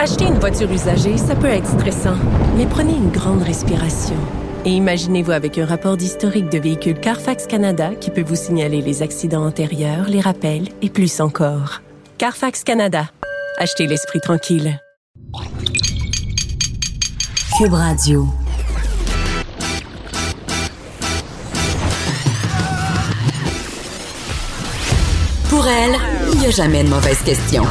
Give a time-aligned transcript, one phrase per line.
[0.00, 2.14] Acheter une voiture usagée, ça peut être stressant,
[2.56, 4.14] mais prenez une grande respiration.
[4.64, 9.02] Et imaginez-vous avec un rapport d'historique de véhicule Carfax Canada qui peut vous signaler les
[9.02, 11.82] accidents antérieurs, les rappels et plus encore.
[12.16, 13.10] Carfax Canada.
[13.58, 14.80] Achetez l'esprit tranquille.
[17.58, 18.28] Cube Radio.
[25.50, 25.96] Pour elle,
[26.32, 27.64] il n'y a jamais de mauvaise question.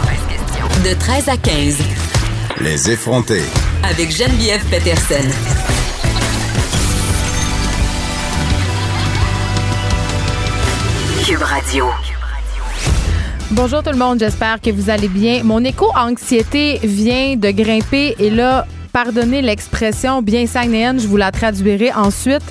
[0.84, 2.07] De 13 à 15.
[2.60, 3.44] Les effronter.
[3.84, 5.30] Avec Geneviève Peterson.
[11.24, 11.86] Cube Radio.
[13.52, 15.44] Bonjour tout le monde, j'espère que vous allez bien.
[15.44, 21.94] Mon éco-anxiété vient de grimper et là, pardonnez l'expression bien sagnéenne, je vous la traduirai
[21.94, 22.42] ensuite.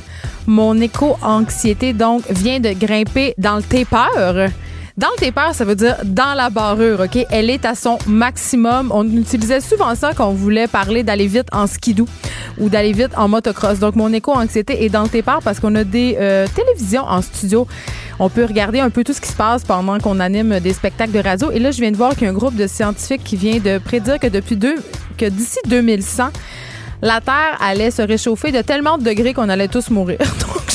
[0.47, 4.52] Mon éco-anxiété donc vient de grimper dans le taper.
[4.96, 7.18] Dans le taper, ça veut dire dans la barrure, OK?
[7.30, 8.91] Elle est à son maximum.
[8.95, 12.06] On utilisait souvent ça quand on voulait parler d'aller vite en skidoo
[12.56, 13.78] ou d'aller vite en motocross.
[13.78, 17.66] Donc, mon éco-anxiété est dans le taper parce qu'on a des euh, télévisions en studio.
[18.19, 21.12] On peut regarder un peu tout ce qui se passe pendant qu'on anime des spectacles
[21.12, 21.50] de radio.
[21.50, 23.58] Et là, je viens de voir qu'il y a un groupe de scientifiques qui vient
[23.58, 24.77] de prédire que depuis deux,
[25.19, 26.31] que d'ici 2100,
[27.03, 30.19] la Terre allait se réchauffer de tellement de degrés qu'on allait tous mourir.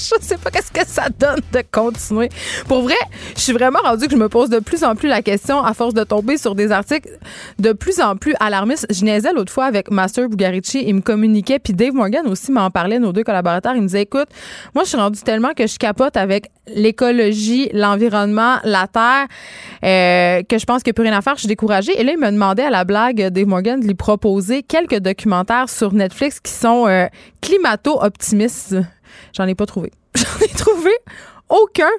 [0.20, 2.28] Je sais pas qu'est-ce que ça donne de continuer.
[2.66, 2.96] Pour vrai,
[3.36, 5.74] je suis vraiment rendu que je me pose de plus en plus la question à
[5.74, 7.10] force de tomber sur des articles
[7.58, 8.86] de plus en plus alarmistes.
[8.90, 12.70] Je niaisais l'autre fois avec Master Bugarici, il me communiquait, puis Dave Morgan aussi m'en
[12.70, 13.74] parlait, nos deux collaborateurs.
[13.74, 14.28] Il me disait, écoute,
[14.74, 19.26] moi, je suis rendu tellement que je capote avec l'écologie, l'environnement, la terre,
[19.84, 21.34] euh, que je pense qu'il n'y a plus rien à faire.
[21.34, 21.98] Je suis découragée.
[22.00, 25.68] Et là, il me demandait à la blague, Dave Morgan, de lui proposer quelques documentaires
[25.68, 27.06] sur Netflix qui sont euh,
[27.40, 28.76] climato-optimistes.
[29.36, 29.92] J'en ai pas trouvé.
[30.14, 30.90] J'en ai trouvé
[31.50, 31.90] aucun.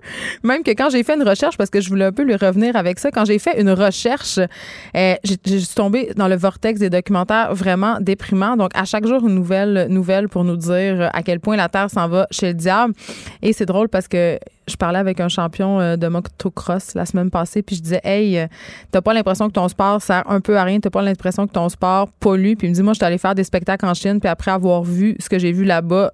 [0.44, 2.76] Même que quand j'ai fait une recherche, parce que je voulais un peu lui revenir
[2.76, 6.90] avec ça, quand j'ai fait une recherche, euh, j'ai suis tombée dans le vortex des
[6.90, 8.56] documentaires vraiment déprimants.
[8.56, 11.90] Donc, à chaque jour, une nouvelle nouvelle pour nous dire à quel point la Terre
[11.90, 12.94] s'en va chez le diable.
[13.42, 17.30] Et c'est drôle parce que je parlais avec un champion euh, de motocross la semaine
[17.30, 18.48] passée, puis je disais, hey, euh,
[18.92, 21.52] t'as pas l'impression que ton sport sert un peu à rien, t'as pas l'impression que
[21.52, 22.54] ton sport pollue.
[22.58, 24.52] Puis il me dit, moi, je suis allé faire des spectacles en Chine, puis après
[24.52, 26.12] avoir vu ce que j'ai vu là-bas,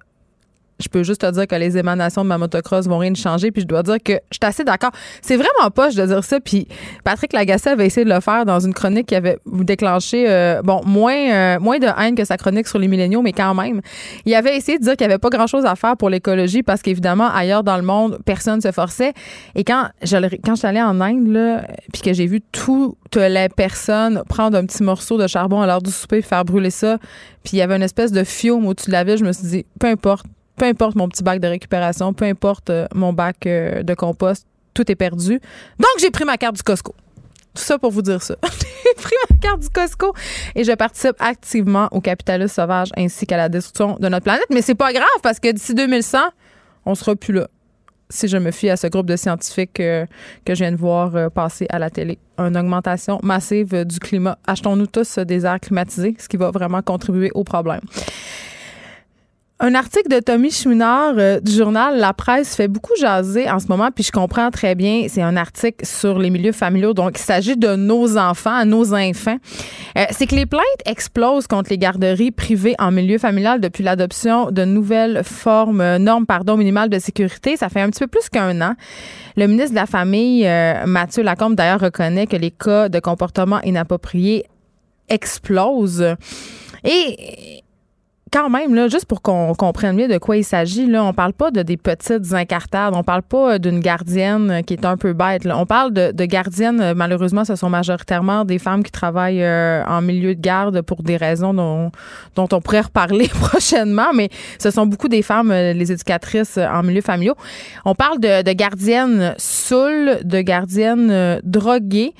[0.78, 3.50] je peux juste te dire que les émanations de ma motocross vont rien changer.
[3.50, 4.90] Puis je dois dire que je suis assez d'accord.
[5.22, 6.40] C'est vraiment je dois dire ça.
[6.40, 6.66] Puis
[7.04, 10.80] Patrick Lagacé avait essayé de le faire dans une chronique qui avait déclenché, euh, bon,
[10.84, 13.80] moins, euh, moins de haine que sa chronique sur les milléniaux, mais quand même.
[14.24, 16.82] Il avait essayé de dire qu'il n'y avait pas grand-chose à faire pour l'écologie parce
[16.82, 19.12] qu'évidemment, ailleurs dans le monde, personne se forçait.
[19.54, 23.16] Et quand je, quand je suis allée en Inde, là, puis que j'ai vu toutes
[23.16, 26.70] les personnes prendre un petit morceau de charbon à l'heure du souper et faire brûler
[26.70, 26.98] ça,
[27.42, 29.48] puis il y avait une espèce de fiume au-dessus de la ville, je me suis
[29.48, 30.26] dit, peu importe
[30.58, 34.46] peu importe mon petit bac de récupération, peu importe euh, mon bac euh, de compost,
[34.74, 35.40] tout est perdu.
[35.78, 36.94] Donc, j'ai pris ma carte du Costco.
[37.54, 38.34] Tout ça pour vous dire ça.
[38.44, 40.12] j'ai pris ma carte du Costco
[40.54, 44.46] et je participe activement au capitalisme sauvage ainsi qu'à la destruction de notre planète.
[44.50, 46.18] Mais c'est pas grave parce que d'ici 2100,
[46.84, 47.48] on sera plus là.
[48.10, 50.06] Si je me fie à ce groupe de scientifiques euh,
[50.44, 54.38] que je viens de voir passer à la télé, une augmentation massive du climat.
[54.46, 57.82] Achetons-nous tous des airs climatisés, ce qui va vraiment contribuer au problème.
[59.60, 63.66] Un article de Tommy Chouinard euh, du journal La Presse fait beaucoup jaser en ce
[63.66, 65.06] moment, puis je comprends très bien.
[65.08, 69.36] C'est un article sur les milieux familiaux, donc il s'agit de nos enfants, nos enfants.
[69.96, 74.52] Euh, c'est que les plaintes explosent contre les garderies privées en milieu familial depuis l'adoption
[74.52, 77.56] de nouvelles formes, euh, normes, pardon, minimales de sécurité.
[77.56, 78.74] Ça fait un petit peu plus qu'un an.
[79.36, 80.48] Le ministre de la Famille,
[80.86, 84.44] Mathieu Lacombe, d'ailleurs, reconnaît que les cas de comportement inapproprié
[85.08, 86.14] explosent.
[86.84, 87.62] Et
[88.30, 91.32] quand même, là, juste pour qu'on comprenne mieux de quoi il s'agit, là, on parle
[91.32, 95.12] pas de des petites incartades, on parle pas euh, d'une gardienne qui est un peu
[95.12, 95.46] bête.
[95.46, 100.00] On parle de, gardiennes, euh, malheureusement, ce sont majoritairement des femmes qui travaillent euh, en
[100.00, 101.90] milieu de garde pour des raisons dont,
[102.36, 107.34] on pourrait reparler prochainement, mais ce sont beaucoup des femmes, les éducatrices en milieu familial.
[107.84, 112.14] On parle de, de gardiennes saoules, de gardiennes droguées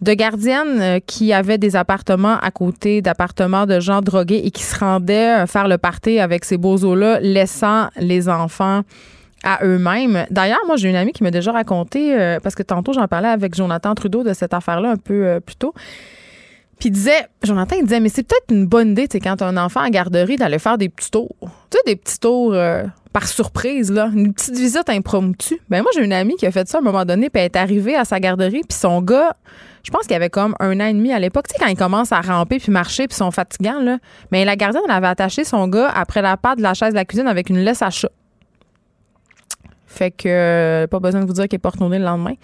[0.00, 4.62] de gardiennes euh, qui avaient des appartements à côté d'appartements de gens drogués et qui
[4.62, 8.82] se rendaient euh, faire le party avec ces bozos-là, laissant les enfants
[9.44, 10.26] à eux-mêmes.
[10.30, 13.28] D'ailleurs, moi, j'ai une amie qui m'a déjà raconté, euh, parce que tantôt, j'en parlais
[13.28, 15.74] avec Jonathan Trudeau de cette affaire-là un peu plus tôt.
[16.78, 19.44] Puis il disait, Jonathan, il disait, mais c'est peut-être une bonne idée, tu quand tu
[19.44, 21.34] as un enfant en garderie, d'aller faire des petits tours.
[21.70, 22.54] Tu sais, des petits tours
[23.12, 24.10] par surprise, là.
[24.14, 25.60] Une petite visite impromptue.
[25.68, 27.46] Ben moi, j'ai une amie qui a fait ça à un moment donné, puis elle
[27.46, 29.34] est arrivée à sa garderie, puis son gars,
[29.82, 31.46] je pense qu'il avait comme un an et demi à l'époque.
[31.48, 33.98] Tu sais, quand ils commencent à ramper puis marcher puis sont fatigants, là.
[34.30, 36.94] Mais la gardienne, elle avait attaché son gars après la patte de la chaise de
[36.96, 38.10] la cuisine avec une laisse à chat.
[39.88, 42.34] Fait que euh, pas besoin de vous dire qu'elle est pas retournée le lendemain.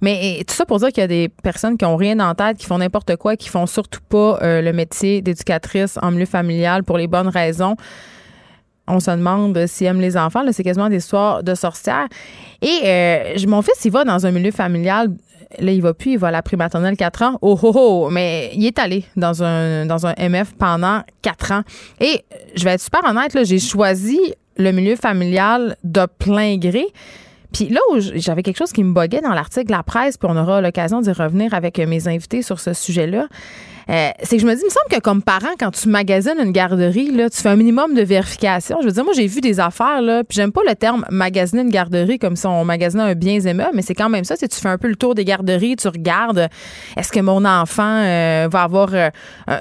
[0.00, 2.56] Mais tout ça pour dire qu'il y a des personnes qui ont rien en tête,
[2.56, 6.84] qui font n'importe quoi, qui font surtout pas euh, le métier d'éducatrice en milieu familial
[6.84, 7.76] pour les bonnes raisons.
[8.88, 10.42] On se demande s'ils aiment les enfants.
[10.52, 12.06] C'est quasiment des histoires de sorcières.
[12.62, 15.10] Et euh, mon fils, il va dans un milieu familial
[15.60, 17.38] Là, il va plus, il va à la primaternelle 4 ans.
[17.40, 18.08] Oh, oh, oh!
[18.10, 21.62] Mais il est allé dans un, dans un MF pendant 4 ans.
[22.00, 22.24] Et
[22.56, 24.18] je vais être super honnête, j'ai choisi
[24.56, 26.86] le milieu familial de plein gré.
[27.52, 30.36] Puis là où j'avais quelque chose qui me boguait dans l'article La Presse, puis on
[30.36, 33.28] aura l'occasion d'y revenir avec mes invités sur ce sujet-là,
[33.88, 36.38] euh, c'est que je me dis, il me semble que comme parent, quand tu magasines
[36.42, 38.78] une garderie, là, tu fais un minimum de vérification.
[38.80, 41.62] Je veux dire, moi, j'ai vu des affaires, là, puis j'aime pas le terme magasiner
[41.62, 44.36] une garderie comme si on magasinait un bien aimable, mais c'est quand même ça.
[44.36, 46.48] Tu fais un peu le tour des garderies, tu regardes,
[46.96, 49.10] est-ce que mon enfant euh, va avoir euh,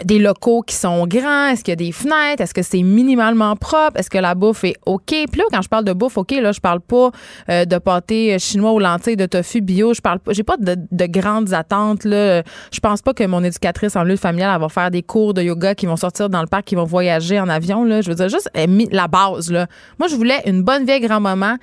[0.04, 1.50] des locaux qui sont grands?
[1.50, 2.42] Est-ce qu'il y a des fenêtres?
[2.42, 4.00] Est-ce que c'est minimalement propre?
[4.00, 5.06] Est-ce que la bouffe est OK?
[5.08, 7.12] Puis là, quand je parle de bouffe, OK, là, je parle pas
[7.48, 9.94] de pâté chinois ou lentilles, de tofu bio.
[9.94, 12.42] Je parle pas, j'ai pas de, de, grandes attentes, là.
[12.72, 15.42] Je pense pas que mon éducatrice en lieu familiale, elle va faire des cours de
[15.42, 17.84] yoga qui vont sortir dans le parc, qui vont voyager en avion.
[17.84, 18.02] Là.
[18.02, 18.50] Je veux dire, juste
[18.92, 19.52] la base.
[19.52, 19.68] Là.
[20.00, 21.58] Moi, je voulais une bonne vieille grand-maman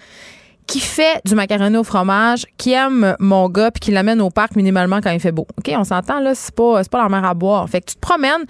[0.67, 4.57] qui fait du macaroni au fromage, qui aime mon gars, puis qui l'amène au parc
[4.57, 5.47] minimalement quand il fait beau.
[5.59, 7.69] OK, on s'entend, là, c'est pas, pas la mer à boire.
[7.69, 8.45] Fait que tu te promènes,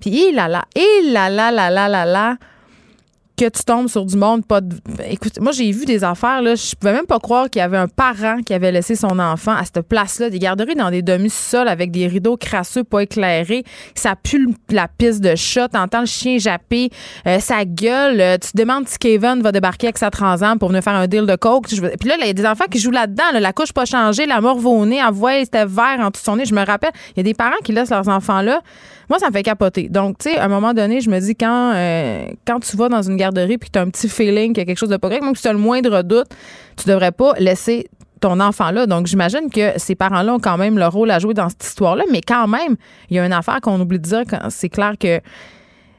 [0.00, 2.36] puis il là là, il là là là là là là
[3.40, 4.76] que tu tombes sur du monde pas de...
[5.08, 7.78] écoute moi j'ai vu des affaires là je pouvais même pas croire qu'il y avait
[7.78, 11.00] un parent qui avait laissé son enfant à cette place là des garderies dans des
[11.00, 13.64] demi-sols avec des rideaux crasseux pas éclairés.
[13.94, 15.68] Ça pue la piste de chat.
[15.68, 16.90] T'entends le chien japper
[17.26, 18.20] euh, sa gueule.
[18.20, 21.06] Euh, tu te demandes si Kevin va débarquer avec sa transam pour venir faire un
[21.06, 21.68] deal de coke.
[21.68, 24.40] Puis là il y a des enfants qui jouent là-dedans la couche pas changée la
[24.40, 25.00] mort au nez.
[25.00, 26.44] À voix c'était vert en tout son nez.
[26.44, 28.60] Je me rappelle il y a des parents qui laissent leurs enfants là
[29.10, 29.88] moi, ça me fait capoter.
[29.88, 32.88] Donc, tu sais, à un moment donné, je me dis, quand, euh, quand tu vas
[32.88, 34.88] dans une garderie puis que tu as un petit feeling qu'il y a quelque chose
[34.88, 36.28] de pas correct, même si tu as le moindre doute,
[36.76, 37.88] tu devrais pas laisser
[38.20, 38.86] ton enfant là.
[38.86, 42.04] Donc, j'imagine que ces parents-là ont quand même leur rôle à jouer dans cette histoire-là.
[42.12, 42.76] Mais quand même,
[43.08, 44.22] il y a une affaire qu'on oublie de dire.
[44.48, 45.20] C'est clair que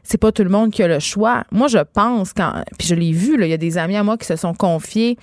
[0.03, 1.43] c'est pas tout le monde qui a le choix.
[1.51, 4.17] Moi, je pense, quand, puis je l'ai vu, il y a des amis à moi
[4.17, 5.17] qui se sont confiés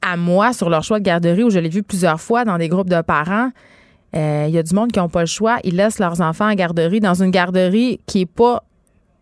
[0.00, 2.68] à moi sur leur choix de garderie où je l'ai vu plusieurs fois dans des
[2.68, 3.50] groupes de parents.
[4.14, 5.58] Il euh, y a du monde qui n'ont pas le choix.
[5.64, 8.64] Ils laissent leurs enfants en garderie dans une garderie qui est pas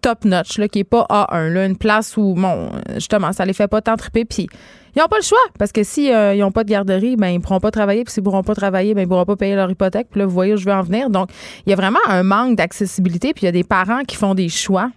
[0.01, 3.67] top notch, qui est pas A1, là, une place où, bon, justement, ça les fait
[3.67, 4.25] pas tant triper.
[4.25, 4.47] Puis
[4.95, 7.29] ils n'ont pas le choix parce que si euh, ils n'ont pas de garderie, ben
[7.29, 8.05] ils pourront pas travailler.
[8.05, 10.07] Puis s'ils pourront pas travailler, ben ils pourront pas payer leur hypothèque.
[10.11, 11.11] Puis là, vous voyez où je veux en venir.
[11.11, 11.31] Donc,
[11.67, 13.35] il y a vraiment un manque d'accessibilité.
[13.35, 14.91] Puis il y a des parents qui font des choix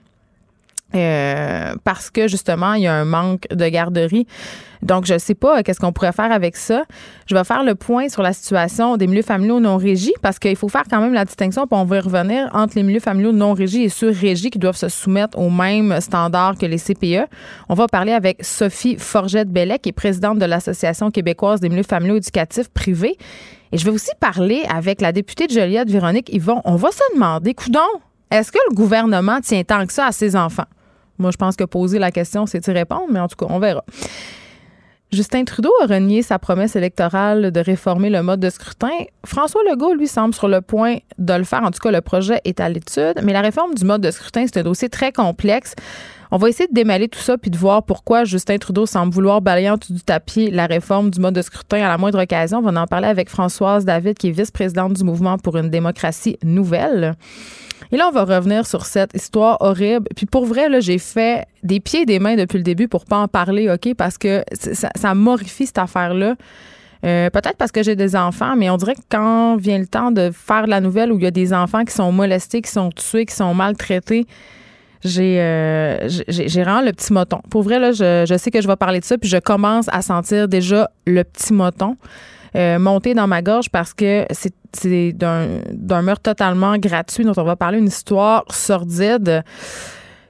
[0.95, 4.25] euh, parce que justement, il y a un manque de garderie.
[4.81, 6.84] Donc, je ne sais pas euh, qu'est-ce qu'on pourrait faire avec ça.
[7.26, 10.56] Je vais faire le point sur la situation des milieux familiaux non régis parce qu'il
[10.56, 13.31] faut faire quand même la distinction, puis on va y revenir, entre les milieux familiaux
[13.31, 17.28] non régis et ceux régis qui doivent se soumettre aux mêmes standards que les CPE.
[17.68, 22.18] On va parler avec Sophie Forgette-Bellet, qui est présidente de l'Association québécoise des milieux familiaux
[22.18, 23.18] éducatifs privés.
[23.72, 26.62] Et je vais aussi parler avec la députée de Joliette, Véronique Yvon.
[26.66, 27.80] On va se demander, coudon,
[28.31, 30.66] est-ce que le gouvernement tient tant que ça à ses enfants?
[31.20, 33.60] Moi, je pense que poser la question, c'est y répondre, mais en tout cas, on
[33.60, 33.84] verra.
[35.11, 38.91] Justin Trudeau a renié sa promesse électorale de réformer le mode de scrutin.
[39.25, 41.63] François Legault, lui, semble sur le point de le faire.
[41.63, 43.19] En tout cas, le projet est à l'étude.
[43.23, 45.73] Mais la réforme du mode de scrutin, c'est un dossier très complexe.
[46.31, 49.42] On va essayer de démêler tout ça puis de voir pourquoi Justin Trudeau semble vouloir
[49.42, 52.60] balayer en dessous du tapis la réforme du mode de scrutin à la moindre occasion.
[52.60, 56.38] On va en parler avec Françoise David, qui est vice-présidente du mouvement pour une démocratie
[56.44, 57.16] nouvelle.
[57.92, 60.08] Et là, on va revenir sur cette histoire horrible.
[60.16, 63.06] Puis pour vrai, là, j'ai fait des pieds et des mains depuis le début pour
[63.06, 63.95] pas en parler, OK?
[63.95, 66.36] Parce que ça, ça morifie cette affaire-là.
[67.06, 70.12] Euh, peut-être parce que j'ai des enfants, mais on dirait que quand vient le temps
[70.12, 72.90] de faire la nouvelle où il y a des enfants qui sont molestés, qui sont
[72.92, 74.28] tués, qui sont maltraités,
[75.03, 77.39] j'ai euh, j'ai vraiment le petit moton.
[77.49, 79.87] Pour vrai, là, je, je sais que je vais parler de ça, puis je commence
[79.89, 81.95] à sentir déjà le petit moton.
[82.56, 84.25] Euh, monter dans ma gorge parce que
[84.73, 89.44] c'est d'un meurtre totalement gratuit dont on va parler, une histoire sordide.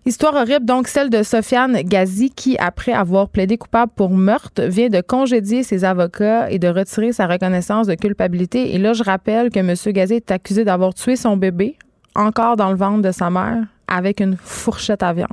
[0.05, 4.89] Histoire horrible, donc celle de Sofiane Gazi qui, après avoir plaidé coupable pour meurtre, vient
[4.89, 8.73] de congédier ses avocats et de retirer sa reconnaissance de culpabilité.
[8.73, 9.75] Et là, je rappelle que M.
[9.93, 11.77] Gazi est accusé d'avoir tué son bébé,
[12.15, 15.29] encore dans le ventre de sa mère, avec une fourchette à viande.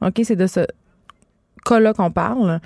[0.00, 0.66] OK, c'est de ce
[1.64, 2.60] cas-là qu'on parle.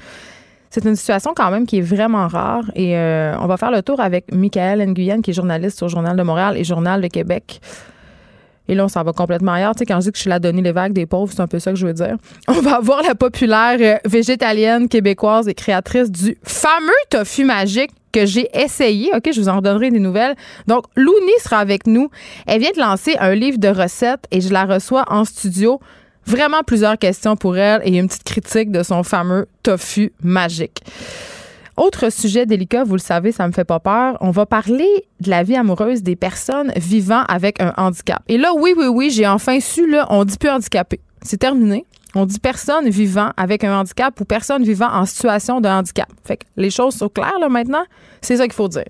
[0.70, 3.82] C'est une situation quand même qui est vraiment rare et euh, on va faire le
[3.82, 7.60] tour avec Michael Nguyen qui est journaliste au Journal de Montréal et Journal de Québec.
[8.68, 9.74] Et là, on s'en va complètement ailleurs.
[9.74, 11.40] Tu sais, quand je dis que je suis la donnée les vagues des pauvres, c'est
[11.40, 12.16] un peu ça que je veux dire.
[12.48, 18.24] On va avoir la populaire euh, végétalienne québécoise et créatrice du fameux tofu magique que
[18.24, 19.10] j'ai essayé.
[19.14, 20.36] OK, je vous en redonnerai des nouvelles.
[20.66, 22.08] Donc, Louni sera avec nous.
[22.46, 25.80] Elle vient de lancer un livre de recettes et je la reçois en studio
[26.28, 30.82] Vraiment plusieurs questions pour elle et une petite critique de son fameux tofu magique.
[31.76, 34.16] autre sujet délicat, vous le savez, ça me fait pas peur.
[34.20, 34.88] On va parler
[35.20, 38.22] de la vie amoureuse des personnes vivant avec un handicap.
[38.26, 40.98] Et là, oui, oui, oui, j'ai enfin su, là, on dit plus handicapé.
[41.22, 41.86] C'est terminé.
[42.18, 46.08] On dit personne vivant avec un handicap ou personne vivant en situation de handicap.
[46.24, 47.84] Fait que les choses sont claires, là, maintenant.
[48.22, 48.86] C'est ça qu'il faut dire.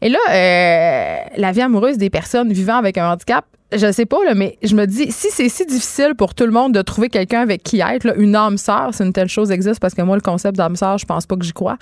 [0.00, 4.24] Et là, euh, la vie amoureuse des personnes vivant avec un handicap, je sais pas,
[4.24, 7.08] là, mais je me dis, si c'est si difficile pour tout le monde de trouver
[7.08, 10.02] quelqu'un avec qui être, là, une âme sœur, si une telle chose existe, parce que
[10.02, 11.76] moi, le concept d'âme sœur, je pense pas que j'y crois.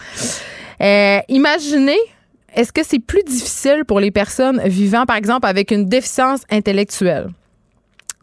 [0.80, 1.98] Euh, imaginez,
[2.56, 7.28] est-ce que c'est plus difficile pour les personnes vivant, par exemple, avec une déficience intellectuelle?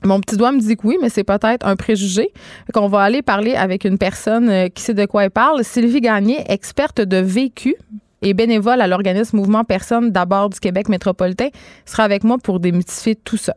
[0.03, 2.31] Mon petit doigt me dit que oui, mais c'est peut-être un préjugé.
[2.73, 5.63] Qu'on va aller parler avec une personne euh, qui sait de quoi elle parle.
[5.63, 7.75] Sylvie Gagné, experte de vécu
[8.21, 11.49] et bénévole à l'organisme Mouvement Personne d'abord du Québec métropolitain,
[11.85, 13.55] sera avec moi pour démythifier tout ça.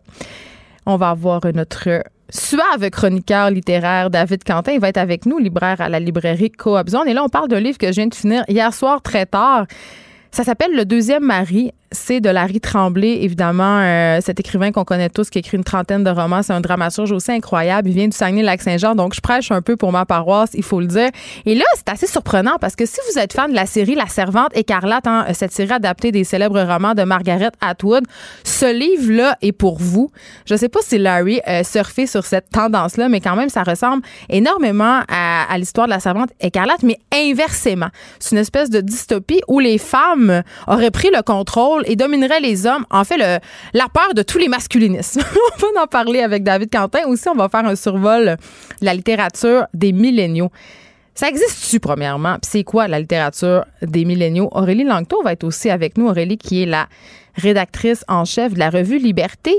[0.86, 4.72] On va avoir notre suave chroniqueur littéraire David Quentin.
[4.72, 7.08] Il va être avec nous, libraire à la librairie Coop Zone.
[7.08, 9.66] Et là, on parle d'un livre que je viens de finir hier soir très tard.
[10.30, 15.08] Ça s'appelle Le deuxième mari c'est de Larry Tremblay, évidemment, euh, cet écrivain qu'on connaît
[15.08, 16.42] tous, qui écrit une trentaine de romans.
[16.42, 17.88] C'est un dramaturge aussi incroyable.
[17.88, 20.86] Il vient du Saguenay-Lac-Saint-Jean, donc je prêche un peu pour ma paroisse, il faut le
[20.86, 21.10] dire.
[21.46, 24.06] Et là, c'est assez surprenant parce que si vous êtes fan de la série La
[24.06, 28.04] Servante écarlate, hein, cette série adaptée des célèbres romans de Margaret Atwood,
[28.44, 30.12] ce livre-là est pour vous.
[30.46, 34.02] Je sais pas si Larry euh, surfait sur cette tendance-là, mais quand même, ça ressemble
[34.28, 37.88] énormément à, à l'histoire de La Servante écarlate, mais inversement.
[38.20, 42.66] C'est une espèce de dystopie où les femmes auraient pris le contrôle et dominerait les
[42.66, 42.84] hommes.
[42.90, 45.22] En fait, la peur de tous les masculinismes.
[45.62, 47.06] on va en parler avec David Quentin.
[47.06, 48.36] Aussi, on va faire un survol
[48.80, 50.50] de la littérature des milléniaux.
[51.14, 52.34] Ça existe-tu, premièrement?
[52.34, 54.48] Puis c'est quoi la littérature des milléniaux?
[54.52, 56.08] Aurélie Langto va être aussi avec nous.
[56.08, 56.88] Aurélie, qui est la
[57.34, 59.52] rédactrice en chef de la revue Liberté.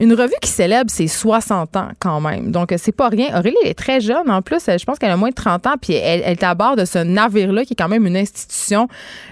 [0.00, 2.50] Une revue qui célèbre ses 60 ans quand même.
[2.50, 3.38] Donc, c'est pas rien.
[3.38, 4.30] Aurélie est très jeune.
[4.30, 5.74] En plus, je pense qu'elle a moins de 30 ans.
[5.80, 8.88] Puis elle, est à bord de ce navire-là qui est quand même une institution,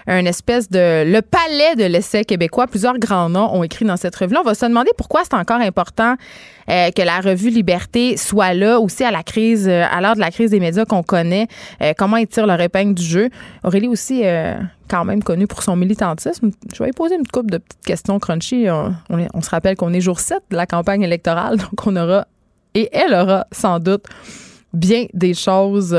[0.06, 1.10] une espèce de...
[1.10, 2.66] Le palais de l'essai québécois.
[2.66, 4.40] Plusieurs grands noms ont écrit dans cette revue-là.
[4.42, 6.16] On va se demander pourquoi c'est encore important
[6.70, 10.20] euh, que la revue Liberté soit là aussi à la crise, euh, à l'heure de
[10.20, 11.48] la crise des médias qu'on connaît.
[11.82, 13.30] Euh, comment ils tirent leur épingle du jeu.
[13.64, 14.22] Aurélie aussi
[14.88, 16.50] quand même connu pour son militantisme.
[16.72, 18.66] Je vais lui poser une couple de petites questions crunchy.
[18.70, 22.26] On, se rappelle qu'on est jour 7 de la campagne électorale, donc on aura,
[22.74, 24.06] et elle aura sans doute
[24.72, 25.96] bien des choses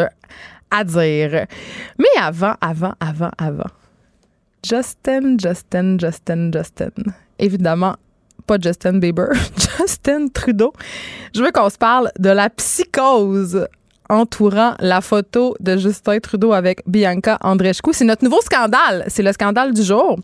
[0.72, 1.46] à dire.
[1.98, 3.70] Mais avant, avant, avant, avant.
[4.68, 6.92] Justin, Justin, Justin, Justin.
[7.38, 7.96] Évidemment,
[8.46, 9.30] pas Justin Bieber,
[9.78, 10.74] Justin Trudeau.
[11.34, 13.68] Je veux qu'on se parle de la psychose
[14.10, 17.92] entourant la photo de Justin Trudeau avec Bianca Andreescu.
[17.94, 19.06] C'est notre nouveau scandale.
[19.08, 20.18] C'est le scandale du jour.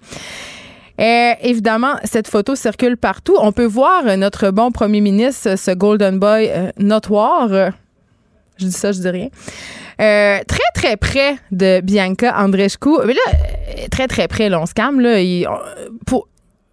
[0.98, 3.36] Et évidemment, cette photo circule partout.
[3.40, 7.50] On peut voir notre bon premier ministre, ce Golden Boy euh, notoire.
[8.58, 9.28] Je dis ça, je dis rien.
[10.00, 12.90] Euh, très, très près de Bianca Andreescu.
[13.06, 15.02] Là, euh, très, très près, là, on se calme.
[15.02, 15.18] Là,
[16.06, 16.28] pour,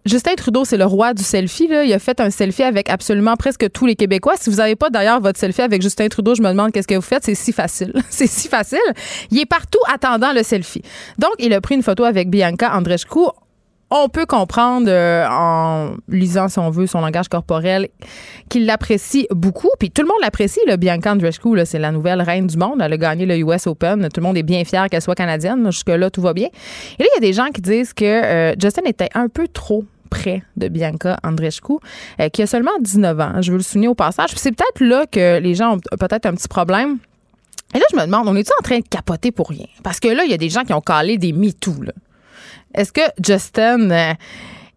[0.05, 1.69] Justin Trudeau, c'est le roi du selfie.
[1.69, 4.33] Il a fait un selfie avec absolument presque tous les Québécois.
[4.37, 6.95] Si vous n'avez pas d'ailleurs votre selfie avec Justin Trudeau, je me demande qu'est-ce que
[6.95, 7.23] vous faites.
[7.23, 7.93] C'est si facile.
[8.09, 8.79] c'est si facile.
[9.31, 10.81] Il est partout attendant le selfie.
[11.19, 13.29] Donc, il a pris une photo avec Bianca Andreescu.
[13.95, 17.87] On peut comprendre euh, en lisant, si on veut, son langage corporel
[18.49, 19.69] qu'il l'apprécie beaucoup.
[19.79, 21.49] Puis tout le monde l'apprécie, le Bianca Andreescu.
[21.63, 22.81] C'est la nouvelle reine du monde.
[22.81, 24.09] Elle a gagné le US Open.
[24.13, 25.71] Tout le monde est bien fier qu'elle soit canadienne.
[25.71, 26.47] Jusque-là, tout va bien.
[26.99, 29.47] Et là, il y a des gens qui disent que euh, Justin était un peu
[29.47, 31.73] trop près de Bianca Andreescu,
[32.19, 33.41] euh, qui a seulement 19 ans.
[33.41, 34.29] Je veux le souligner au passage.
[34.35, 36.99] C'est peut-être là que les gens ont peut-être un petit problème.
[37.73, 39.65] Et là, je me demande, on est-tu en train de capoter pour rien?
[39.81, 41.73] Parce que là, il y a des gens qui ont calé des MeToo.
[42.75, 44.13] Est-ce que Justin euh,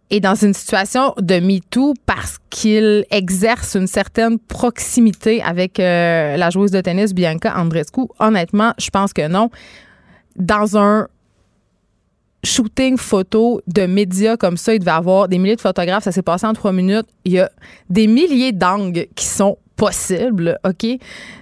[0.08, 6.48] est dans une situation de MeToo parce qu'il exerce une certaine proximité avec euh, la
[6.48, 8.02] joueuse de tennis Bianca Andreescu?
[8.18, 9.50] Honnêtement, je pense que non.
[10.36, 11.08] Dans un
[12.44, 16.22] shooting photo de médias comme ça, il devait avoir des milliers de photographes, ça s'est
[16.22, 17.06] passé en trois minutes.
[17.24, 17.50] Il y a
[17.90, 20.86] des milliers d'angles qui sont possible, OK?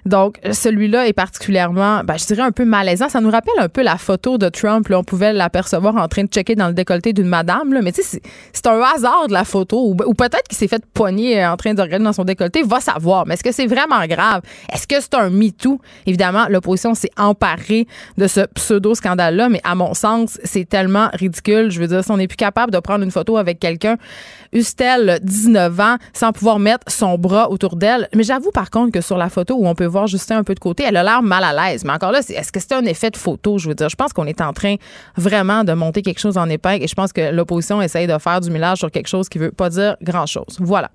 [0.07, 3.09] Donc, celui-là est particulièrement, ben, je dirais un peu malaisant.
[3.09, 4.89] Ça nous rappelle un peu la photo de Trump.
[4.89, 4.99] Là.
[4.99, 7.73] On pouvait l'apercevoir en train de checker dans le décolleté d'une madame.
[7.73, 7.81] Là.
[7.83, 8.21] Mais tu sais,
[8.53, 9.89] c'est un hasard de la photo.
[9.89, 12.63] Ou, peut-être qu'il s'est fait poigner en train de regarder dans son décolleté.
[12.63, 13.27] Va savoir.
[13.27, 14.43] Mais est-ce que c'est vraiment grave?
[14.73, 15.81] Est-ce que c'est un MeToo?
[16.07, 17.87] Évidemment, l'opposition s'est emparée
[18.19, 19.49] de ce pseudo-scandale-là.
[19.49, 21.71] Mais à mon sens, c'est tellement ridicule.
[21.71, 23.97] Je veux dire, si on n'est plus capable de prendre une photo avec quelqu'un,
[24.55, 28.09] Ustel, 19 ans, sans pouvoir mettre son bras autour d'elle.
[28.15, 30.55] Mais j'avoue par contre que sur la photo où on peut voir Justin un peu
[30.55, 31.85] de côté, elle a l'air mal à l'aise.
[31.85, 33.59] Mais encore là, est-ce que c'est un effet de photo?
[33.59, 34.77] Je veux dire, je pense qu'on est en train
[35.17, 38.41] vraiment de monter quelque chose en épingle et je pense que l'opposition essaye de faire
[38.41, 40.57] du millage sur quelque chose qui veut pas dire grand-chose.
[40.61, 40.91] Voilà.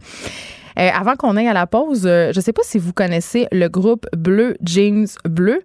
[0.79, 3.47] Euh, avant qu'on aille à la pause, euh, je ne sais pas si vous connaissez
[3.51, 5.61] le groupe Bleu Jeans Bleu.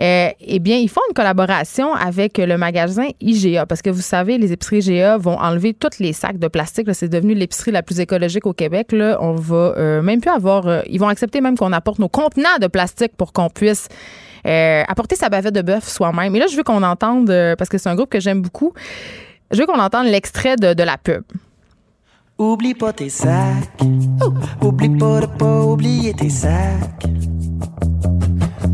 [0.00, 4.38] Euh, eh bien, ils font une collaboration avec le magasin IGA parce que vous savez,
[4.38, 6.88] les épiceries IGA vont enlever tous les sacs de plastique.
[6.92, 8.88] C'est devenu l'épicerie la plus écologique au Québec.
[8.92, 10.66] On va euh, même plus avoir.
[10.66, 13.88] Euh, ils vont accepter même qu'on apporte nos contenants de plastique pour qu'on puisse
[14.44, 16.34] apporter sa bavette de bœuf soi-même.
[16.34, 18.72] Et là, je veux qu'on entende, parce que c'est un groupe que j'aime beaucoup,
[19.52, 21.22] je veux qu'on entende l'extrait de, la pub.
[22.38, 23.82] Oublie pas tes sacs.
[24.62, 27.04] Oublie pas de pas oublier tes sacs.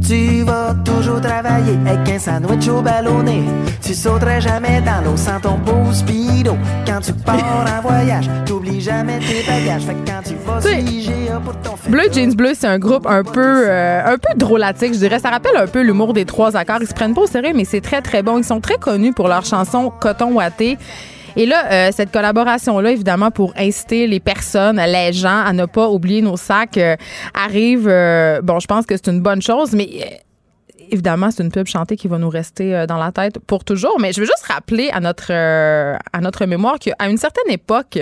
[0.09, 3.43] Tu vas toujours travailler avec un sandwich au ballonné.
[3.83, 6.57] Tu sauterais jamais dans l'eau sans ton beau speedo.
[6.87, 9.83] Quand tu pars en voyage, t'oublies jamais tes bagages.
[9.83, 13.23] Fait que quand tu vas sur pour ton Bleu Jeans Bleu, c'est un groupe un
[13.23, 15.19] peu, euh, un peu drôlatique, je dirais.
[15.19, 16.79] Ça rappelle un peu l'humour des trois accords.
[16.81, 18.39] Ils se prennent pas au sérieux, mais c'est très, très bon.
[18.39, 20.79] Ils sont très connus pour leur chanson Coton Watté.
[21.39, 25.89] Et là, euh, cette collaboration-là, évidemment, pour inciter les personnes, les gens à ne pas
[25.89, 26.97] oublier nos sacs, euh,
[27.33, 27.87] arrive.
[27.87, 30.21] Euh, bon, je pense que c'est une bonne chose, mais
[30.91, 34.01] évidemment, c'est une pub chantée qui va nous rester dans la tête pour toujours.
[34.01, 38.01] Mais je veux juste rappeler à notre, à notre mémoire qu'à une certaine époque,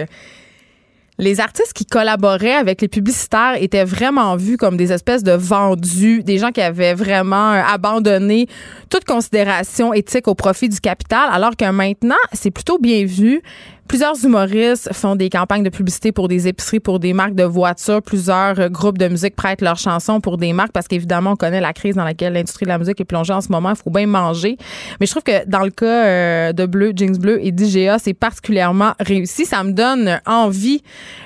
[1.18, 6.22] les artistes qui collaboraient avec les publicitaires étaient vraiment vus comme des espèces de vendus,
[6.22, 8.46] des gens qui avaient vraiment euh, abandonné
[8.90, 13.42] toute considération éthique au profit du capital, alors que maintenant, c'est plutôt bien vu.
[13.88, 18.02] Plusieurs humoristes font des campagnes de publicité pour des épiceries, pour des marques de voitures.
[18.02, 21.60] Plusieurs euh, groupes de musique prêtent leurs chansons pour des marques parce qu'évidemment, on connaît
[21.60, 23.70] la crise dans laquelle l'industrie de la musique est plongée en ce moment.
[23.70, 24.56] Il faut bien manger.
[24.98, 28.14] Mais je trouve que dans le cas euh, de Bleu, Jeans Bleu et d'IGA, c'est
[28.14, 29.46] particulièrement réussi.
[29.46, 30.82] Ça me donne envie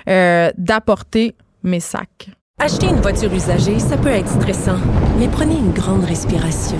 [0.09, 2.29] euh, d'apporter mes sacs.
[2.59, 4.79] Acheter une voiture usagée, ça peut être stressant,
[5.19, 6.77] mais prenez une grande respiration.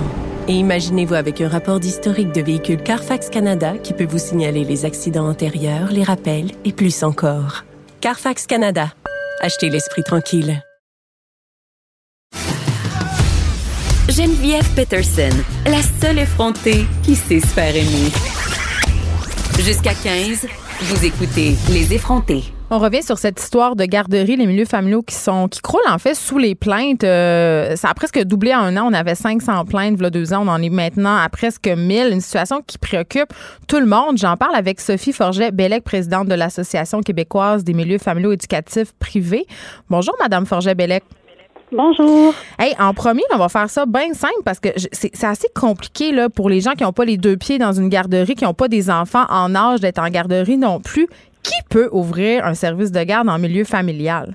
[0.51, 4.83] Et imaginez-vous avec un rapport d'historique de véhicule Carfax Canada qui peut vous signaler les
[4.83, 7.63] accidents antérieurs, les rappels et plus encore.
[8.01, 8.91] Carfax Canada.
[9.39, 10.61] Achetez l'esprit tranquille.
[14.09, 15.29] Geneviève Peterson,
[15.67, 18.11] la seule effrontée qui sait se faire aimer.
[19.57, 20.47] Jusqu'à 15,
[20.81, 22.43] vous écoutez Les effrontés.
[22.73, 25.97] On revient sur cette histoire de garderie, les milieux familiaux qui sont qui croulent en
[25.97, 27.03] fait sous les plaintes.
[27.03, 28.87] Euh, ça a presque doublé en un an.
[28.89, 30.47] On avait 500 plaintes a deux ans.
[30.47, 32.13] On en est maintenant à presque 1000.
[32.13, 33.33] Une situation qui préoccupe
[33.67, 34.17] tout le monde.
[34.17, 39.45] J'en parle avec Sophie Forget-Bellec, présidente de l'Association québécoise des milieux familiaux éducatifs privés.
[39.89, 41.03] Bonjour, Madame Forget-Bellec.
[41.71, 42.33] Bonjour.
[42.59, 46.27] Hey, en premier, on va faire ça bien simple parce que c'est assez compliqué là,
[46.29, 48.67] pour les gens qui n'ont pas les deux pieds dans une garderie, qui n'ont pas
[48.67, 51.07] des enfants en âge d'être en garderie non plus.
[51.43, 54.33] Qui peut ouvrir un service de garde en milieu familial?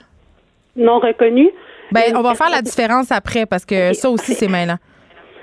[0.77, 1.51] Non reconnu.
[1.93, 4.79] Ben, on va faire la différence après parce que ça aussi, c'est maintenant.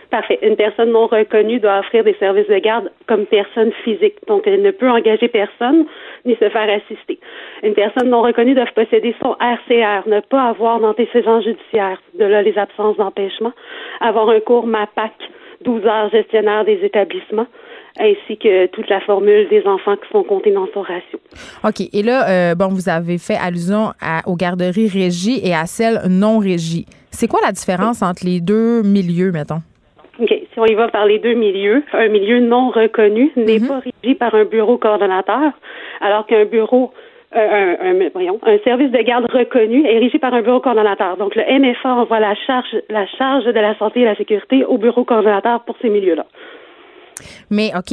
[0.09, 0.39] Parfait.
[0.41, 4.15] Une personne non reconnue doit offrir des services de garde comme personne physique.
[4.27, 5.85] Donc, elle ne peut engager personne
[6.25, 7.19] ni se faire assister.
[7.63, 12.41] Une personne non reconnue doit posséder son RCR, ne pas avoir d'antécédents judiciaires, de là
[12.41, 13.51] les absences d'empêchement,
[13.99, 15.13] avoir un cours MAPAC,
[15.63, 17.47] 12 heures gestionnaire des établissements,
[17.99, 21.19] ainsi que toute la formule des enfants qui sont comptés dans son ratio.
[21.63, 21.81] OK.
[21.93, 23.91] Et là, euh, bon, vous avez fait allusion
[24.25, 26.85] aux garderies régies et à celles non régies.
[27.11, 29.61] C'est quoi la différence entre les deux milieux, mettons?
[30.19, 30.29] OK.
[30.29, 33.67] Si on y va par les deux milieux, un milieu non reconnu n'est mhm.
[33.67, 35.51] pas régi par un bureau coordonnateur,
[36.01, 36.93] alors qu'un bureau
[37.35, 41.17] euh, un, un, un, service de garde reconnu régi par un bureau coordonnateur.
[41.17, 44.77] Donc, le MFA envoie la charge, la charge de la santé et la sécurité au
[44.77, 46.27] bureau coordonnateur pour ces milieux-là.
[47.49, 47.91] Mais OK,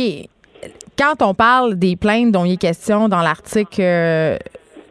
[0.98, 4.36] quand on parle des plaintes dont il est question dans l'article euh,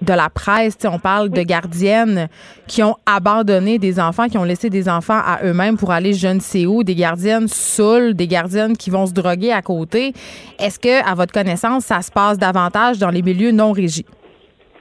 [0.01, 2.27] de la presse, on parle de gardiennes
[2.67, 6.27] qui ont abandonné des enfants, qui ont laissé des enfants à eux-mêmes pour aller je
[6.27, 10.13] ne sais où, des gardiennes saoules, des gardiennes qui vont se droguer à côté.
[10.59, 14.05] Est-ce que, à votre connaissance, ça se passe davantage dans les milieux non régis?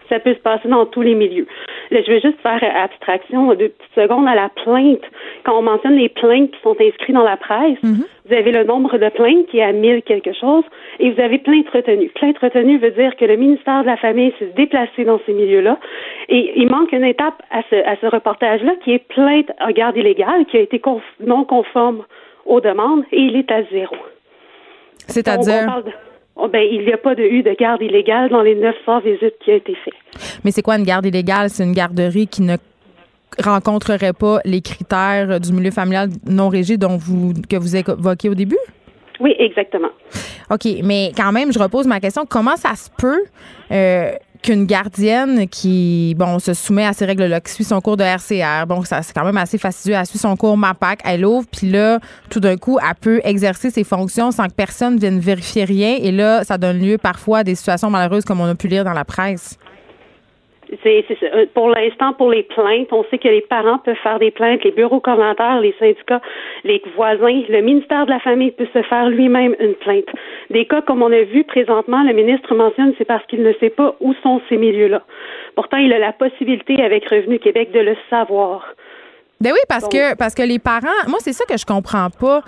[0.09, 1.47] Ça peut se passer dans tous les milieux.
[1.91, 5.03] Je vais juste faire abstraction deux petites secondes à la plainte.
[5.45, 8.05] Quand on mentionne les plaintes qui sont inscrites dans la presse, mhm.
[8.27, 10.65] vous avez le nombre de plaintes qui est à 1000 quelque chose
[10.99, 12.11] et vous avez plainte retenue.
[12.11, 15.79] Plainte retenue veut dire que le ministère de la Famille s'est déplacé dans ces milieux-là
[16.29, 19.97] et il manque une étape à ce, à ce reportage-là qui est plainte en garde
[19.97, 20.81] illégale qui a été
[21.21, 22.05] non conforme
[22.45, 23.97] aux demandes et il est à zéro.
[25.07, 25.83] C'est-à-dire?
[26.41, 29.35] Oh, ben, il n'y a pas de eu de garde illégale dans les 900 visites
[29.45, 29.95] qui ont été faites.
[30.45, 31.51] Mais c'est quoi une garde illégale?
[31.51, 32.57] C'est une garderie qui ne
[33.43, 38.35] rencontrerait pas les critères du milieu familial non régi dont vous, que vous évoquiez au
[38.35, 38.59] début?
[39.21, 39.91] Oui, exactement.
[40.51, 42.25] OK, mais quand même, je repose ma question.
[42.25, 43.25] Comment ça se peut
[43.73, 48.05] euh, qu'une gardienne qui, bon, se soumet à ces règles-là, qui suit son cours de
[48.05, 51.47] RCR, bon, ça c'est quand même assez fastidieux, elle suit son cours MAPAC, elle ouvre,
[51.51, 51.99] puis là,
[52.31, 56.13] tout d'un coup, elle peut exercer ses fonctions sans que personne vienne vérifier rien, et
[56.13, 58.93] là, ça donne lieu parfois à des situations malheureuses comme on a pu lire dans
[58.93, 59.59] la presse.
[60.83, 64.31] C'est, euh, pour l'instant, pour les plaintes, on sait que les parents peuvent faire des
[64.31, 66.21] plaintes, les bureaux commentaires, les syndicats,
[66.65, 70.09] les voisins, le ministère de la Famille peut se faire lui-même une plainte.
[70.51, 73.71] Des cas comme on a vu présentement, le ministre mentionne, c'est parce qu'il ne sait
[73.71, 75.03] pas où sont ces milieux-là.
[75.55, 78.75] Pourtant, il a la possibilité avec Revenu Québec de le savoir.
[79.41, 82.43] Ben oui, parce que parce que les parents, moi c'est ça que je comprends pas,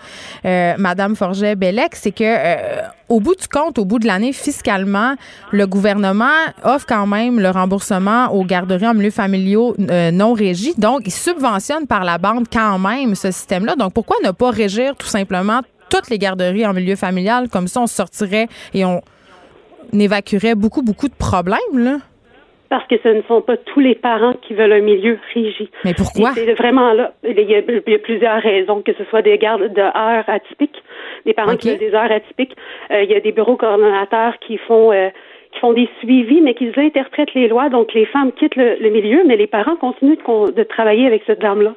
[0.45, 4.33] euh, Madame Forget Bellec, c'est que euh, au bout du compte, au bout de l'année,
[4.33, 5.15] fiscalement,
[5.53, 6.27] le gouvernement
[6.65, 11.13] offre quand même le remboursement aux garderies en milieu familiaux euh, non régis, donc il
[11.13, 13.77] subventionne par la bande quand même ce système-là.
[13.77, 17.49] Donc pourquoi ne pas régir tout simplement toutes les garderies en milieu familial?
[17.49, 19.01] Comme ça, on sortirait et on
[19.93, 21.99] évacuerait beaucoup beaucoup de problèmes là
[22.71, 25.69] parce que ce ne sont pas tous les parents qui veulent un milieu rigide.
[25.85, 26.31] Mais pourquoi?
[26.35, 27.13] C'est vraiment là.
[27.25, 30.83] Il y, a, plusieurs raisons, que ce soit des gardes de heures atypiques,
[31.27, 32.57] des parents qui ont des heures atypiques.
[32.93, 35.09] Euh, il y a des bureaux coordonnateurs qui font euh,
[35.53, 37.71] qui font des suivis, mais qui interprètent les lois.
[37.71, 41.41] Donc, les femmes quittent le, milieu, mais les parents continuent de, de travailler avec cette
[41.41, 41.75] dame-là.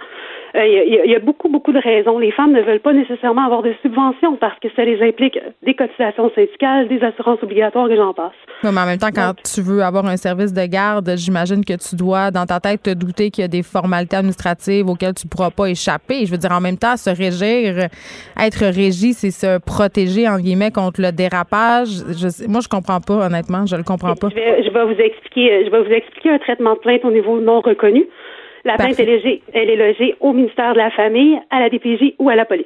[0.55, 2.19] Euh, il y, a beaucoup, beaucoup de raisons.
[2.19, 5.73] Les femmes ne veulent pas nécessairement avoir de subventions parce que ça les implique des
[5.73, 8.33] cotisations syndicales, des assurances obligatoires et j'en passe.
[8.61, 11.95] mais en même temps, quand tu veux avoir un service de garde, j'imagine que tu
[11.95, 15.29] dois, dans ta tête, te douter qu'il y a des formalités administratives auxquelles tu ne
[15.29, 16.27] pourras pas échapper.
[16.27, 17.87] Je veux dire, en même temps, se régir,
[18.39, 21.89] être régi, c'est se protéger, en guillemets, contre le dérapage.
[22.09, 23.65] Je, moi, je comprends pas, honnêtement.
[23.65, 24.29] Je le comprends pas.
[24.29, 27.11] Je vais, je vais vous expliquer, je vais vous expliquer un traitement de plainte au
[27.11, 28.05] niveau non reconnu.
[28.65, 32.13] La plainte est logée, elle est logée au ministère de la Famille, à la DPJ
[32.19, 32.65] ou à la police.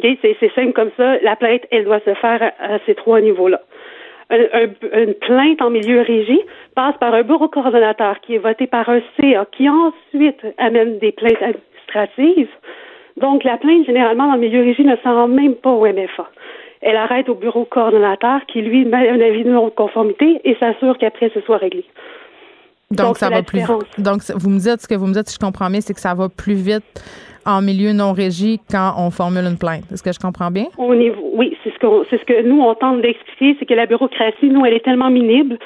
[0.00, 1.18] C'est simple comme ça.
[1.20, 3.60] La plainte, elle doit se faire à, ces trois niveaux-là.
[4.30, 6.40] une plainte en milieu régie
[6.74, 11.12] passe par un bureau coordonnateur qui est voté par un CA qui ensuite amène des
[11.12, 12.48] plaintes administratives.
[13.16, 16.30] Donc, la plainte, généralement, dans le milieu régie, ne s'en rend même pas au MFA.
[16.80, 21.30] Elle arrête au bureau coordonnateur qui, lui, met un avis de non-conformité et s'assure qu'après,
[21.34, 21.84] ce soit réglé.
[22.92, 23.62] Donc, ça va plus
[23.98, 26.00] Donc, vous me dites, ce que vous me dites, si je comprends bien, c'est que
[26.00, 26.82] ça va plus vite
[27.46, 29.84] en milieu non régi quand on formule une plainte.
[29.92, 30.66] Est-ce que je comprends bien?
[30.76, 33.74] Au niveau, oui, c'est ce que c'est ce que nous on tente d'expliquer, c'est que
[33.74, 35.56] la bureaucratie, nous, elle est tellement minible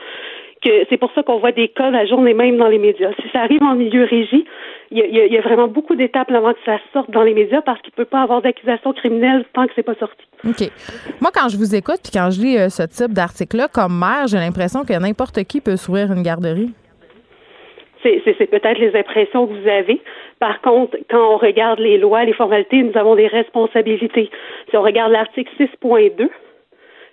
[0.62, 3.10] que c'est pour ça qu'on voit des cas la journée même dans les médias.
[3.22, 4.44] Si ça arrive en milieu régi,
[4.90, 7.92] il y, a, vraiment beaucoup d'étapes avant que ça sorte dans les médias parce qu'il
[7.96, 10.22] ne peut pas avoir d'accusation criminelle tant que c'est pas sorti.
[10.46, 10.70] OK.
[11.20, 14.26] Moi, quand je vous écoute puis quand je lis euh, ce type d'article-là, comme mère,
[14.26, 16.72] j'ai l'impression que n'importe qui peut s'ouvrir une garderie
[18.04, 20.00] c'est peut-être les impressions que vous avez.
[20.38, 24.30] Par contre, quand on regarde les lois, les formalités, nous avons des responsabilités.
[24.70, 26.28] Si on regarde l'article 6.2,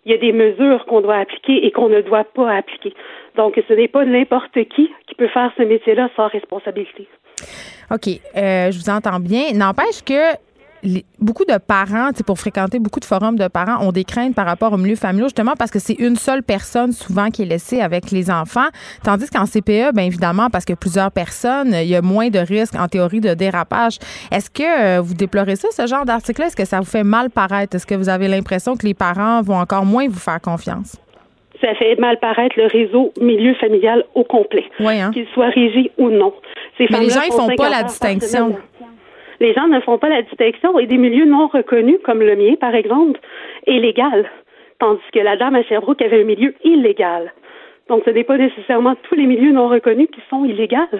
[0.05, 2.93] il y a des mesures qu'on doit appliquer et qu'on ne doit pas appliquer.
[3.35, 7.07] Donc, ce n'est pas n'importe qui qui peut faire ce métier-là sans responsabilité.
[7.91, 8.07] OK.
[8.07, 9.53] Euh, je vous entends bien.
[9.53, 10.35] N'empêche que
[11.19, 14.73] beaucoup de parents, pour fréquenter beaucoup de forums de parents, ont des craintes par rapport
[14.73, 18.11] au milieu familial, justement parce que c'est une seule personne souvent qui est laissée avec
[18.11, 18.67] les enfants.
[19.03, 22.75] Tandis qu'en CPE, bien évidemment, parce que plusieurs personnes, il y a moins de risques
[22.75, 23.97] en théorie de dérapage.
[24.31, 26.47] Est-ce que euh, vous déplorez ça, ce genre d'article-là?
[26.47, 27.75] Est-ce que ça vous fait mal paraître?
[27.75, 30.97] Est-ce que vous avez l'impression que les parents vont encore moins vous faire confiance?
[31.61, 35.11] ça fait mal paraître le réseau milieu familial au complet, hein?
[35.13, 36.33] qu'il soit régi ou non.
[36.79, 38.55] Mais les gens, ils font pas la distinction
[39.41, 42.55] les gens ne font pas la distinction et des milieux non reconnus, comme le mien,
[42.59, 43.19] par exemple,
[43.65, 44.29] est légal.
[44.77, 47.33] Tandis que la dame à Sherbrooke avait un milieu illégal.
[47.89, 50.99] Donc, ce n'est pas nécessairement tous les milieux non reconnus qui sont illégaux.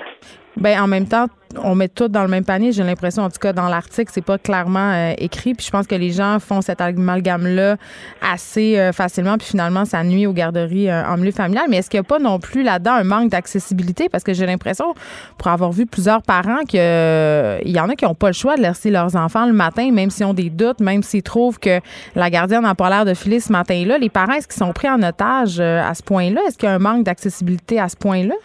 [0.57, 1.27] Ben en même temps,
[1.63, 2.71] on met tout dans le même panier.
[2.71, 5.53] J'ai l'impression, en tout cas, dans l'article, c'est pas clairement euh, écrit.
[5.53, 7.77] Puis je pense que les gens font cet amalgame-là
[8.21, 9.37] assez euh, facilement.
[9.37, 11.65] Puis finalement, ça nuit aux garderies euh, en milieu familial.
[11.69, 14.09] Mais est-ce qu'il n'y a pas non plus là-dedans un manque d'accessibilité?
[14.09, 14.93] Parce que j'ai l'impression,
[15.37, 18.61] pour avoir vu plusieurs parents, qu'il y en a qui n'ont pas le choix de
[18.61, 21.79] laisser leurs enfants le matin, même s'ils ont des doutes, même s'ils trouvent que
[22.15, 23.97] la gardienne n'a pas l'air de filer ce matin-là.
[23.97, 26.41] Les parents, est-ce qu'ils sont pris en otage à ce point-là?
[26.47, 28.35] Est-ce qu'il y a un manque d'accessibilité à ce point-là?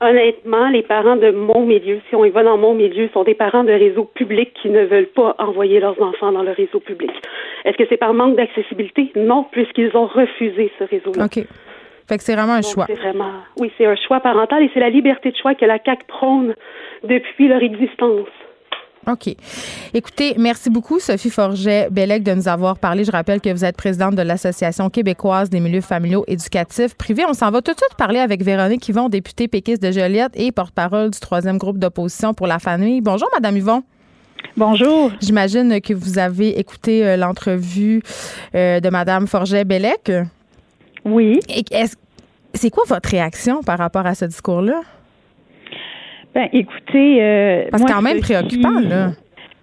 [0.00, 3.34] Honnêtement, les parents de mon milieu, si on y va dans mon milieu, sont des
[3.34, 7.10] parents de réseau public qui ne veulent pas envoyer leurs enfants dans le réseau public.
[7.64, 9.12] Est-ce que c'est par manque d'accessibilité?
[9.16, 11.24] Non, puisqu'ils ont refusé ce réseau-là.
[11.24, 11.44] OK.
[12.06, 12.84] Fait que c'est vraiment un choix.
[12.86, 15.78] C'est vraiment, oui, c'est un choix parental et c'est la liberté de choix que la
[15.78, 16.54] CAC prône
[17.02, 18.28] depuis leur existence.
[19.06, 19.34] OK.
[19.92, 23.04] Écoutez, merci beaucoup, Sophie Forget-Bellec, de nous avoir parlé.
[23.04, 27.24] Je rappelle que vous êtes présidente de l'Association québécoise des milieux familiaux éducatifs privés.
[27.28, 30.52] On s'en va tout de suite parler avec Véronique Yvon, députée péquiste de Joliette et
[30.52, 33.00] porte-parole du troisième groupe d'opposition pour la famille.
[33.00, 33.82] Bonjour, Madame Yvon.
[34.56, 35.10] Bonjour.
[35.20, 38.02] J'imagine que vous avez écouté euh, l'entrevue
[38.54, 40.12] euh, de Madame Forget-Bellec.
[41.04, 41.40] Oui.
[42.54, 44.82] C'est quoi votre réaction par rapport à ce discours-là?
[46.34, 47.22] Ben, écoutez.
[47.22, 49.10] Euh, c'est quand même préoccupant, là.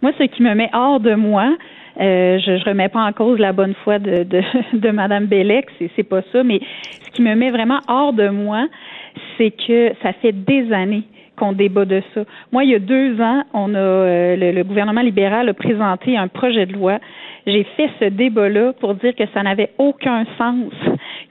[0.02, 1.56] Moi, ce qui me met hors de moi,
[2.00, 4.42] euh, je ne remets pas en cause la bonne foi de, de,
[4.74, 6.60] de Mme Bellec, c'est, c'est pas ça, mais
[7.06, 8.68] ce qui me met vraiment hors de moi,
[9.38, 11.04] c'est que ça fait des années
[11.38, 12.24] qu'on débat de ça.
[12.52, 16.28] Moi, il y a deux ans, on a euh, le, gouvernement libéral a présenté un
[16.28, 17.00] projet de loi.
[17.48, 20.72] J'ai fait ce débat-là pour dire que ça n'avait aucun sens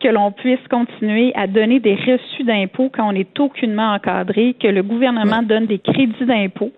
[0.01, 4.69] que l'on puisse continuer à donner des reçus d'impôts quand on n'est aucunement encadré, que
[4.69, 6.73] le gouvernement donne des crédits d'impôts,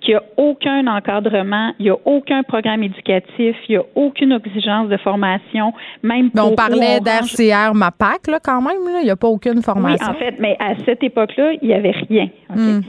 [0.00, 4.32] qu'il n'y a aucun encadrement, il n'y a aucun programme éducatif, il n'y a aucune
[4.32, 6.52] exigence de formation, même pour.
[6.52, 9.00] on parlait d'RCR MAPAC, là, quand même, là.
[9.00, 10.06] il n'y a pas aucune formation.
[10.06, 12.28] Oui, en fait, mais à cette époque-là, il n'y avait rien.
[12.48, 12.80] Hmm.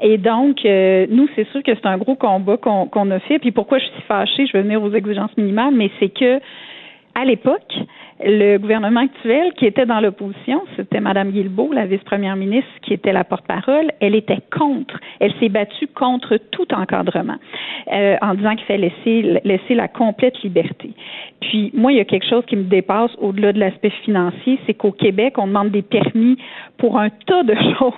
[0.00, 3.38] Et donc, euh, nous, c'est sûr que c'est un gros combat qu'on a fait.
[3.38, 6.40] Puis pourquoi je suis fâchée, je vais venir aux exigences minimales, mais c'est que
[7.14, 7.72] à l'époque,
[8.22, 13.12] le gouvernement actuel qui était dans l'opposition, c'était Mme Guilbeault, la vice-première ministre, qui était
[13.12, 13.90] la porte-parole.
[14.00, 14.98] Elle était contre.
[15.18, 17.36] Elle s'est battue contre tout encadrement
[17.92, 18.92] euh, en disant qu'il fallait
[19.44, 20.90] laisser, la complète liberté.
[21.40, 24.74] Puis moi, il y a quelque chose qui me dépasse au-delà de l'aspect financier, c'est
[24.74, 26.38] qu'au Québec, on demande des permis
[26.78, 27.94] pour un tas de choses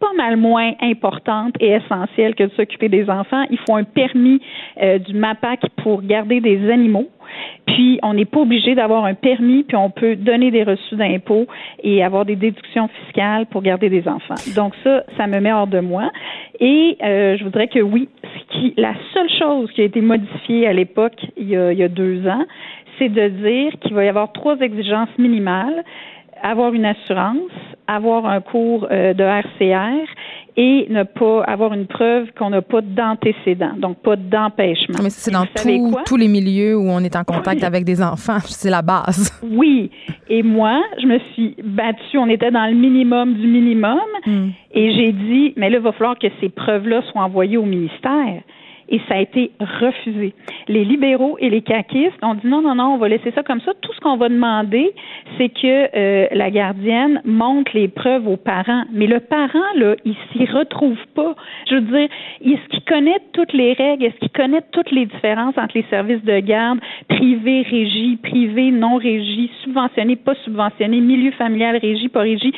[0.00, 3.44] pas mal moins importantes et essentielles que de s'occuper des enfants.
[3.50, 4.40] Il faut un permis
[4.80, 7.08] euh, du MAPAC pour garder des animaux
[7.66, 11.46] puis, on n'est pas obligé d'avoir un permis, puis on peut donner des reçus d'impôts
[11.82, 14.34] et avoir des déductions fiscales pour garder des enfants.
[14.56, 16.10] Donc, ça, ça me met hors de moi.
[16.60, 18.08] Et euh, je voudrais que oui,
[18.50, 22.44] qui, la seule chose qui a été modifiée à l'époque, il, y a deux ans,
[22.98, 25.84] c'est de dire qu'il va y avoir trois exigences minimales
[26.42, 27.50] avoir une assurance,
[27.86, 30.06] avoir un cours euh, de RCR
[30.56, 34.98] et ne pas avoir une preuve qu'on n'a pas d'antécédent, donc pas d'empêchement.
[35.02, 35.46] Mais c'est dans
[36.04, 39.32] tous les milieux où on est en contact avec des enfants, c'est la base.
[39.42, 39.90] Oui,
[40.28, 44.48] et moi, je me suis battue, on était dans le minimum du minimum, hmm.
[44.72, 48.42] et j'ai dit, mais là, il va falloir que ces preuves-là soient envoyées au ministère
[48.88, 50.34] et ça a été refusé.
[50.66, 53.60] Les libéraux et les caquistes ont dit non, non, non, on va laisser ça comme
[53.60, 53.72] ça.
[53.80, 54.92] Tout ce qu'on va demander,
[55.36, 58.84] c'est que euh, la gardienne montre les preuves aux parents.
[58.92, 61.34] Mais le parent, là, il s'y retrouve pas.
[61.68, 62.08] Je veux dire,
[62.44, 64.04] est-ce qu'il connaît toutes les règles?
[64.04, 68.96] Est-ce qu'il connaît toutes les différences entre les services de garde privé, régie, privé, non
[68.96, 72.52] régie, subventionné, pas subventionné, milieu familial, régie, pas régie?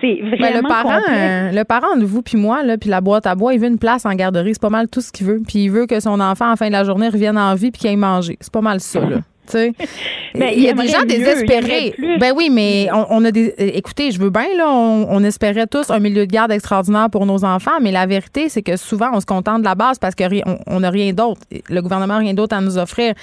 [0.00, 3.00] C'est ben, vraiment le parent, euh, le parent de vous puis moi là, puis la
[3.00, 5.26] boîte à bois, il veut une place en garderie, c'est pas mal tout ce qu'il
[5.26, 5.40] veut.
[5.46, 7.90] Puis veut que son enfant, en fin de la journée, revienne en vie puis qu'il
[7.90, 8.38] aille manger.
[8.40, 9.18] C'est pas mal ça, là.
[9.54, 11.94] il y a des gens désespérés.
[12.18, 13.54] Ben oui, mais on, a des.
[13.58, 17.44] Écoutez, je veux bien, là, on, espérait tous un milieu de garde extraordinaire pour nos
[17.44, 20.28] enfants, mais la vérité, c'est que souvent, on se contente de la base parce qu'on
[20.66, 21.40] on n'a rien d'autre.
[21.68, 23.14] Le gouvernement n'a rien d'autre à nous offrir.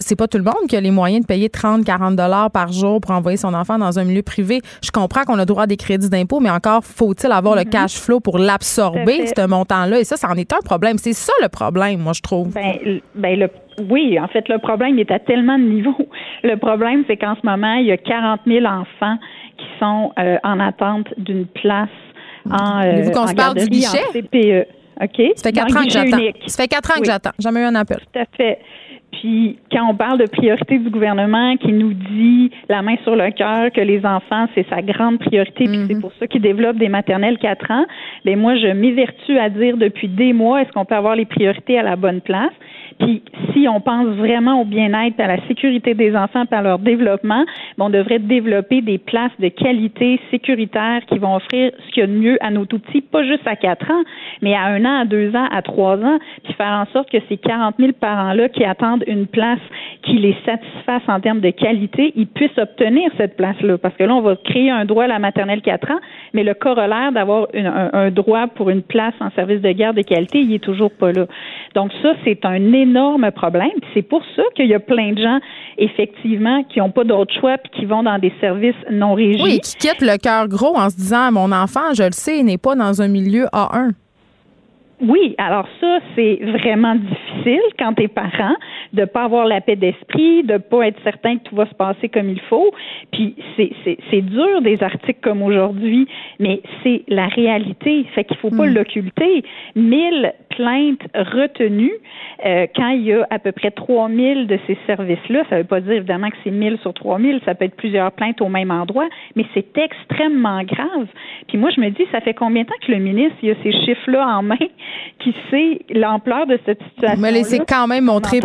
[0.00, 2.72] C'est pas tout le monde qui a les moyens de payer 30, 40 dollars par
[2.72, 4.60] jour pour envoyer son enfant dans un milieu privé.
[4.82, 7.68] Je comprends qu'on a droit à des crédits d'impôt, mais encore faut-il avoir le mm-hmm.
[7.70, 10.00] cash flow pour l'absorber, ce montant-là.
[10.00, 10.98] Et ça, ça en est un problème.
[10.98, 12.48] C'est ça le problème, moi, je trouve.
[12.52, 13.48] Ben, ben le
[13.88, 16.08] oui, en fait, le problème est à tellement de niveaux.
[16.42, 19.18] Le problème, c'est qu'en ce moment, il y a 40 000 enfants
[19.58, 21.88] qui sont euh, en attente d'une place
[22.48, 23.98] en, euh, vous qu'on se parle du guichet?
[24.12, 24.66] CPE.
[25.02, 25.32] OK?
[25.36, 26.18] Ça fait quatre ans que j'attends.
[26.46, 27.30] Ça fait quatre ans que j'attends.
[27.38, 27.98] Jamais eu un appel.
[27.98, 28.58] Tout à fait.
[29.12, 33.30] Puis quand on parle de priorité du gouvernement qui nous dit la main sur le
[33.32, 36.00] cœur que les enfants c'est sa grande priorité puis c'est mhm.
[36.00, 37.86] pour ça qu'il développe des maternelles quatre ans,
[38.24, 41.76] ben moi je m'évertue à dire depuis des mois est-ce qu'on peut avoir les priorités
[41.76, 42.52] à la bonne place?
[43.00, 47.44] Puis si on pense vraiment au bien-être, à la sécurité des enfants, par leur développement,
[47.78, 52.04] ben, on devrait développer des places de qualité sécuritaire qui vont offrir ce qu'il y
[52.04, 54.02] a de mieux à nos tout petits, pas juste à quatre ans,
[54.42, 57.18] mais à un an, à deux ans, à trois ans, puis faire en sorte que
[57.28, 59.60] ces 40 000 parents-là qui attendent une place
[60.02, 63.78] qui les satisfasse en termes de qualité, ils puissent obtenir cette place-là.
[63.78, 66.00] Parce que là, on va créer un droit à la maternelle quatre ans,
[66.34, 70.02] mais le corollaire d'avoir un, un, droit pour une place en service de garde de
[70.02, 71.26] qualité, il est toujours pas là.
[71.74, 72.89] Donc ça, c'est un énorme
[73.30, 73.70] problème.
[73.94, 75.40] C'est pour ça qu'il y a plein de gens,
[75.78, 79.42] effectivement, qui n'ont pas d'autre choix puis qui vont dans des services non régis.
[79.42, 82.58] Oui, qui quittent le cœur gros en se disant mon enfant, je le sais, n'est
[82.58, 83.92] pas dans un milieu A1.
[85.00, 88.54] Oui, alors ça, c'est vraiment difficile quand tu es parent
[88.92, 92.08] de pas avoir la paix d'esprit, de pas être certain que tout va se passer
[92.08, 92.70] comme il faut.
[93.12, 96.06] Puis c'est dur des articles comme aujourd'hui,
[96.38, 98.04] mais c'est la réalité.
[98.14, 98.74] Fait qu'il faut pas hmm.
[98.74, 99.44] l'occulter.
[99.74, 101.94] Mille plaintes retenues
[102.44, 105.44] euh, quand il y a à peu près 3000 de ces services-là.
[105.48, 108.40] Ça veut pas dire évidemment que c'est 1000 sur 3000, ça peut être plusieurs plaintes
[108.42, 111.06] au même endroit, mais c'est extrêmement grave.
[111.48, 113.54] Puis moi, je me dis, ça fait combien de temps que le ministre il a
[113.62, 114.56] ces chiffres-là en main?
[115.18, 117.20] Qui sait l'ampleur de cette situation.
[117.20, 118.40] Mais c'est quand même montré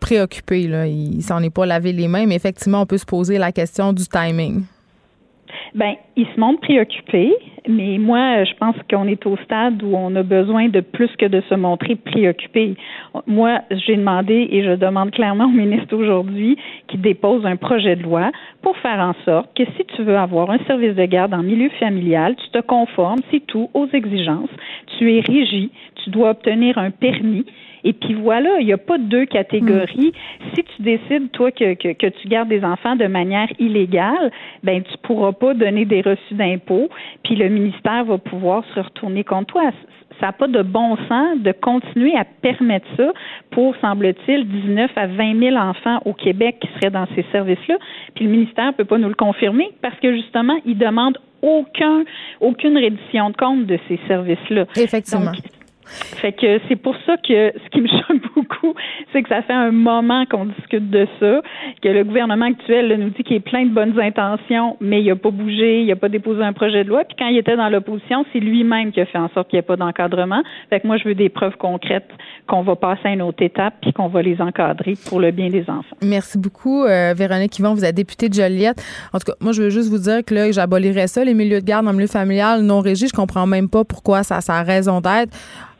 [0.00, 0.66] préoccupé.
[0.66, 0.86] Là.
[0.86, 3.92] Il s'en est pas lavé les mains, mais effectivement, on peut se poser la question
[3.92, 4.62] du timing.
[5.74, 7.32] Ben, ils se montrent préoccupés,
[7.68, 11.26] mais moi, je pense qu'on est au stade où on a besoin de plus que
[11.26, 12.74] de se montrer préoccupé.
[13.26, 16.56] Moi, j'ai demandé et je demande clairement au ministre aujourd'hui
[16.88, 18.32] qu'il dépose un projet de loi
[18.62, 21.70] pour faire en sorte que si tu veux avoir un service de garde en milieu
[21.78, 24.50] familial, tu te conformes, c'est tout, aux exigences.
[24.98, 25.70] Tu es régi,
[26.04, 27.44] tu dois obtenir un permis
[27.84, 30.12] et puis voilà, il n'y a pas deux catégories.
[30.12, 30.44] Hmm.
[30.54, 34.30] Si tu décides, toi, que, que, que, tu gardes des enfants de manière illégale,
[34.62, 36.88] ben tu pourras pas donner des reçus d'impôts,
[37.22, 39.70] puis le ministère va pouvoir se retourner contre toi.
[40.20, 43.10] Ça n'a pas de bon sens de continuer à permettre ça
[43.50, 47.76] pour, semble-t-il, 19 à 20 000 enfants au Québec qui seraient dans ces services-là.
[48.14, 52.04] Puis le ministère ne peut pas nous le confirmer parce que justement, il demande aucun,
[52.40, 54.66] aucune reddition de compte de ces services-là.
[54.76, 55.32] Effectivement.
[56.20, 58.74] Fait que c'est pour ça que ce qui me choque beaucoup,
[59.12, 61.42] c'est que ça fait un moment qu'on discute de ça,
[61.82, 65.16] que le gouvernement actuel nous dit qu'il est plein de bonnes intentions, mais il n'a
[65.16, 67.04] pas bougé, il n'a pas déposé un projet de loi.
[67.04, 69.60] Puis quand il était dans l'opposition, c'est lui-même qui a fait en sorte qu'il n'y
[69.60, 70.42] ait pas d'encadrement.
[70.68, 72.10] Fait que moi, je veux des preuves concrètes
[72.46, 75.48] qu'on va passer à une autre étape puis qu'on va les encadrer pour le bien
[75.48, 75.96] des enfants.
[76.02, 77.74] Merci beaucoup, euh, Véronique Yvon.
[77.74, 78.82] Vous êtes députée de Joliette.
[79.12, 81.60] En tout cas, moi, je veux juste vous dire que là, j'abolirais ça, les milieux
[81.60, 83.10] de garde en milieu familial non régis.
[83.10, 85.36] Je comprends même pas pourquoi ça, ça a raison d'être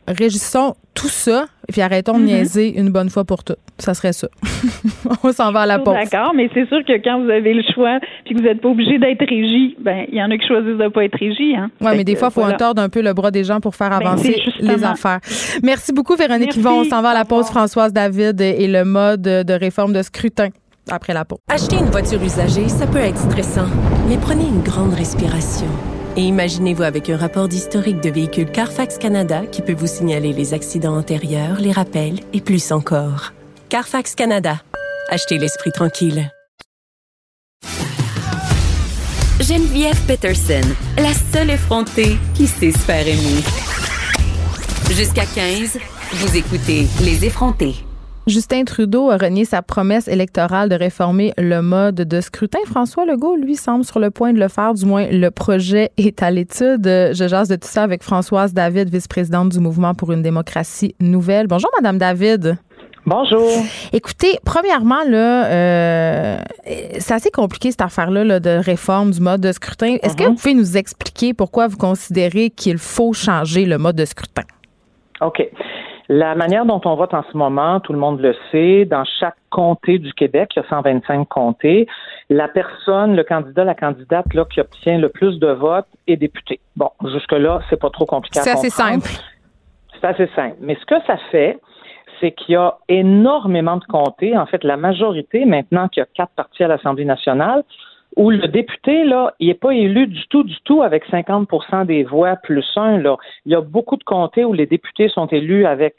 [0.07, 2.25] régissons tout ça et puis arrêtons de mhm.
[2.25, 3.57] niaiser une bonne fois pour toutes.
[3.79, 4.27] Ça serait ça.
[5.23, 5.93] On s'en va à la pause.
[5.93, 8.69] D'accord, mais c'est sûr que quand vous avez le choix puis que vous n'êtes pas
[8.69, 11.55] obligé d'être régi, ben il y en a qui choisissent de ne pas être régi.
[11.55, 11.71] Hein?
[11.79, 13.75] Oui, mais des fois, il faut un tordre un peu le bras des gens pour
[13.75, 15.19] faire ben, avancer les affaires.
[15.63, 16.81] Merci beaucoup, Véronique Yvon.
[16.81, 17.47] On s'en va à la pause.
[17.47, 20.49] Françoise David et le mode de réforme de scrutin
[20.89, 21.39] après la pause.
[21.49, 23.67] Acheter une voiture usagée, ça peut être stressant,
[24.07, 25.67] mais prenez une grande respiration.
[26.17, 30.53] Et imaginez-vous avec un rapport d'historique de véhicule Carfax Canada qui peut vous signaler les
[30.53, 33.31] accidents antérieurs, les rappels et plus encore.
[33.69, 34.61] Carfax Canada.
[35.09, 36.29] Achetez l'esprit tranquille.
[39.39, 40.61] Geneviève Peterson,
[40.97, 43.41] la seule effrontée qui sait se faire aimer.
[44.91, 45.79] Jusqu'à 15,
[46.13, 47.75] vous écoutez Les effrontés.
[48.27, 52.59] Justin Trudeau a renié sa promesse électorale de réformer le mode de scrutin.
[52.65, 54.75] François Legault, lui, semble sur le point de le faire.
[54.75, 56.85] Du moins, le projet est à l'étude.
[56.85, 61.47] Je jase de tout ça avec Françoise David, vice-présidente du Mouvement pour une démocratie nouvelle.
[61.47, 62.57] Bonjour, Madame David.
[63.07, 63.49] Bonjour.
[63.91, 66.37] Écoutez, premièrement, là, euh,
[66.99, 69.97] c'est assez compliqué cette affaire-là de réforme du mode de scrutin.
[70.03, 70.29] Est-ce que mhm.
[70.29, 74.43] vous pouvez nous expliquer pourquoi vous considérez qu'il faut changer le mode de scrutin?
[75.21, 75.41] OK.
[76.13, 79.37] La manière dont on vote en ce moment, tout le monde le sait, dans chaque
[79.49, 81.87] comté du Québec, il y a 125 comtés,
[82.29, 86.59] la personne, le candidat, la candidate là, qui obtient le plus de votes est député.
[86.75, 89.07] Bon, jusque-là, c'est pas trop compliqué à C'est assez simple.
[89.93, 90.57] C'est assez simple.
[90.59, 91.61] Mais ce que ça fait,
[92.19, 96.09] c'est qu'il y a énormément de comtés, en fait, la majorité, maintenant qu'il y a
[96.13, 97.63] quatre partis à l'Assemblée nationale,
[98.17, 102.03] où le député, là, il n'est pas élu du tout, du tout avec 50% des
[102.03, 102.97] voix plus un.
[102.97, 103.17] Là.
[103.45, 105.95] Il y a beaucoup de comtés où les députés sont élus avec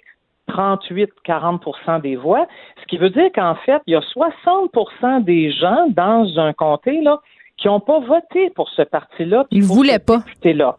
[0.49, 2.47] 38-40% des voix,
[2.81, 7.01] ce qui veut dire qu'en fait, il y a 60% des gens dans un comté
[7.01, 7.21] là,
[7.57, 9.47] qui n'ont pas voté pour ce parti-là.
[9.51, 10.23] Ils ne voulaient pas.
[10.45, 10.77] Là.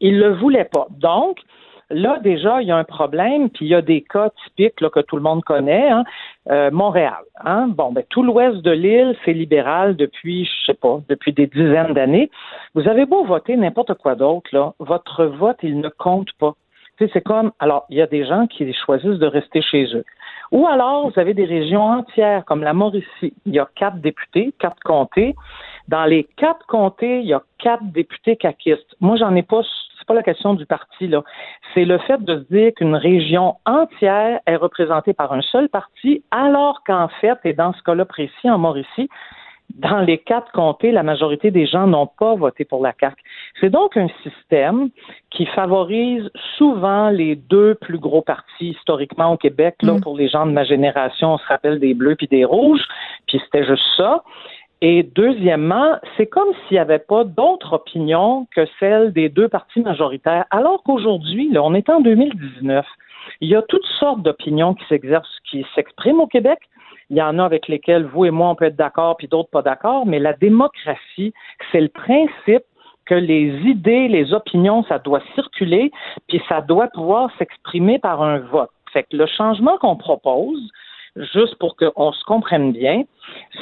[0.00, 0.88] Ils ne le voulaient pas.
[0.90, 1.38] Donc,
[1.90, 4.90] Là, déjà, il y a un problème, puis il y a des cas typiques là,
[4.90, 5.90] que tout le monde connaît.
[5.90, 6.04] Hein.
[6.50, 7.22] Euh, Montréal.
[7.44, 7.68] Hein?
[7.68, 11.94] Bon, ben, tout l'ouest de l'île, c'est libéral depuis, je sais pas, depuis des dizaines
[11.94, 12.30] d'années.
[12.74, 16.54] Vous avez beau voter n'importe quoi d'autre, là, votre vote, il ne compte pas.
[16.98, 20.04] C'est comme, alors, il y a des gens qui choisissent de rester chez eux.
[20.52, 23.34] Ou alors, vous avez des régions entières, comme la Mauricie.
[23.46, 25.34] Il y a quatre députés, quatre comtés.
[25.88, 28.94] Dans les quatre comtés, il y a quatre députés caquistes.
[29.00, 29.62] Moi, j'en ai pas
[30.04, 31.22] c'est pas la question du parti, là.
[31.72, 36.22] C'est le fait de se dire qu'une région entière est représentée par un seul parti,
[36.30, 39.08] alors qu'en fait, et dans ce cas-là précis, en Mauricie,
[39.76, 43.16] dans les quatre comtés, la majorité des gens n'ont pas voté pour la CAQ.
[43.60, 44.90] C'est donc un système
[45.30, 49.76] qui favorise souvent les deux plus gros partis historiquement au Québec.
[49.80, 50.00] Là, mm.
[50.02, 52.86] pour les gens de ma génération, on se rappelle des bleus puis des rouges,
[53.26, 54.22] puis c'était juste ça.
[54.86, 59.80] Et deuxièmement, c'est comme s'il n'y avait pas d'autre opinion que celle des deux partis
[59.80, 62.84] majoritaires, alors qu'aujourd'hui, on est en 2019.
[63.40, 66.58] Il y a toutes sortes d'opinions qui s'exercent, qui s'expriment au Québec.
[67.08, 69.48] Il y en a avec lesquelles vous et moi, on peut être d'accord, puis d'autres
[69.48, 71.32] pas d'accord, mais la démocratie,
[71.72, 72.64] c'est le principe
[73.06, 75.92] que les idées, les opinions, ça doit circuler,
[76.28, 78.68] puis ça doit pouvoir s'exprimer par un vote.
[78.92, 80.60] Fait que le changement qu'on propose,
[81.16, 83.04] juste pour qu'on se comprenne bien,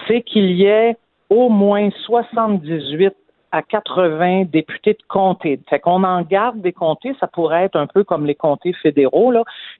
[0.08, 0.96] c'est qu'il y ait
[1.32, 3.14] au moins 78
[3.52, 5.60] à 80 députés de comté.
[5.68, 9.32] Fait qu'on en garde des comtés, ça pourrait être un peu comme les comtés fédéraux.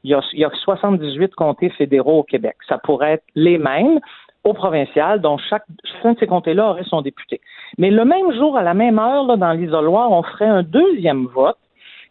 [0.05, 2.57] Il, y a, il y a 78 comtés fédéraux au Québec.
[2.68, 4.00] Ça pourrait être les mêmes,
[4.44, 7.40] au provincial, dont chaque, chacun de ces comtés-là aurait son député.
[7.78, 11.57] Mais le même jour, à la même heure, dans l'isoloir, on ferait un deuxième vote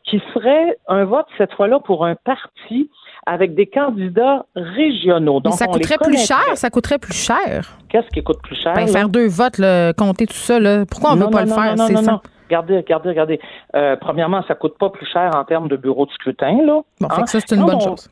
[0.04, 2.90] qui serait un vote, cette fois-là, pour un parti
[3.26, 5.40] avec des candidats régionaux.
[5.40, 7.78] Donc, ça coûterait plus cher, ça coûterait plus cher.
[7.90, 8.74] Qu'est-ce qui coûte plus cher?
[8.74, 10.86] Ben, faire deux votes, là, compter tout ça, là.
[10.86, 11.76] pourquoi on ne veut pas le faire?
[11.76, 13.40] Non, non, non, Regardez, regardez, regardez.
[13.76, 16.58] Euh, premièrement, ça coûte pas plus cher en termes de bureau de scrutin.
[16.66, 16.82] Là.
[17.00, 18.10] Bon, fait que ça, c'est une bonne chose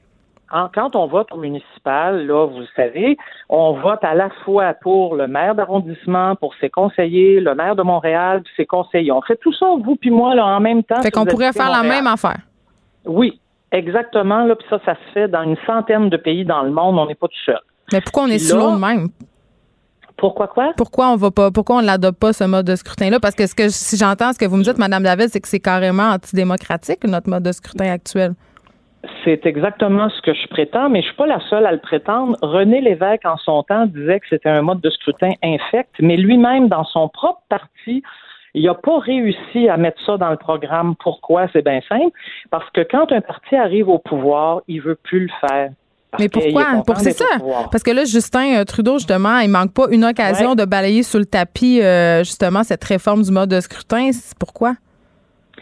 [0.73, 3.17] quand on vote au municipal, là, vous le savez,
[3.49, 7.83] on vote à la fois pour le maire d'arrondissement, pour ses conseillers, le maire de
[7.83, 9.11] Montréal, ses conseillers.
[9.11, 11.01] On fait tout ça, vous puis moi, là, en même temps.
[11.01, 12.39] Fait qu'on pourrait faire la même affaire.
[13.05, 13.39] Oui,
[13.71, 14.45] exactement.
[14.45, 16.97] Là, puis ça, ça se fait dans une centaine de pays dans le monde.
[16.97, 17.59] On n'est pas tout seul.
[17.91, 19.09] Mais pourquoi on est si loin de même?
[20.17, 20.73] Pourquoi quoi?
[20.75, 23.19] Pourquoi on va pas, pourquoi on l'adopte pas ce mode de scrutin-là?
[23.21, 25.47] Parce que ce que si j'entends ce que vous me dites, Mme David, c'est que
[25.47, 28.33] c'est carrément antidémocratique, notre mode de scrutin actuel.
[29.23, 32.37] C'est exactement ce que je prétends, mais je suis pas la seule à le prétendre.
[32.41, 36.67] René Lévesque, en son temps, disait que c'était un mode de scrutin infect, mais lui-même,
[36.67, 38.03] dans son propre parti,
[38.53, 40.95] il n'a pas réussi à mettre ça dans le programme.
[41.01, 41.47] Pourquoi?
[41.53, 42.11] C'est bien simple.
[42.49, 45.69] Parce que quand un parti arrive au pouvoir, il veut plus le faire.
[46.19, 46.65] mais pourquoi?
[46.85, 47.25] Pour c'est ça.
[47.71, 51.19] Parce que là, Justin euh, Trudeau, justement, il manque pas une occasion de balayer sous
[51.19, 54.09] le tapis, euh, justement, cette réforme du mode de scrutin.
[54.39, 54.73] Pourquoi?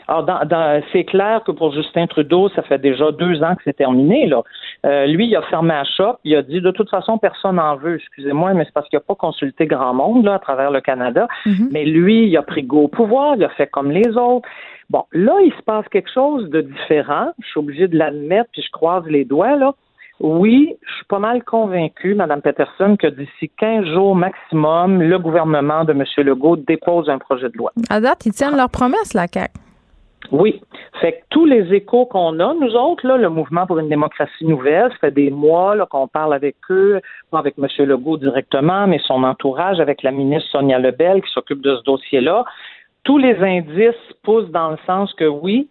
[0.07, 3.75] Alors, dans, c'est clair que pour Justin Trudeau, ça fait déjà deux ans que c'est
[3.75, 4.25] terminé.
[4.25, 4.41] Là.
[4.85, 6.17] Euh, lui, il a fermé la shop.
[6.23, 7.95] Il a dit, de toute façon, personne n'en veut.
[7.95, 11.27] Excusez-moi, mais c'est parce qu'il n'a pas consulté grand monde là, à travers le Canada.
[11.45, 11.67] Mm-hmm.
[11.71, 13.35] Mais lui, il a pris go au pouvoir.
[13.35, 14.47] Il a fait comme les autres.
[14.89, 17.31] Bon, là, il se passe quelque chose de différent.
[17.41, 19.73] Je suis obligé de l'admettre, puis je croise les doigts, là.
[20.19, 25.83] Oui, je suis pas mal convaincu, Mme Peterson, que d'ici 15 jours maximum, le gouvernement
[25.83, 26.03] de M.
[26.17, 27.71] Legault dépose un projet de loi.
[27.89, 29.66] À date, ils tiennent leur promesse, la CAQ.
[30.31, 30.61] Oui.
[30.99, 34.45] Fait que tous les échos qu'on a, nous autres, là, le mouvement pour une démocratie
[34.45, 37.01] nouvelle, ça fait des mois qu'on parle avec eux,
[37.31, 37.67] pas avec M.
[37.85, 42.45] Legault directement, mais son entourage, avec la ministre Sonia Lebel qui s'occupe de ce dossier-là.
[43.03, 45.69] Tous les indices poussent dans le sens que oui,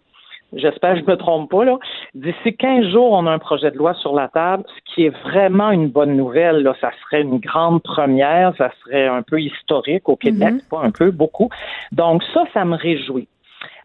[0.53, 1.77] j'espère que je ne me trompe pas, là,
[2.15, 5.15] d'ici 15 jours, on a un projet de loi sur la table, ce qui est
[5.23, 6.63] vraiment une bonne nouvelle.
[6.63, 6.73] Là.
[6.81, 10.69] Ça serait une grande première, ça serait un peu historique au Québec, mm-hmm.
[10.69, 11.49] pas un peu, beaucoup.
[11.91, 13.27] Donc ça, ça me réjouit.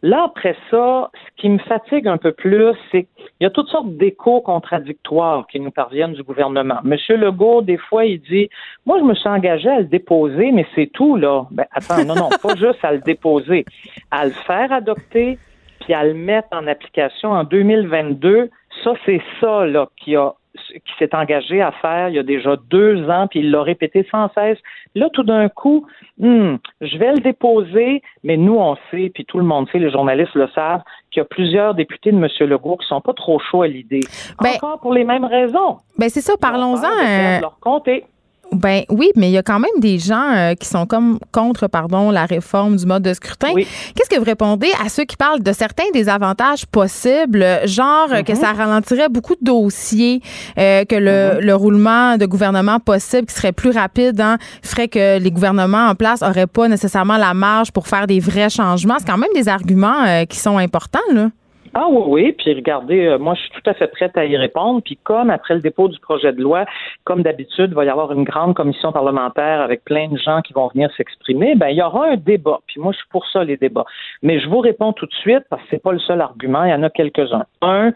[0.03, 3.69] Là, après ça, ce qui me fatigue un peu plus, c'est qu'il y a toutes
[3.69, 6.79] sortes d'échos contradictoires qui nous parviennent du gouvernement.
[6.83, 8.49] Monsieur Legault, des fois, il dit
[8.85, 11.47] Moi, je me suis engagé à le déposer, mais c'est tout, là.
[11.51, 13.65] Ben, attends, non, non, pas juste à le déposer,
[14.11, 15.39] à le faire adopter,
[15.81, 18.51] puis à le mettre en application en 2022.
[18.83, 22.57] Ça, c'est ça, là, qui a qui s'est engagé à faire il y a déjà
[22.71, 24.59] deux ans, puis il l'a répété sans cesse.
[24.95, 25.87] Là, tout d'un coup,
[26.19, 29.91] hmm, je vais le déposer, mais nous, on sait, puis tout le monde sait, les
[29.91, 32.29] journalistes le savent, qu'il y a plusieurs députés de M.
[32.49, 34.01] Legault qui sont pas trop chauds à l'idée.
[34.41, 35.79] Ben, Encore pour les mêmes raisons.
[35.99, 37.41] Ben c'est ça, parlons-en.
[37.41, 38.05] Leur compter.
[38.53, 41.69] Ben oui, mais il y a quand même des gens euh, qui sont comme contre,
[41.69, 43.53] pardon, la réforme du mode de scrutin.
[43.55, 48.33] Qu'est-ce que vous répondez à ceux qui parlent de certains des avantages possibles, genre que
[48.33, 48.39] mhm.
[48.39, 50.21] ça ralentirait beaucoup de dossiers,
[50.59, 51.47] euh, que le, mhm.
[51.47, 55.95] le, roulement de gouvernement possible qui serait plus rapide, hein, ferait que les gouvernements en
[55.95, 58.97] place auraient pas nécessairement la marge pour faire des vrais changements?
[58.99, 61.29] C'est quand même des arguments euh, qui sont importants, là.
[61.75, 62.33] Ah oui, oui.
[62.33, 64.83] Puis regardez, euh, moi, je suis tout à fait prête à y répondre.
[64.85, 66.67] Puis comme après le dépôt du projet de loi,
[67.05, 70.53] comme d'habitude, il va y avoir une grande commission parlementaire avec plein de gens qui
[70.53, 72.61] vont venir s'exprimer, ben il y aura un débat.
[72.67, 73.87] Puis moi, je suis pour ça, les débats.
[74.23, 76.65] Mais je vous réponds tout de suite parce que c'est pas le seul argument.
[76.65, 77.47] Il y en a quelques-uns.
[77.63, 77.93] Un,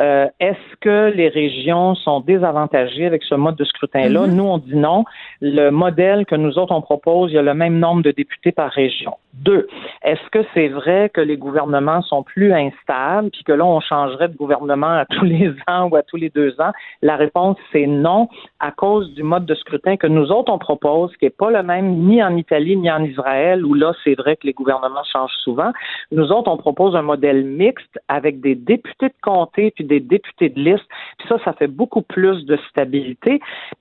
[0.00, 4.26] euh, est-ce que les régions sont désavantagées avec ce mode de scrutin-là?
[4.26, 4.34] Mm-hmm.
[4.34, 5.04] Nous, on dit non.
[5.40, 8.52] Le modèle que nous autres, on propose, il y a le même nombre de députés
[8.52, 9.14] par région.
[9.34, 9.68] Deux,
[10.02, 14.28] est-ce que c'est vrai que les gouvernements sont plus instables, puis que là, on changerait
[14.28, 16.72] de gouvernement à tous les ans ou à tous les deux ans?
[17.00, 18.28] La réponse, c'est non,
[18.58, 21.62] à cause du mode de scrutin que nous autres, on propose, qui n'est pas le
[21.62, 25.38] même ni en Italie ni en Israël, où là, c'est vrai que les gouvernements changent
[25.44, 25.70] souvent.
[26.10, 30.48] Nous autres, on propose un modèle mixte avec des députés de comté puis des députés
[30.48, 30.86] de liste.
[31.18, 33.40] Puis ça, ça fait beaucoup plus de stabilité.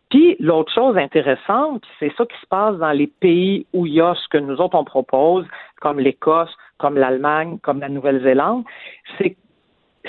[0.09, 4.01] Puis l'autre chose intéressante, c'est ça qui se passe dans les pays où il y
[4.01, 5.38] a ce que nous autres on propose,
[5.81, 8.63] comme l'Écosse, comme l'Allemagne, comme la Nouvelle-Zélande,
[9.17, 9.35] c'est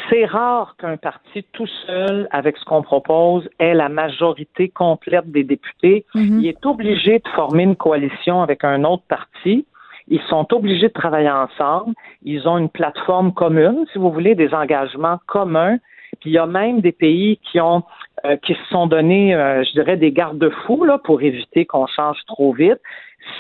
[0.09, 5.43] c'est rare qu'un parti tout seul, avec ce qu'on propose, ait la majorité complète des
[5.43, 6.07] députés.
[6.15, 6.39] Mm-hmm.
[6.39, 9.67] Il est obligé de former une coalition avec un autre parti.
[10.07, 11.95] Ils sont obligés de travailler ensemble.
[12.23, 15.79] Ils ont une plateforme commune, si vous voulez, des engagements communs.
[16.21, 17.83] Puis il y a même des pays qui ont
[18.27, 22.19] euh, qui se sont donnés, euh, je dirais, des garde-fous là pour éviter qu'on change
[22.27, 22.79] trop vite.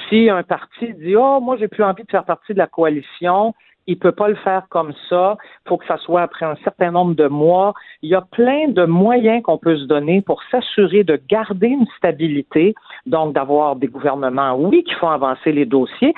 [0.08, 3.54] Si un parti dit oh moi j'ai plus envie de faire partie de la coalition,
[3.86, 5.36] il peut pas le faire comme ça.
[5.64, 7.74] Il faut que ça soit après un certain nombre de mois.
[8.02, 11.86] Il y a plein de moyens qu'on peut se donner pour s'assurer de garder une
[11.96, 12.74] stabilité,
[13.06, 16.14] donc d'avoir des gouvernements, oui, qui font avancer les dossiers.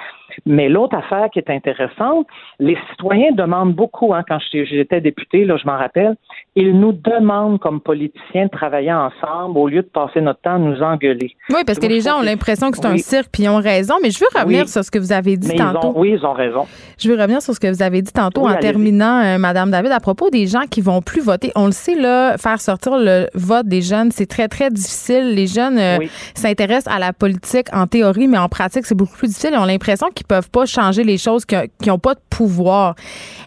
[0.47, 2.27] Mais l'autre affaire qui est intéressante,
[2.59, 6.17] les citoyens demandent beaucoup, hein, quand j'étais député, là, je m'en rappelle,
[6.55, 10.59] ils nous demandent comme politiciens de travailler ensemble au lieu de passer notre temps à
[10.59, 11.35] nous engueuler.
[11.51, 13.95] Oui, parce que les gens ont l'impression que c'est un cirque, puis ils ont raison.
[14.03, 15.93] Mais je veux revenir sur ce que vous avez dit tantôt.
[15.97, 16.67] oui, ils ont raison.
[16.99, 19.93] Je veux revenir sur ce que vous avez dit tantôt en terminant, euh, Madame David,
[19.93, 21.53] à propos des gens qui vont plus voter.
[21.57, 25.35] On le sait, là, faire sortir le vote des jeunes, c'est très, très difficile.
[25.35, 25.99] Les jeunes euh,
[26.35, 29.51] s'intéressent à la politique en théorie, mais en pratique, c'est beaucoup plus difficile.
[29.55, 32.95] Ils ont l'impression qu'ils peuvent pas changer les choses, qu'ils n'ont pas de pouvoir.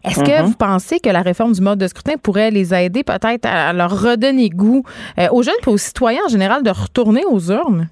[0.03, 0.47] Est-ce que mhm.
[0.47, 3.91] vous pensez que la réforme du mode de scrutin pourrait les aider peut-être à leur
[3.91, 4.83] redonner goût
[5.19, 7.87] euh, aux jeunes et aux citoyens en général de retourner aux urnes?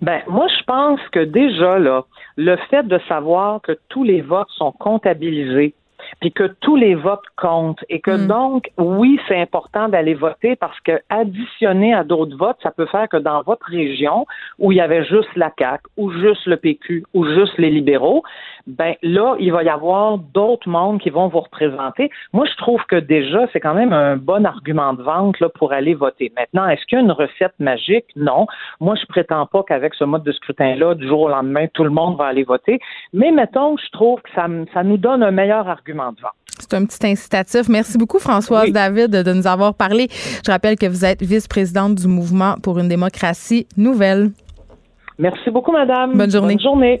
[0.00, 2.04] Ben, moi, je pense que déjà, là,
[2.36, 5.74] le fait de savoir que tous les votes sont comptabilisés,
[6.20, 8.26] puis que tous les votes comptent et que hmm.
[8.26, 13.08] donc, oui, c'est important d'aller voter parce que additionner à d'autres votes, ça peut faire
[13.08, 14.26] que dans votre région
[14.58, 18.22] où il y avait juste la CAQ ou juste le PQ ou juste les libéraux,
[18.68, 22.10] ben là, il va y avoir d'autres mondes qui vont vous représenter.
[22.34, 25.72] Moi, je trouve que déjà, c'est quand même un bon argument de vente là, pour
[25.72, 26.30] aller voter.
[26.36, 28.04] Maintenant, est-ce qu'il y a une recette magique?
[28.14, 28.46] Non.
[28.80, 31.90] Moi, je prétends pas qu'avec ce mode de scrutin-là, du jour au lendemain, tout le
[31.90, 32.78] monde va aller voter.
[33.14, 36.32] Mais mettons, je trouve que ça, ça nous donne un meilleur argument de vente.
[36.60, 37.68] C'est un petit incitatif.
[37.68, 40.08] Merci beaucoup, Françoise David, de nous avoir parlé.
[40.44, 44.30] Je rappelle que vous êtes vice-présidente du mouvement pour une démocratie nouvelle.
[45.18, 46.16] Merci beaucoup, madame.
[46.16, 46.54] Bonne journée.
[46.54, 47.00] Bonne journée.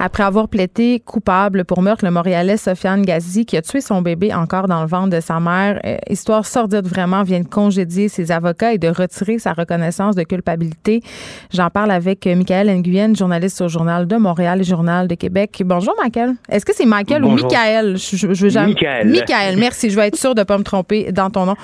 [0.00, 4.32] Après avoir plaidé coupable pour meurtre, le Montréalais Sofiane Gazi, qui a tué son bébé
[4.32, 8.30] encore dans le ventre de sa mère, euh, histoire sordide vraiment, vient de congédier ses
[8.30, 11.02] avocats et de retirer sa reconnaissance de culpabilité.
[11.52, 15.62] J'en parle avec euh, Michael Nguyen, journaliste au Journal de Montréal et Journal de Québec.
[15.64, 16.34] Bonjour, Michael.
[16.48, 17.96] Est-ce que c'est Michael ou Michael?
[17.96, 18.68] Je, veux jamais...
[18.68, 19.08] Michael.
[19.08, 19.90] Michael, merci.
[19.90, 21.56] Je vais être sûre de ne pas me tromper dans ton nom.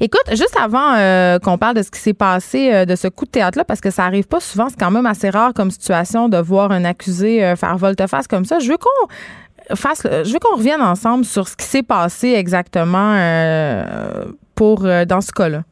[0.00, 3.30] Écoute, juste avant euh, qu'on parle de ce qui s'est passé, de ce coup de
[3.30, 6.38] théâtre-là, parce que ça arrive pas souvent, c'est quand même assez rare comme situation de
[6.38, 8.58] voir un accusé faire volte-face comme ça.
[8.58, 13.14] Je veux qu'on fasse, je veux qu'on revienne ensemble sur ce qui s'est passé exactement
[13.14, 14.24] euh,
[14.54, 15.62] pour euh, dans ce cas-là.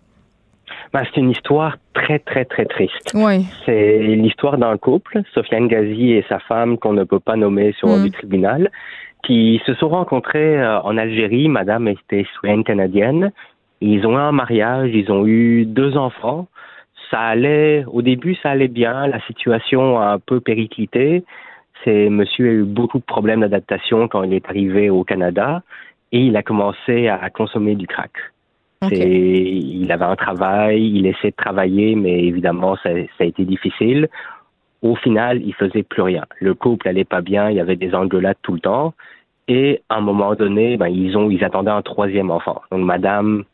[0.92, 3.12] Ben, c'est une histoire très, très, très triste.
[3.14, 3.46] Oui.
[3.64, 7.88] C'est l'histoire d'un couple, Sofiane Ghazi et sa femme, qu'on ne peut pas nommer sur
[7.88, 8.02] mm.
[8.02, 8.70] du tribunal,
[9.24, 11.48] qui se sont rencontrés euh, en Algérie.
[11.48, 13.30] Madame était citoyenne canadienne.
[13.80, 16.48] Ils ont eu un mariage, ils ont eu deux enfants.
[17.10, 19.06] Ça allait, au début, ça allait bien.
[19.06, 21.24] La situation a un peu périclité.
[21.84, 25.62] C'est monsieur a eu beaucoup de problèmes d'adaptation quand il est arrivé au Canada
[26.12, 28.12] et il a commencé à consommer du crack.
[28.90, 34.08] Il avait un travail, il essaie de travailler, mais évidemment, ça, a été difficile.
[34.82, 36.24] Au final, il faisait plus rien.
[36.38, 38.94] Le couple allait pas bien, il y avait des engueulades tout le temps.
[39.48, 42.62] Et à un moment donné, ben, ils ont, ils attendaient un troisième enfant.
[42.70, 43.44] Donc, madame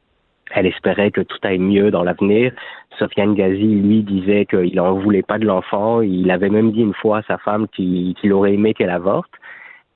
[0.55, 2.53] elle espérait que tout aille mieux dans l'avenir.
[2.99, 6.01] Sofiane Ghazi, lui, disait qu'il n'en voulait pas de l'enfant.
[6.01, 9.30] Il avait même dit une fois à sa femme qu'il aurait aimé qu'elle avorte.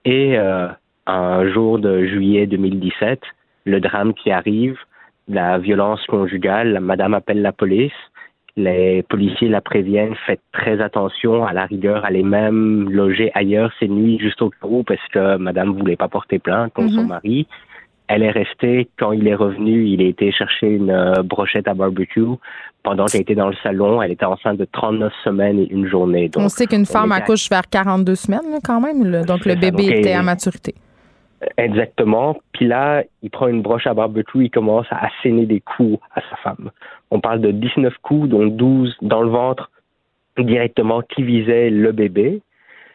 [0.05, 0.69] Et euh,
[1.07, 3.21] un jour de juillet 2017,
[3.65, 4.79] le drame qui arrive,
[5.29, 7.93] la violence conjugale, la madame appelle la police.
[8.57, 13.89] Les policiers la préviennent, faites très attention, à la rigueur, allez même loger ailleurs ces
[13.89, 17.09] nuits juste au cas où parce que madame voulait pas porter plainte contre son mhm.
[17.09, 17.47] mari.
[18.13, 18.89] Elle est restée.
[18.99, 22.25] Quand il est revenu, il a été chercher une euh, brochette à barbecue.
[22.83, 26.29] Pendant qu'elle était dans le salon, elle était enceinte de 39 semaines et une journée.
[26.37, 29.25] on sait qu'une femme accouche vers 42 semaines quand même.
[29.25, 30.75] donc le bébé était à maturité.
[31.57, 32.37] Exactement.
[32.53, 36.21] Puis là, il prend une broche à barbecue, il commence à asséner des coups à
[36.29, 36.71] sa femme.
[37.13, 39.71] On parle de 19 coups, dont 12 dans le ventre
[40.37, 42.43] directement qui visaient le bébé.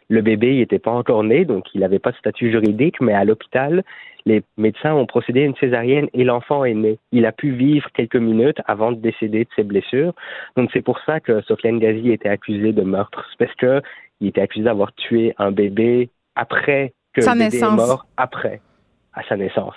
[0.10, 3.26] Le bébé n'était pas encore né, donc il n'avait pas de statut juridique, mais à
[3.26, 3.84] l'hôpital,
[4.26, 6.98] les médecins ont procédé à une césarienne et l'enfant est né.
[7.12, 10.14] Il a pu vivre quelques minutes avant de décéder de ses blessures.
[10.58, 13.28] Donc c'est pour ça que Sofiane Gazi était accusé de meurtre.
[13.38, 13.82] Parce que
[14.22, 18.62] il était accusé d'avoir tué un bébé après que le bébé est mort, après,
[19.14, 19.76] à sa naissance.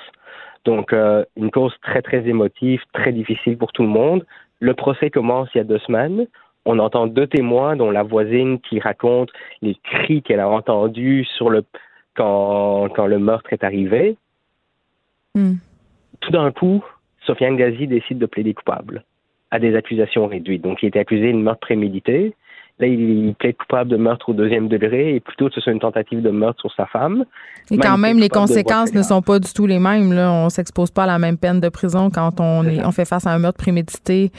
[0.65, 4.25] Donc euh, une cause très très émotive, très difficile pour tout le monde.
[4.61, 6.27] Le procès commence il y a deux semaines.
[6.65, 9.31] On entend deux témoins, dont la voisine qui raconte
[9.63, 11.65] les cris qu'elle a entendus sur le
[12.15, 14.17] quand, quand le meurtre est arrivé.
[15.35, 15.55] Hmm.
[16.21, 16.85] Tout d'un coup,
[17.25, 19.05] Sofiane Ghazi décide de plaider coupable
[19.51, 20.63] à des accusations réduites.
[20.63, 22.35] Donc, il était accusé de meurtre prémédité
[22.81, 25.81] Là, il plaide coupable de meurtre au deuxième degré et plutôt que ce soit une
[25.81, 27.25] tentative de meurtre sur sa femme.
[27.71, 30.13] Et quand même, les conséquences ne sont pas du tout les mêmes.
[30.13, 30.33] Là.
[30.33, 33.27] On s'expose pas à la même peine de prison quand on, est, on fait face
[33.27, 34.31] à un meurtre prémédité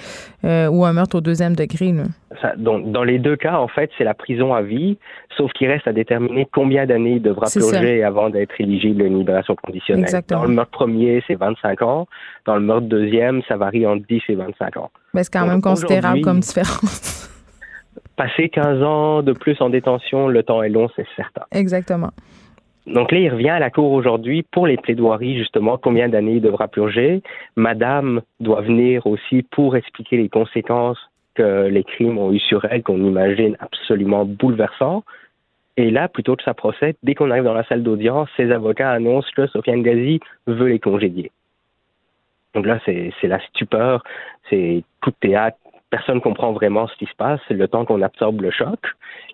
[0.46, 1.94] euh, ou un meurtre au deuxième degré.
[2.42, 4.98] Ça, donc, dans les deux cas, en fait, c'est la prison à vie,
[5.36, 9.20] sauf qu'il reste à déterminer combien d'années il devra purger avant d'être éligible à une
[9.20, 10.04] libération conditionnelle.
[10.04, 10.42] Exactement.
[10.42, 12.08] Dans le meurtre premier, c'est 25 ans.
[12.46, 14.92] Dans le meurtre deuxième, ça varie entre 10 et 25 ans.
[15.14, 17.28] Mais c'est quand même considérable comme différence.
[18.20, 21.44] Passer 15 ans de plus en détention, le temps est long, c'est certain.
[21.54, 22.10] Exactement.
[22.86, 26.42] Donc là, il revient à la Cour aujourd'hui pour les plaidoiries, justement, combien d'années il
[26.42, 27.22] devra purger.
[27.56, 31.00] Madame doit venir aussi pour expliquer les conséquences
[31.36, 35.06] que les crimes ont eu sur elle, qu'on imagine absolument bouleversants.
[35.78, 38.92] Et là, plutôt que ça procède, dès qu'on arrive dans la salle d'audience, ses avocats
[38.92, 41.32] annoncent que Sofiane Gazi veut les congédier.
[42.54, 44.04] Donc là, c'est la stupeur,
[44.50, 45.58] c'est coup de théâtre,
[45.90, 47.40] personne comprend vraiment ce qui se passe.
[47.48, 48.80] C'est le temps qu'on absorbe le choc.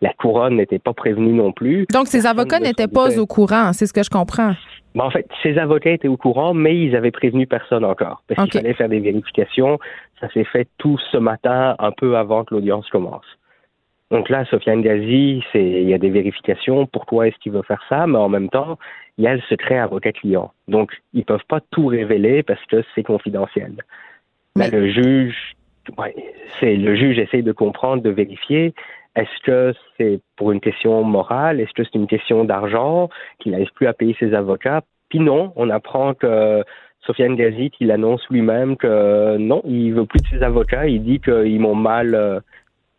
[0.02, 1.86] La couronne n'était pas prévenue non plus.
[1.92, 4.54] Donc, ces avocats n'étaient pas au courant, c'est ce que je comprends.
[4.96, 8.24] Ben, en fait, ces avocats étaient au courant, mais ils avaient prévenu personne encore.
[8.28, 9.78] Parce qu'il fallait faire des vérifications.
[10.22, 13.26] Ça s'est fait tout ce matin, un peu avant que l'audience commence.
[14.12, 16.86] Donc là, Sofiane Gazi, il y a des vérifications.
[16.86, 18.08] Pourquoi est-ce qu'il veut faire ça?
[18.08, 18.78] Mais en même temps,
[19.18, 20.52] il y a le secret avocat-client.
[20.68, 23.74] Donc, ils peuvent pas tout révéler parce que c'est confidentiel.
[24.56, 24.70] Mais...
[24.70, 25.56] le juge
[26.60, 28.74] c'est le juge essaye de comprendre, de vérifier.
[29.16, 31.62] Est-ce que c'est pour une question morale?
[31.62, 33.10] Est-ce que c'est une question d'argent?
[33.40, 34.82] Qu'il n'arrive plus à payer ses avocats?
[35.10, 36.64] Puis non, on apprend que
[37.06, 40.88] Sofiane Gazit, il annonce lui-même que non, il veut plus de ses avocats.
[40.88, 42.40] Il dit qu'ils m'ont mal, euh,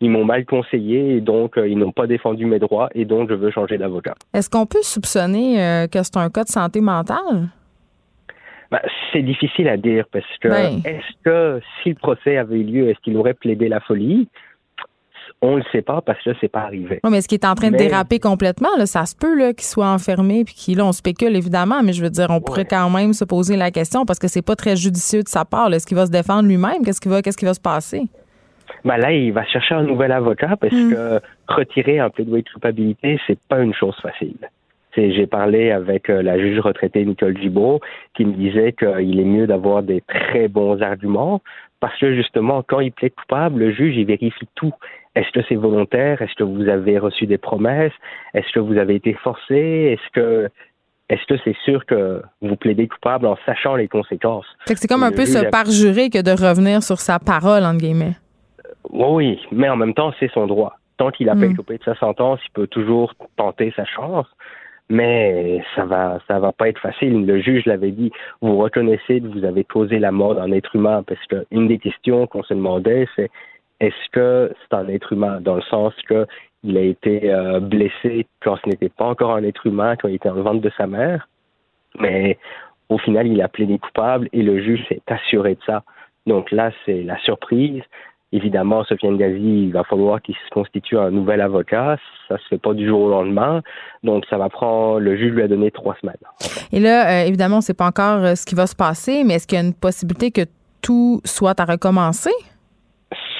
[0.00, 3.28] ils m'ont mal conseillé et donc euh, ils n'ont pas défendu mes droits et donc
[3.28, 4.14] je veux changer d'avocat.
[4.32, 7.48] Est-ce qu'on peut soupçonner euh, que c'est un cas de santé mentale?
[8.70, 8.80] Ben,
[9.12, 12.98] c'est difficile à dire parce que est-ce que si le procès avait eu lieu, est-ce
[13.00, 14.28] qu'il aurait plaidé la folie?
[15.42, 17.00] On ne le sait pas parce que c'est pas arrivé.
[17.04, 18.70] Oui, mais est-ce qu'il est en train de déraper complètement?
[18.78, 22.10] Là, ça se peut qu'il soit enfermé puis qu'il, on spécule évidemment, mais je veux
[22.10, 25.22] dire, on pourrait quand même se poser la question parce que c'est pas très judicieux
[25.22, 25.72] de sa part.
[25.72, 26.84] Est-ce qu'il va se défendre lui-même?
[26.84, 28.04] Qu'est-ce qui va, qu'est-ce qui va se passer?
[28.84, 30.92] Ben là, il va chercher un nouvel avocat parce hmm.
[30.92, 34.36] que retirer un plaidoyer de culpabilité, c'est pas une chose facile
[34.96, 37.80] j'ai parlé avec euh, la juge retraitée Nicole Gibault
[38.14, 41.40] qui me disait qu'il est mieux d'avoir des très bons arguments
[41.80, 44.72] parce que justement, quand il plaît coupable, le juge, il vérifie tout.
[45.14, 46.22] Est-ce que c'est volontaire?
[46.22, 47.92] Est-ce que vous avez reçu des promesses?
[48.34, 49.54] Est-ce que vous avez été forcé?
[49.54, 50.48] Est-ce que
[51.08, 54.46] est-ce que c'est sûr que vous plaidez coupable en sachant les conséquences?
[54.64, 58.16] C'est comme un peu se parjurer que de revenir sur sa parole, entre guillemets.
[58.90, 60.78] Oui, mais en même temps, c'est son droit.
[60.96, 61.54] Tant qu'il a pas mm.
[61.54, 64.26] de sa sentence, il peut toujours tenter sa chance
[64.88, 67.26] mais ça va ça va pas être facile.
[67.26, 71.02] Le juge l'avait dit, vous reconnaissez que vous avez causé la mort d'un être humain,
[71.02, 73.30] parce qu'une des questions qu'on se demandait, c'est
[73.80, 76.26] est-ce que c'est un être humain, dans le sens que
[76.62, 80.16] il a été euh, blessé quand ce n'était pas encore un être humain, quand il
[80.16, 81.28] était en ventre de sa mère,
[82.00, 82.38] mais
[82.88, 85.82] au final, il a plaidé coupable et le juge s'est assuré de ça.
[86.26, 87.82] Donc là, c'est la surprise.
[88.32, 91.96] Évidemment, Sofiane Gazi, il va falloir qu'il se constitue un nouvel avocat.
[92.28, 93.62] Ça se fait pas du jour au lendemain.
[94.02, 96.16] Donc, ça va prendre, le juge lui a donné trois semaines.
[96.72, 99.22] Et là, euh, évidemment, on ne sait pas encore euh, ce qui va se passer,
[99.24, 100.42] mais est-ce qu'il y a une possibilité que
[100.82, 102.32] tout soit à recommencer?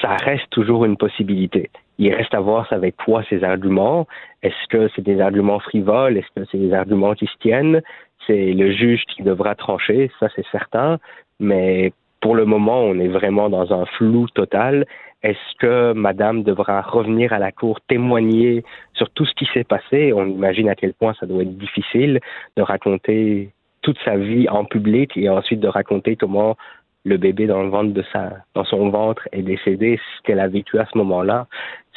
[0.01, 1.69] Ça reste toujours une possibilité.
[1.97, 4.07] Il reste à voir avec quoi ces arguments.
[4.41, 6.17] Est-ce que c'est des arguments frivoles?
[6.17, 7.81] Est-ce que c'est des arguments qui se tiennent?
[8.25, 10.99] C'est le juge qui devra trancher, ça c'est certain.
[11.39, 11.91] Mais
[12.27, 14.85] pour le moment, on est vraiment dans un flou total.
[15.23, 18.65] Est-ce que Madame devra revenir à la cour témoigner
[18.95, 20.11] sur tout ce qui s'est passé?
[20.11, 22.19] On imagine à quel point ça doit être difficile
[22.57, 23.51] de raconter
[23.81, 26.57] toute sa vie en public et ensuite de raconter comment
[27.05, 30.49] le bébé dans le ventre de sa, dans son ventre est décédé, ce qu'elle a
[30.49, 31.47] vécu à ce moment-là,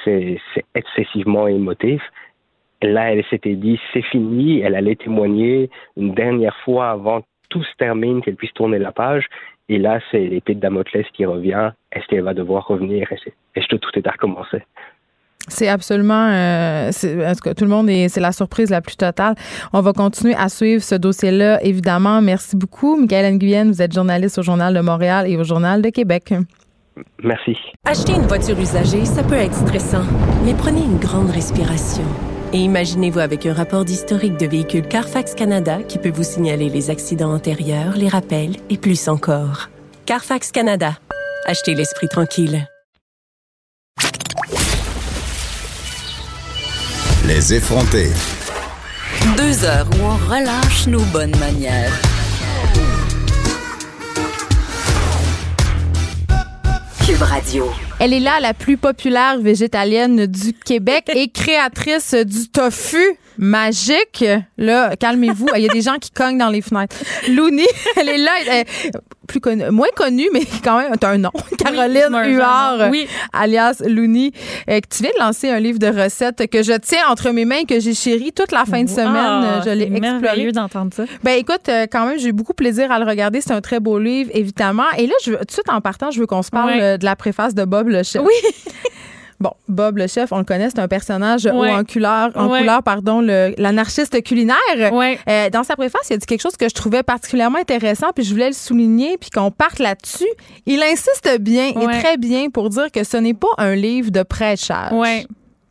[0.05, 0.39] c'est
[0.76, 2.01] excessivement émotif.
[2.83, 7.64] Là, elle s'était dit, c'est fini, elle allait témoigner une dernière fois avant que tout
[7.64, 9.26] se termine, qu'elle puisse tourner la page.
[9.71, 11.71] Et là, c'est l'épée de Damoclès qui revient.
[11.93, 13.09] Est-ce qu'elle va devoir revenir?
[13.12, 14.64] Est-ce que tout est à recommencer?
[15.47, 19.37] C'est absolument, euh, que tout le monde est, c'est la surprise la plus totale.
[19.73, 22.21] On va continuer à suivre ce dossier-là, évidemment.
[22.21, 23.68] Merci beaucoup, Michael Nguyen.
[23.68, 26.35] Vous êtes journaliste au Journal de Montréal et au Journal de Québec.
[27.23, 27.57] Merci.
[27.87, 30.05] Acheter une voiture usagée, ça peut être stressant,
[30.45, 32.05] mais prenez une grande respiration.
[32.53, 36.91] Et imaginez-vous avec un rapport d'historique de véhicule Carfax Canada qui peut vous signaler les
[36.91, 39.69] accidents antérieurs, les rappels et plus encore.
[40.05, 40.99] Carfax Canada.
[41.47, 42.67] Achetez l'esprit tranquille.
[47.25, 48.11] Les effrontés.
[49.37, 51.93] Deux heures où on relâche nos bonnes manières.
[57.07, 57.71] Cube Radio.
[58.03, 62.97] Elle est là la plus populaire végétalienne du Québec et créatrice du tofu
[63.41, 64.24] magique.
[64.59, 65.49] Là, calmez-vous.
[65.57, 66.97] Il y a des gens qui cognent dans les fenêtres.
[67.28, 67.66] Louni,
[67.97, 68.30] elle est là.
[68.47, 68.66] Elle est
[69.26, 71.30] plus connue, moins connue, mais quand même, t'as un nom.
[71.57, 73.07] Caroline Oui, Huard, oui.
[73.32, 74.32] alias Louni.
[74.68, 77.64] Euh, tu viens de lancer un livre de recettes que je tiens entre mes mains,
[77.64, 79.62] que j'ai chéri toute la fin de semaine.
[79.64, 80.20] Je l'ai c'est exploré.
[80.20, 81.05] merveilleux d'entendre ça.
[81.22, 83.41] Ben écoute, euh, quand même, j'ai eu beaucoup plaisir à le regarder.
[83.41, 84.91] C'est un très beau livre, évidemment.
[84.99, 86.97] Et là, je veux, tout de suite en partant, je veux qu'on se parle euh,
[86.99, 88.22] de la préface de Bob le chef.
[88.22, 88.34] Oui.
[89.41, 92.59] Bon, Bob le chef, on le connaît, c'est un personnage haut en couleur, en Ouais.
[92.61, 93.20] couleur, pardon,
[93.57, 94.93] l'anarchiste culinaire.
[94.93, 95.18] Ouais.
[95.28, 98.22] Euh, dans sa préface, il a dit quelque chose que je trouvais particulièrement intéressant, puis
[98.22, 100.28] je voulais le souligner, puis qu'on parte là-dessus.
[100.66, 104.22] Il insiste bien et très bien pour dire que ce n'est pas un livre de
[104.22, 104.93] prêchage.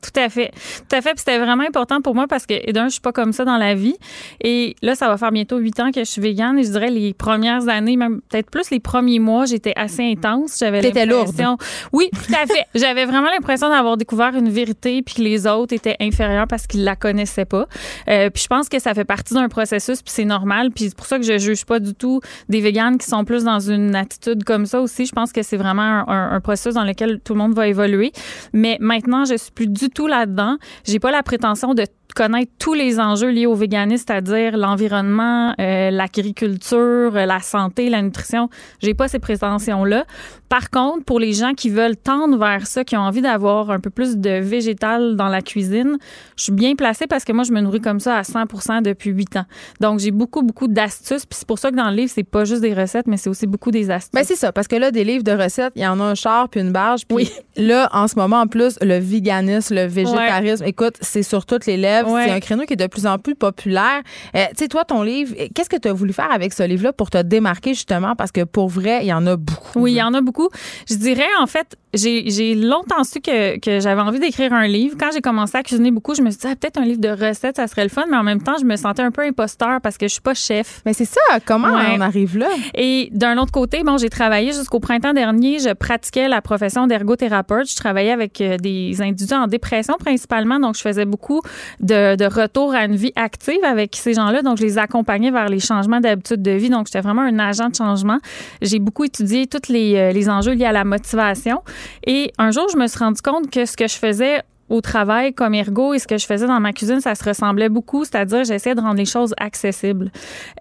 [0.01, 0.51] Tout à fait.
[0.89, 1.09] Tout à fait.
[1.09, 3.57] Puis c'était vraiment important pour moi parce que, d'un, je suis pas comme ça dans
[3.57, 3.95] la vie.
[4.41, 6.57] Et là, ça va faire bientôt huit ans que je suis végane.
[6.57, 10.57] Et je dirais les premières années, même peut-être plus les premiers mois, j'étais assez intense.
[10.59, 11.57] J'avais T'étais l'impression.
[11.91, 12.65] Oui, tout à fait.
[12.75, 16.83] J'avais vraiment l'impression d'avoir découvert une vérité puis que les autres étaient inférieurs parce qu'ils
[16.85, 17.67] la connaissaient pas.
[18.07, 20.71] Euh, puis je pense que ça fait partie d'un processus puis c'est normal.
[20.71, 23.43] Puis c'est pour ça que je juge pas du tout des véganes qui sont plus
[23.43, 25.05] dans une attitude comme ça aussi.
[25.05, 27.67] Je pense que c'est vraiment un, un- un processus dans lequel tout le monde va
[27.67, 28.13] évoluer.
[28.53, 30.57] Mais maintenant, je suis plus du tout là-dedans.
[30.85, 35.91] J'ai pas la prétention de connaître tous les enjeux liés au véganisme, c'est-à-dire l'environnement, euh,
[35.91, 38.49] l'agriculture, euh, la santé, la nutrition.
[38.81, 40.05] J'ai pas ces prétentions-là.
[40.49, 43.79] Par contre, pour les gens qui veulent tendre vers ça, qui ont envie d'avoir un
[43.79, 45.97] peu plus de végétal dans la cuisine,
[46.37, 49.11] je suis bien placée parce que moi, je me nourris comme ça à 100% depuis
[49.11, 49.45] 8 ans.
[49.79, 51.25] Donc, j'ai beaucoup, beaucoup d'astuces.
[51.27, 53.29] Puis c'est pour ça que dans le livre, c'est pas juste des recettes, mais c'est
[53.29, 54.11] aussi beaucoup des astuces.
[54.13, 56.15] Ben c'est ça, parce que là, des livres de recettes, il y en a un
[56.15, 57.05] char puis une barge.
[57.07, 57.31] Puis Oui.
[57.55, 61.77] là, en ce moment, en plus, le véganisme, le végétarisme, écoute, c'est sur toutes les
[61.77, 61.98] lèvres.
[62.07, 62.25] Ouais.
[62.25, 64.01] C'est un créneau qui est de plus en plus populaire.
[64.35, 66.93] Euh, tu sais, toi, ton livre, qu'est-ce que tu as voulu faire avec ce livre-là
[66.93, 68.15] pour te démarquer, justement?
[68.15, 69.79] Parce que pour vrai, il y en a beaucoup.
[69.79, 70.49] Oui, il y en a beaucoup.
[70.89, 74.95] Je dirais, en fait, j'ai longtemps su que, que j'avais envie d'écrire un livre.
[74.99, 77.09] Quand j'ai commencé à cuisiner beaucoup, je me suis dit, ah, peut-être un livre de
[77.09, 79.79] recettes, ça serait le fun, mais en même temps, je me sentais un peu imposteur
[79.81, 80.81] parce que je suis pas chef.
[80.85, 81.95] Mais c'est ça, comment Ouais.
[81.97, 82.49] on arrive là?
[82.75, 85.59] Et d'un autre côté, bon, j'ai travaillé jusqu'au printemps dernier.
[85.59, 87.69] Je pratiquais la profession d'ergothérapeute.
[87.69, 90.59] Je travaillais avec euh, des individus en dépression principalement.
[90.59, 91.41] Donc, je faisais beaucoup
[91.79, 94.41] de, de retour à une vie active avec ces gens-là.
[94.41, 96.69] Donc, je les accompagnais vers les changements d'habitude de vie.
[96.69, 98.17] Donc, j'étais vraiment un agent de changement.
[98.61, 101.61] J'ai beaucoup étudié tous les, euh, les enjeux liés à la motivation.
[102.05, 105.33] Et un jour, je me suis rendu compte que ce que je faisais au travail
[105.33, 108.43] comme ergo et ce que je faisais dans ma cuisine, ça se ressemblait beaucoup, c'est-à-dire
[108.43, 110.11] j'essayais de rendre les choses accessibles.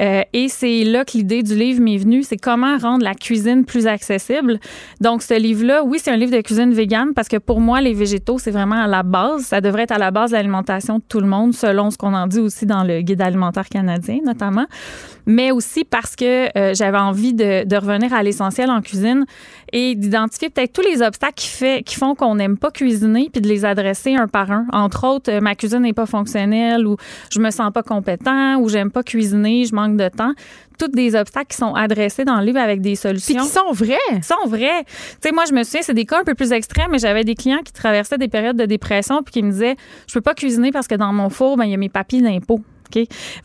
[0.01, 3.64] Euh, et c'est là que l'idée du livre m'est venue, c'est comment rendre la cuisine
[3.64, 4.59] plus accessible.
[5.01, 7.95] Donc ce livre-là, oui, c'est un livre de cuisine végane parce que pour moi, les
[7.95, 9.43] végétaux, c'est vraiment à la base.
[9.43, 12.14] Ça devrait être à la base de l'alimentation de tout le monde, selon ce qu'on
[12.14, 14.66] en dit aussi dans le guide alimentaire canadien, notamment.
[15.27, 19.27] Mais aussi parce que euh, j'avais envie de, de revenir à l'essentiel en cuisine
[19.73, 23.41] et d'identifier peut-être tous les obstacles qui, fait, qui font qu'on n'aime pas cuisiner puis
[23.41, 24.66] de les adresser un par un.
[24.73, 26.97] Entre autres, euh, ma cuisine n'est pas fonctionnelle ou
[27.31, 30.33] je me sens pas compétent ou j'aime pas cuisiner, je manque de temps.
[30.79, 33.73] Toutes des obstacles qui sont adressés dans le livre avec des Puis solutions qui sont
[33.73, 33.97] vrais.
[34.14, 34.85] qui sont vrais.
[34.85, 37.25] Tu sais, moi, je me souviens, c'est des cas un peu plus extrêmes, mais j'avais
[37.25, 40.35] des clients qui traversaient des périodes de dépression puis qui me disaient, je peux pas
[40.35, 42.61] cuisiner parce que dans mon four, ben, il y a mes papiers d'impôt.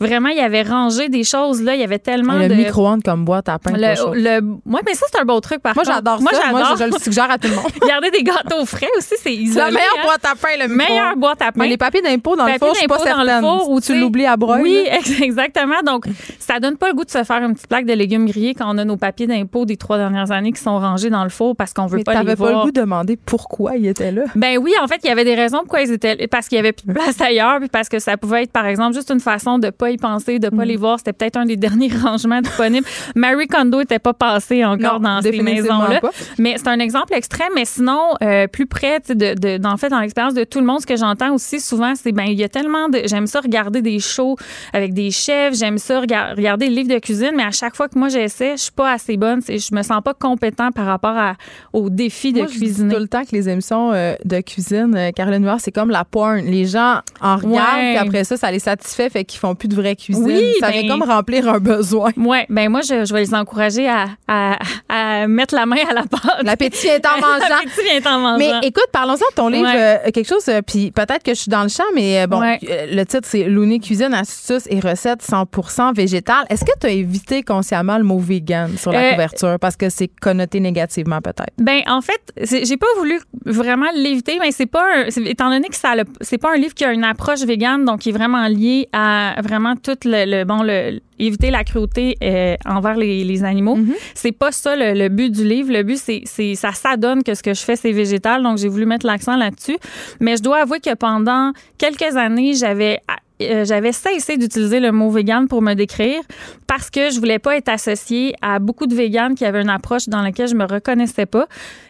[0.00, 1.74] Vraiment, il avait rangé des choses là.
[1.74, 2.54] Il y avait tellement le de.
[2.54, 3.72] micro-ondes comme boîte à pain.
[3.72, 6.50] Le, le, ouais, mais ça, c'est un beau truc, par Moi, j'adore Moi, ça.
[6.50, 6.76] Moi, j'adore.
[6.78, 7.64] je, je le suggère à tout le monde.
[7.88, 9.66] Garder des gâteaux frais aussi, c'est isolé.
[9.66, 10.04] la meilleure hein.
[10.04, 11.60] boîte à pain, le micro Meilleure boîte à pain.
[11.62, 13.44] Mais les papiers d'impôt dans le four, je suis pas d'impôt dans le certaine.
[13.44, 14.62] four ou, tu l'oublies à broyer.
[14.62, 14.96] Oui, là.
[14.98, 15.82] ex- exactement.
[15.84, 16.06] Donc,
[16.38, 18.66] ça donne pas le goût de se faire une petite plaque de légumes grillés quand
[18.72, 21.54] on a nos papiers d'impôt des trois dernières années qui sont rangés dans le four
[21.56, 22.52] parce qu'on veut Mais pas les t'avais pas voir.
[22.52, 24.22] le goût de demander pourquoi il était là?
[24.34, 26.58] Ben oui, en fait, il y avait des raisons pourquoi ils étaient parce qu'il y
[26.58, 29.20] avait plus de place ailleurs, puis parce que ça pouvait être par exemple juste une
[29.20, 30.56] façon de pas y penser, de Mm.
[30.56, 30.98] pas les voir.
[30.98, 32.86] C'était peut-être un des derniers rangements disponibles.
[33.14, 36.00] Marie Kondo était pas passée encore Non, dans ces maisons-là.
[36.38, 37.48] Mais c'est un exemple extrême.
[37.54, 40.60] Mais sinon, euh, plus près tu sais, de, de, d'en fait, dans l'expérience de tout
[40.60, 43.26] le monde, ce que j'entends aussi souvent, c'est ben il y a tellement de, j'aime
[43.26, 44.36] ça regarder des shows
[44.72, 47.88] avec des chefs, j'aime ça rega- regarder le livre de cuisine, mais à chaque fois
[47.88, 50.86] que moi j'essaie, je suis pas assez bonne, c'est, je me sens pas compétent par
[50.86, 51.34] rapport à,
[51.72, 52.94] au défi de dis cuisiner.
[52.94, 56.04] tout le temps que les émissions euh, de cuisine, euh, Caroline Noir, c'est comme la
[56.04, 56.38] porn.
[56.44, 57.96] Les gens en regardent, Ouais.
[57.96, 60.24] puis après ça, ça les satisfait, fait qu'ils font plus de vraie cuisine.
[60.24, 62.10] Oui, ça ben- vient comme remplir un besoin.
[62.16, 64.58] Ouais, ben moi je, je vais les encourager à, à,
[64.88, 66.42] à mettre la main à la pâte.
[66.42, 67.48] L'appétit est en mangeant.
[67.48, 68.38] L'appétit vient en mangeant.
[68.38, 70.00] Mais écoute, parlons-en de ton livre, Ouais.
[70.06, 72.40] euh, quelque chose, euh, puis peut-être que je suis dans le champ, mais euh, bon,
[72.40, 72.58] Ouais.
[72.62, 76.44] le titre, c'est Looney Cuisine, astuces et recettes 100% végétales.
[76.50, 79.58] Est-ce que tu as évité consciemment le mot vegan sur la Euh, couverture?
[79.60, 81.52] Parce que c'est connoté négativement peut-être?
[81.58, 82.20] Ben en fait,
[82.64, 86.52] j'ai pas voulu vraiment l'éviter, mais c'est pas un, étant donné que ça c'est pas
[86.52, 89.74] un livre qui a une approche végane, donc qui est vraiment lié à à vraiment
[89.76, 93.76] tout le, le- bon le éviter la cruauté euh, envers les, les animaux.
[93.78, 93.94] Mm-hmm.
[94.14, 95.72] C'est pas ça le, le but du livre.
[95.72, 98.68] Le but c'est c'est ça s'adonne que ce que je fais c'est végétal, donc j'ai
[98.68, 99.78] voulu mettre l'accent là-dessus.
[100.20, 103.00] Mais je dois avouer que pendant quelques années, j'avais
[103.42, 106.20] euh, j'avais cessé d'utiliser le mot vegan pour me décrire
[106.68, 110.08] parce que je voulais pas être associée à beaucoup de véganes qui avaient une approche
[110.08, 111.46] dans laquelle je me reconnaissais pas.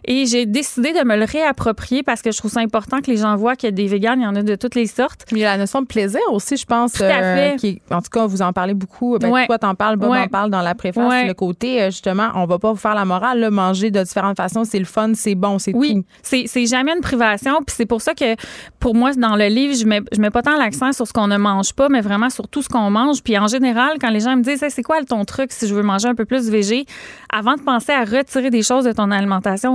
[0.06, 3.16] Et j'ai décidé de me le réapproprier parce que je trouve ça important que les
[3.16, 5.24] gens voient qu'il y a des véganes, il y en a de toutes les sortes.
[5.32, 6.92] Il y a la notion de plaisir aussi, je pense.
[6.92, 7.56] Tout à fait.
[7.58, 9.18] qui est- en tout cas, vous en parlez beaucoup.
[9.18, 9.46] Ben, Ouais.
[9.46, 10.20] Toi, t'en parles, Bob Ouais.
[10.20, 11.08] en parle dans la préface.
[11.10, 11.26] Ouais.
[11.26, 13.40] Le côté, euh, justement, on va pas vous faire la morale.
[13.40, 16.04] Là, manger de différentes façons, c'est le fun, c'est bon, c'est Oui, tout.
[16.22, 17.56] c'est c'est jamais une privation.
[17.66, 18.36] Puis c'est pour ça que,
[18.80, 21.26] pour moi, dans le livre, je mets, je mets pas tant l'accent sur ce qu'on
[21.28, 23.22] ne mange pas, mais vraiment sur tout ce qu'on mange.
[23.22, 25.74] Puis en général, quand les gens me disent, Hey, c'est quoi ton truc si je
[25.74, 26.84] veux manger un peu plus végé,
[27.32, 29.74] avant de penser à retirer des choses de ton alimentation,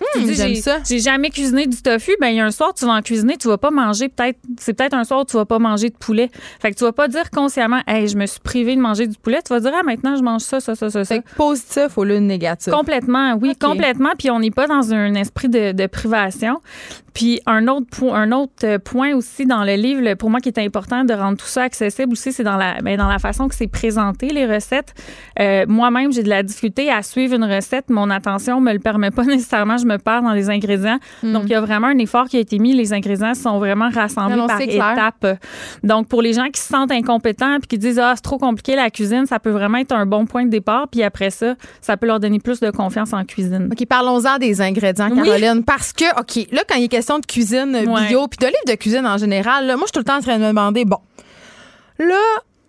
[0.00, 0.78] Hmm, j'aime j'ai- ça.
[0.88, 2.12] J'ai jamais cuisiné du tofu.
[2.20, 4.38] Ben, il y a un soir, tu vas en cuisiner, tu vas pas manger peut-être,
[4.58, 6.30] c'est peut-être un soir où tu vas pas manger de poulet.
[6.60, 9.16] Fait que tu vas pas dire consciemment, hey, je me suis privée de manger du
[9.18, 9.40] poulet.
[9.44, 11.04] Tu vas dire, ah, maintenant, je mange ça, ça, ça, ça.
[11.04, 12.72] Fait que positif au lieu de négatif.
[12.72, 14.10] Complètement, oui, complètement.
[14.18, 16.60] Puis on n'est pas dans un esprit de, de privation.
[17.12, 20.58] Puis un autre, po- un autre point aussi dans le livre, pour moi qui est
[20.58, 23.54] important de rendre tout ça accessible aussi, c'est dans la, ben, dans la façon que
[23.54, 24.92] c'est présenté, les recettes.
[25.38, 27.88] Euh, Moi-même, j'ai de la difficulté à suivre une recette.
[27.88, 29.78] Mon attention me le permet pas nécessairement.
[29.78, 30.98] Je me perds dans les ingrédients.
[31.22, 32.74] Donc, il y a vraiment un effort qui a été mis.
[32.74, 34.38] Les ingrédients sont vraiment rassemblés Hmm.
[34.40, 35.38] Non, par étapes.
[35.82, 38.74] Donc, pour les gens qui se sentent incompétents puis qui disent ah c'est trop compliqué
[38.76, 40.88] la cuisine, ça peut vraiment être un bon point de départ.
[40.88, 43.68] Puis après ça, ça peut leur donner plus de confiance en cuisine.
[43.72, 45.22] OK, parlons-en des ingrédients, Oui.
[45.24, 45.62] Caroline.
[45.64, 48.08] Parce que, OK, là, quand il est question de cuisine Ouais.
[48.08, 50.16] bio, puis de livres de cuisine en général, là, moi, je suis tout le temps
[50.16, 50.98] en train de me demander, bon,
[51.98, 52.20] là,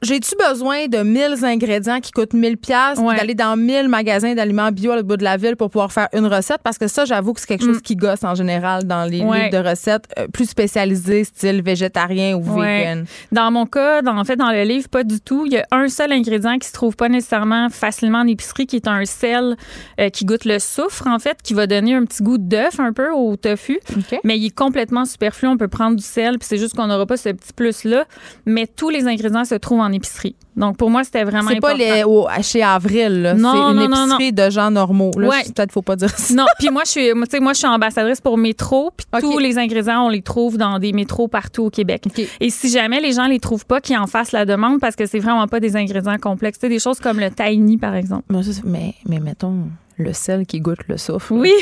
[0.02, 3.16] j'ai-tu besoin de 1000 ingrédients qui coûtent 1000 pièces Ouais.
[3.18, 6.08] d'aller dans 1000 magasins d'aliments bio à l'autre bout de la ville pour pouvoir faire
[6.14, 6.60] une recette?
[6.64, 9.28] Parce que ça, j'avoue que c'est quelque chose qui gosse en général dans les Mm.
[9.28, 9.50] Ouais.
[9.50, 12.80] livres de recettes euh, plus spécialisés, style végétarien ou Ouais.
[12.80, 13.06] vegan.
[13.32, 15.46] Dans mon cas, dans, en fait, dans le livre, pas du tout.
[15.46, 18.76] Il y a un seul ingrédient qui se trouve pas nécessairement facilement en épicerie, qui
[18.76, 19.56] est un sel
[20.00, 22.94] euh, qui goûte le soufre, en fait, qui va donner un petit goût d'œuf un
[22.94, 23.80] peu au tofu.
[24.24, 25.48] Mais il est complètement superflu.
[25.48, 28.06] On peut prendre du sel, puis c'est juste qu'on n'aura pas ce petit plus-là.
[28.46, 30.36] Mais tous les ingrédients se trouvent en épicerie.
[30.56, 33.34] Donc, pour moi, c'était vraiment C'est pas les, au, chez Avril, là.
[33.34, 35.12] Non, c'est une non, non, épicerie de gens normaux.
[35.18, 35.44] Là, Ouais.
[35.54, 36.34] peut-être faut pas dire ça.
[36.34, 39.06] Non, puis moi je suis moi, tu sais, moi je suis ambassadrice pour métro, puis
[39.22, 42.06] tous les ingrédients on les trouve dans des métros partout au Québec.
[42.40, 45.06] Et si jamais les gens les trouvent pas, qu'ils en fassent la demande parce que
[45.06, 48.24] c'est vraiment pas des ingrédients complexes, Tu sais, des choses comme le tahini par exemple.
[48.64, 49.56] Mais, mais mettons,
[49.98, 51.32] le sel qui goûte le soufre.
[51.34, 51.54] Oui,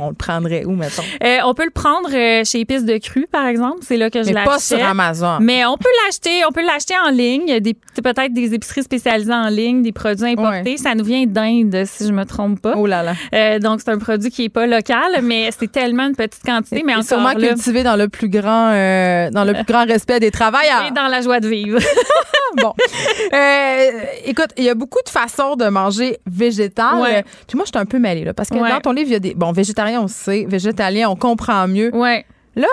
[0.00, 1.02] On le prendrait où, mettons?
[1.22, 4.22] Euh, on peut le prendre euh, chez Épices de Cru par exemple, c'est là que
[4.22, 4.50] je Mais l'achète.
[4.50, 5.38] pas sur Amazon.
[5.40, 7.60] Mais on peut l'acheter, on peut l'acheter en ligne.
[7.60, 10.76] Des peut-être des épiceries spécialisées en ligne, des produits importés.
[10.78, 12.74] Ça nous vient d'Inde, si je me trompe pas.
[12.76, 13.12] Oh là là.
[13.34, 16.82] Euh, donc c'est un produit qui est pas local, mais c'est tellement une petite quantité.
[16.84, 20.20] Mais Et encore sûrement là, cultivé dans le plus grand, dans le plus grand respect
[20.20, 20.86] des travailleurs.
[20.88, 21.78] et dans la joie de vivre.
[22.56, 22.72] bon.
[24.24, 27.00] Écoute, il y a beaucoup de façons de manger végétal.
[27.00, 27.24] Ouais.
[27.46, 28.68] Puis moi, je suis un peu mêlée, là, parce que Ouais.
[28.68, 29.34] dans ton livre, il y a des.
[29.34, 30.44] Bon, végétarien, on sait.
[30.48, 31.94] Végétalien, on comprend mieux.
[31.94, 32.24] ouais.
[32.56, 32.66] Là,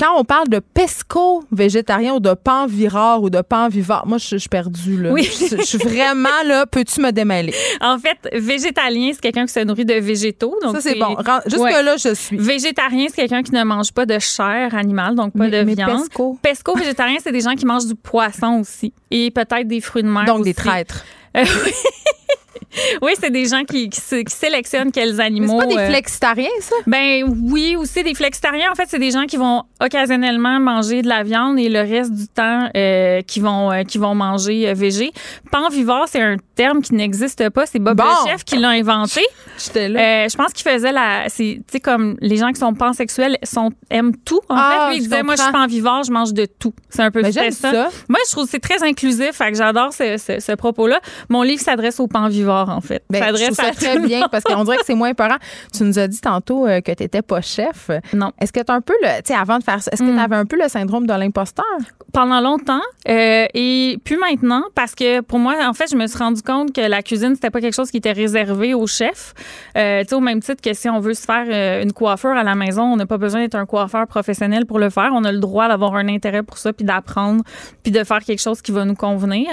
[0.00, 4.18] quand on parle de pesco végétarien ou de pan virard ou de pan vivant, moi,
[4.18, 5.12] je je suis perdue, là.
[5.12, 5.22] Oui.
[5.22, 7.54] Je, je suis vraiment, là, peux-tu me démêler?
[7.80, 10.56] En fait, végétalien, c'est quelqu'un qui se nourrit de végétaux.
[10.62, 11.14] Donc Ça, c'est bon.
[11.14, 11.22] Ouais.
[11.46, 12.36] Jusque-là, je suis.
[12.36, 15.74] Végétarien, c'est quelqu'un qui ne mange pas de chair animale, donc pas Mais- de mais
[15.74, 16.00] viande.
[16.08, 16.38] pesco?
[16.42, 20.08] Pesco végétarien, c'est des gens qui mangent du poisson aussi et peut-être des fruits de
[20.08, 20.24] mer.
[20.24, 21.04] Donc, des traîtres.
[21.36, 21.72] Euh, oui.
[23.02, 25.58] oui, c'est des gens qui, qui, sé- qui sélectionnent quels Mais c'est animaux.
[25.58, 26.74] pas des euh, flexitariens, ça?
[26.86, 28.70] Ben oui, aussi des flexitariens.
[28.70, 32.12] En fait, c'est des gens qui vont occasionnellement manger de la viande et le reste
[32.12, 35.12] du temps euh, qui vont euh, qui vont manger végé.
[35.50, 37.66] Panvivore, c'est un terme qui n'existe pas.
[37.66, 38.04] C'est Bob Bon.
[38.04, 39.20] le chef qui l'a inventé.
[39.62, 40.28] J'étais là.
[40.28, 41.26] Je pense qu'il faisait la.
[41.34, 44.40] Tu sais, comme les gens qui sont pansexuels sont, aiment tout.
[44.48, 46.72] En Ah, fait, lui, il disait Moi, je suis panvivore, je mange de tout.
[46.88, 47.88] C'est un peu c'était j'aime ça.
[48.08, 49.32] Moi, je trouve que c'est très inclusif.
[49.32, 51.00] Fait que j'adore ce, ce, ce propos-là.
[51.28, 52.06] Mon livre s'adresse aux
[52.44, 53.02] panvivores, en fait.
[53.10, 55.36] Ben, je s'adresse trouve ça très bien parce qu'on dirait que c'est moins épeurant.
[55.74, 57.90] Tu nous as dit tantôt euh, que tu n'étais pas chef.
[58.12, 58.32] Non.
[58.40, 59.08] Est-ce que tu as un peu le.
[59.22, 60.16] Tu sais, avant de faire ça, est-ce que Mm.
[60.16, 61.64] tu avais un peu le syndrome de l'imposteur?
[62.12, 66.18] pendant longtemps euh, et plus maintenant parce que pour moi en fait je me suis
[66.18, 69.32] rendu compte que la cuisine c'était pas quelque chose qui était réservé aux chefs
[69.78, 72.42] euh, tu sais au même titre que si on veut se faire une coiffure à
[72.42, 75.32] la maison on n'a pas besoin d'être un coiffeur professionnel pour le faire on a
[75.32, 77.42] le droit d'avoir un intérêt pour ça puis d'apprendre
[77.82, 79.48] puis de faire quelque chose qui va nous convenir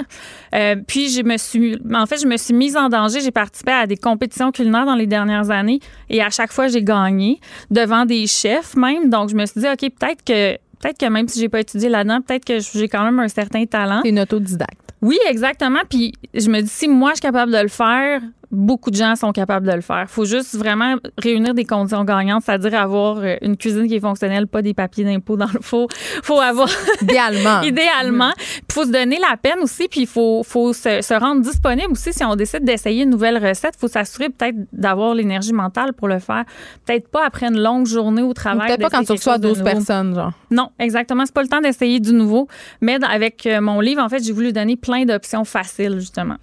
[0.54, 3.72] Euh, puis je me suis en fait je me suis mise en danger j'ai participé
[3.72, 8.04] à des compétitions culinaires dans les dernières années et à chaque fois j'ai gagné devant
[8.04, 11.40] des chefs même donc je me suis dit ok peut-être que peut-être que même si
[11.40, 14.02] j'ai pas étudié là-dedans, peut-être que j'ai quand même un certain talent.
[14.04, 14.94] Es une autodidacte.
[15.02, 15.80] Oui, exactement.
[15.88, 18.20] Puis je me dis, si moi, je suis capable de le faire,
[18.50, 20.02] beaucoup de gens sont capables de le faire.
[20.02, 24.00] Il faut juste vraiment réunir des conditions gagnantes, c'est-à-dire avoir euh, une cuisine qui est
[24.00, 25.88] fonctionnelle, pas des papiers d'impôt dans le four.
[26.22, 26.68] faut avoir...
[27.02, 27.60] Idéalement.
[27.62, 28.32] Idéalement.
[28.68, 31.92] Il faut se donner la peine aussi, puis il faut, faut se, se, rendre disponible
[31.92, 32.12] aussi.
[32.12, 36.08] Si on décide d'essayer une nouvelle recette, il faut s'assurer peut-être d'avoir l'énergie mentale pour
[36.08, 36.44] le faire.
[36.86, 38.68] Peut-être pas après une longue journée au travail.
[38.68, 40.32] Peut-être pas quand tu reçois 12 personnes, genre.
[40.50, 41.24] Non, exactement.
[41.24, 42.48] C'est pas le temps d'essayer du nouveau.
[42.80, 46.36] Mais avec euh, mon livre, en fait, j'ai voulu donner plein d'options faciles, justement.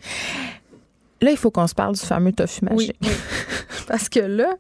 [1.22, 2.96] Là, il faut qu'on se parle du fameux tofu magique.
[3.02, 3.10] Oui.
[3.88, 4.54] Parce que là,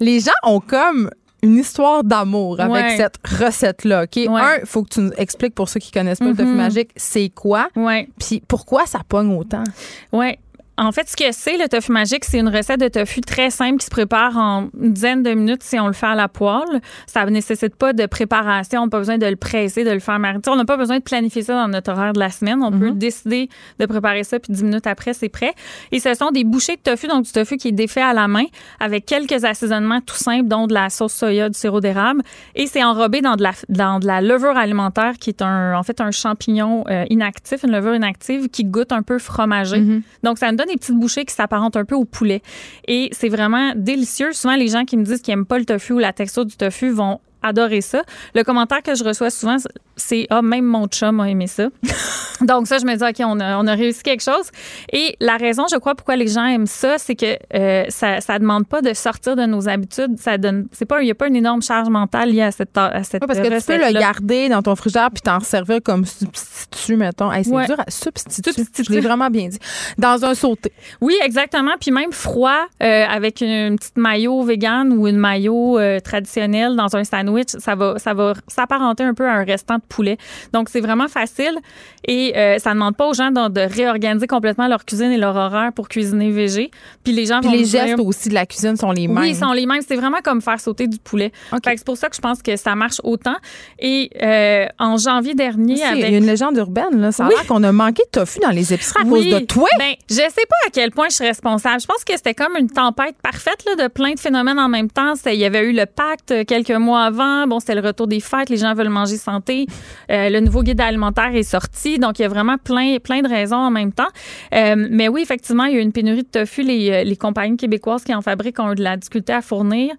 [0.00, 1.10] les gens ont comme
[1.42, 4.04] une histoire d'amour avec cette recette-là.
[4.04, 4.16] OK?
[4.16, 6.54] Un, il faut que tu nous expliques pour ceux qui connaissent pas le tofu mm-hmm.
[6.54, 7.68] magique, c'est quoi?
[7.74, 8.08] Ouais.
[8.18, 9.64] Puis pourquoi ça pogne autant?
[10.12, 10.38] Oui.
[10.78, 13.76] En fait, ce que c'est, le tofu magique, c'est une recette de tofu très simple
[13.76, 16.80] qui se prépare en une dizaine de minutes si on le fait à la poêle.
[17.06, 19.98] Ça ne nécessite pas de préparation, on n'a pas besoin de le presser, de le
[19.98, 20.42] faire mariner.
[20.48, 22.62] On n'a pas besoin de planifier ça dans notre horaire de la semaine.
[22.62, 22.98] On peut mhm.
[22.98, 25.52] décider de préparer ça, puis dix minutes après, c'est prêt.
[25.92, 28.26] Et ce sont des bouchées de tofu, donc du tofu qui est défait à la
[28.26, 28.46] main,
[28.80, 32.22] avec quelques assaisonnements tout simples, dont de la sauce soya, du sirop d'érable.
[32.54, 35.82] Et c'est enrobé dans de, la, dans de la levure alimentaire, qui est un, en
[35.82, 39.78] fait un champignon euh, inactif, une levure inactive qui goûte un peu fromagé.
[39.78, 40.02] Mhm.
[40.22, 42.42] Donc, ça me donne des petites bouchées qui s'apparentent un peu au poulet.
[42.88, 44.32] Et c'est vraiment délicieux.
[44.32, 46.56] Souvent, les gens qui me disent qu'ils n'aiment pas le tofu ou la texture du
[46.56, 48.02] tofu vont adorer ça.
[48.34, 49.56] Le commentaire que je reçois souvent,
[49.96, 51.68] c'est Ah, même mon chum a aimé ça.
[52.40, 54.50] Donc, ça, je me dis OK, on a, on a réussi quelque chose.
[54.92, 58.38] Et la raison, je crois, pourquoi les gens aiment ça, c'est que euh, ça ne
[58.38, 60.18] demande pas de sortir de nos habitudes.
[60.18, 62.76] Ça donne, c'est pas, il n'y a pas une énorme charge mentale liée à cette,
[62.76, 66.04] à cette Parce que tu peux le garder dans ton frigidaire puis t'en servir comme
[66.04, 67.30] substitut, mettons.
[67.32, 68.52] c'est dur à substituer.
[68.52, 68.92] substitut.
[68.92, 69.58] Je l'ai vraiment bien dit.
[69.98, 70.72] Dans un sauté.
[71.00, 71.72] Oui, exactement.
[71.80, 76.96] Puis même froid, euh, avec une, petite maillot vegan ou une maillot euh, traditionnelle dans
[76.96, 80.18] un sandwich, ça va, ça va s'apparenter un peu à un restant de poulet.
[80.52, 81.58] Donc, c'est vraiment facile
[82.06, 85.36] et euh, ça ne demande pas aux gens de, réorganiser complètement leur cuisine et leur
[85.36, 86.70] horaire pour cuisiner végé.
[87.04, 89.18] Puis les gens Puis les gestes aussi de la cuisine sont les mêmes.
[89.18, 89.82] Oui, ils sont les mêmes.
[89.86, 91.32] C'est vraiment comme faire sauter du poulet.
[91.64, 93.36] C'est pour ça que je pense que ça marche autant.
[93.78, 96.04] Et euh, en janvier dernier, avec...
[96.04, 97.12] Il y a une légende urbaine, là.
[97.12, 99.68] Ça a l'air qu'on a manqué de tofu dans les épiceries à cause de toi.
[99.78, 101.80] Ben, je sais pas à quel point je suis responsable.
[101.80, 104.90] Je pense que c'était comme une tempête parfaite là, de plein de phénomènes en même
[104.90, 105.14] temps.
[105.26, 107.21] Il y avait eu le pacte quelques mois avant.
[107.48, 108.50] Bon, c'était le retour des fêtes.
[108.50, 109.66] Les gens veulent manger santé.
[110.10, 111.98] Euh, le nouveau guide alimentaire est sorti.
[111.98, 114.08] Donc, il y a vraiment plein, plein de raisons en même temps.
[114.54, 116.62] Euh, mais oui, effectivement, il y a une pénurie de tofu.
[116.62, 119.94] Les, euh, les compagnies québécoises qui en fabriquent ont eu de la difficulté à fournir.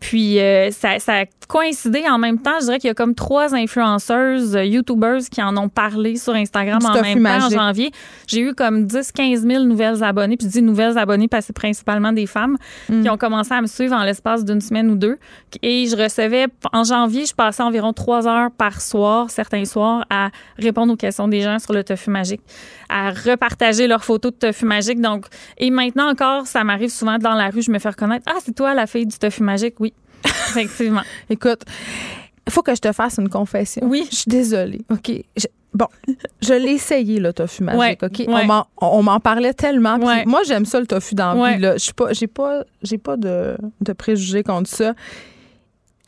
[0.00, 0.38] puis,
[0.70, 2.58] ça, ça, a coïncidé en même temps.
[2.60, 6.78] Je dirais qu'il y a comme trois influenceuses, YouTubers qui en ont parlé sur Instagram
[6.84, 7.90] en même temps en janvier.
[8.26, 10.36] J'ai eu comme 10, 15 000 nouvelles abonnées.
[10.36, 12.56] Puis, je dis nouvelles abonnées parce que c'est principalement des femmes
[12.88, 13.02] mm.
[13.02, 15.18] qui ont commencé à me suivre en l'espace d'une semaine ou deux.
[15.62, 20.30] Et je recevais en janvier, je passais environ trois heures par soir, certains soirs, à
[20.58, 22.40] répondre aux questions des gens sur le tofu magique,
[22.88, 25.00] à repartager leurs photos de tofu magique.
[25.00, 25.26] Donc,
[25.58, 28.24] et maintenant encore, ça m'arrive souvent dans la rue, je me fais reconnaître.
[28.28, 29.74] Ah, c'est toi la fille du tofu magique?
[29.78, 29.92] Oui,
[30.24, 31.02] effectivement.
[31.28, 31.62] Écoute,
[32.46, 33.86] il faut que je te fasse une confession.
[33.86, 34.06] Oui.
[34.10, 34.82] Je suis désolée.
[34.90, 35.10] OK?
[35.74, 35.86] bon,
[36.40, 38.24] je l'ai essayé, le tofu magique, OK?
[38.80, 39.98] On m'en parlait tellement.
[39.98, 41.62] Moi, j'aime ça, le tofu dans la vie.
[41.78, 44.94] Je n'ai pas, pas, pas de, de préjugés contre ça.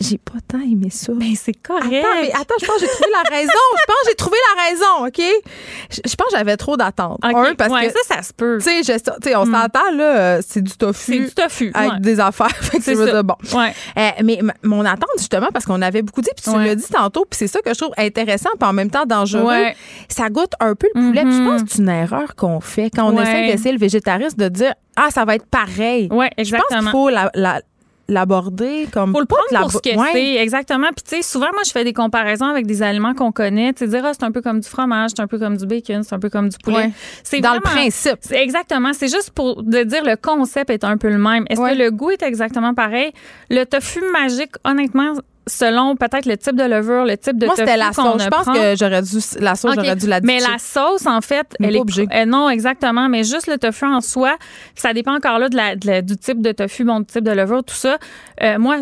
[0.01, 1.13] J'ai pas tant aimé ça.
[1.17, 1.87] Mais c'est correct.
[1.87, 3.51] Attends, mais attends, je pense que j'ai trouvé la raison.
[3.51, 5.43] Je pense que j'ai trouvé la raison, OK?
[5.91, 7.19] Je, pense que j'avais trop d'attentes.
[7.25, 7.55] Okay.
[7.57, 8.59] parce que, ça, ça se peut.
[8.63, 9.53] Tu sais, on hmm.
[9.53, 11.13] s'entend, là, c'est du tofu.
[11.13, 11.73] C'est du tofu.
[11.75, 12.55] Avec des affaires.
[12.81, 13.23] c'est ça.
[13.25, 13.35] bon.
[13.55, 13.73] Ouais.
[13.97, 17.27] Euh, mais mon attente, justement, parce qu'on avait beaucoup dit, puis tu l'as dit tantôt,
[17.29, 19.67] puis c'est ça que je trouve intéressant, puis en même temps dangereux.
[20.09, 21.23] Ça goûte un peu le poulet.
[21.23, 21.45] je mm-hmm.
[21.45, 24.75] pense que c'est une erreur qu'on fait quand on essaie d'essayer le végétarisme de dire,
[24.97, 26.09] ah, ça va être pareil.
[26.11, 26.69] Oui, exactement.
[26.71, 27.61] Je pense qu'il faut la, la
[28.09, 30.89] l'aborder comme faut le prendre pour ce que c'est exactement.
[30.95, 33.73] Puis tu sais souvent moi je fais des comparaisons avec des aliments qu'on connaît.
[33.73, 35.67] Tu sais dire ah, c'est un peu comme du fromage c'est un peu comme du
[35.67, 36.91] bacon c'est un peu comme du poulet.
[37.23, 38.19] C'est dans le principe.
[38.31, 41.45] Exactement c'est juste pour de dire le concept est un peu le même.
[41.51, 43.13] Est-ce que le goût est exactement pareil?
[43.51, 45.13] Le tofu magique honnêtement
[45.49, 48.23] selon peut-être le type de levure, le type de Moi, c'était la sauce.
[48.23, 51.57] Je pense que j'aurais dû la sauce, j'aurais dû la Mais la sauce, en fait,
[51.61, 52.07] elle est obligée.
[52.15, 53.09] Euh, non, exactement.
[53.09, 54.37] Mais juste le tofu en soi,
[54.75, 57.65] ça dépend encore là de la, du type de tofu, bon, du type de levure,
[57.65, 57.99] tout ça.
[58.43, 58.79] Euh, moi,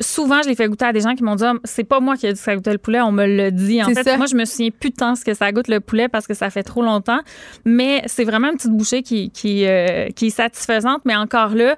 [0.00, 2.16] souvent, je l'ai fait goûter à des gens qui m'ont dit, ah, c'est pas moi
[2.16, 3.82] qui ai dit que ça goûtait le poulet, on me le dit.
[3.82, 6.26] En fait, moi, je me souviens plus tant ce que ça goûte le poulet parce
[6.26, 7.20] que ça fait trop longtemps.
[7.64, 11.02] Mais c'est vraiment une petite bouchée qui, qui, euh, qui est satisfaisante.
[11.04, 11.76] Mais encore là,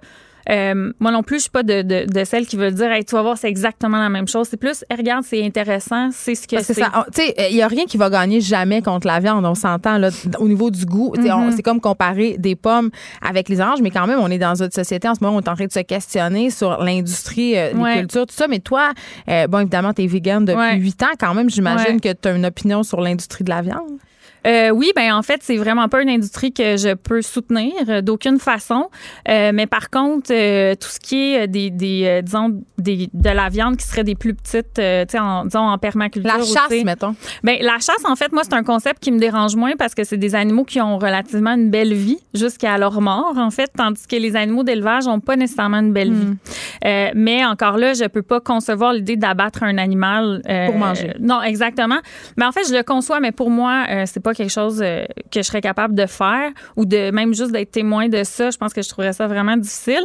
[0.50, 3.04] euh, moi non plus, je suis pas de, de, de celle qui veut dire, hey,
[3.04, 4.48] tu vas voir, c'est exactement la même chose.
[4.50, 6.74] C'est plus, regarde, c'est intéressant, c'est ce que c'est.
[6.74, 6.82] Tu
[7.12, 9.44] sais, il y a rien qui va gagner jamais contre la viande.
[9.44, 11.14] On s'entend là au niveau du goût.
[11.16, 11.52] Mm-hmm.
[11.56, 12.90] C'est comme comparer des pommes
[13.22, 15.40] avec les oranges, mais quand même, on est dans une société en ce moment, on
[15.40, 18.48] est en train de se questionner sur l'industrie, euh, cultures, tout ça.
[18.48, 18.92] Mais toi,
[19.28, 21.14] euh, bon, évidemment, tu es vegan depuis huit ans.
[21.18, 23.98] Quand même, j'imagine que tu as une opinion sur l'industrie de la viande.
[24.46, 28.00] Euh, oui, ben en fait, c'est vraiment pas une industrie que je peux soutenir euh,
[28.00, 28.88] d'aucune façon.
[29.28, 33.30] Euh, mais par contre, euh, tout ce qui est des, des euh, disons, des, de
[33.30, 36.32] la viande qui serait des plus petites, tu sais, en, disons, en permaculture.
[36.38, 37.14] La chasse, mettons.
[37.42, 40.04] Ben, la chasse, en fait, moi, c'est un concept qui me dérange moins parce que
[40.04, 44.06] c'est des animaux qui ont relativement une belle vie jusqu'à leur mort, en fait, tandis
[44.06, 46.36] que les animaux d'élevage n'ont pas nécessairement une belle vie.
[46.84, 51.14] Euh, mais encore là, je peux pas concevoir l'idée d'abattre un animal euh, Pour manger.
[51.20, 51.98] non, exactement.
[52.36, 55.04] Mais en fait, je le conçois, mais pour moi, euh, c'est pas quelque chose euh,
[55.30, 58.50] que je serais capable de faire ou de même juste d'être témoin de ça.
[58.50, 60.04] Je pense que je trouverais ça vraiment difficile.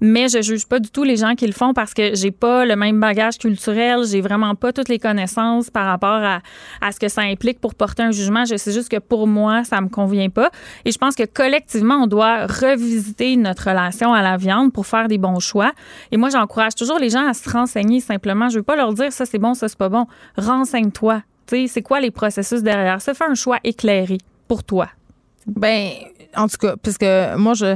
[0.00, 2.64] Mais je juge pas du tout les gens qui le font parce que j'ai pas
[2.64, 6.40] le même bagage culturel, j'ai vraiment pas toutes les connaissances par rapport à,
[6.80, 8.44] à ce que ça implique pour porter un jugement.
[8.44, 10.50] Je sais juste que pour moi, ça me convient pas.
[10.84, 15.08] Et je pense que collectivement, on doit revisiter notre relation à la viande pour faire
[15.08, 15.72] des bons choix.
[16.12, 18.48] Et moi, j'encourage toujours les gens à se renseigner simplement.
[18.48, 20.06] Je veux pas leur dire ça c'est bon, ça c'est pas bon.
[20.36, 21.22] Renseigne-toi.
[21.66, 23.14] C'est quoi les processus derrière ça?
[23.14, 24.88] Fais un choix éclairé pour toi.
[25.46, 25.88] Ben,
[26.36, 27.74] en tout cas, parce que moi, je,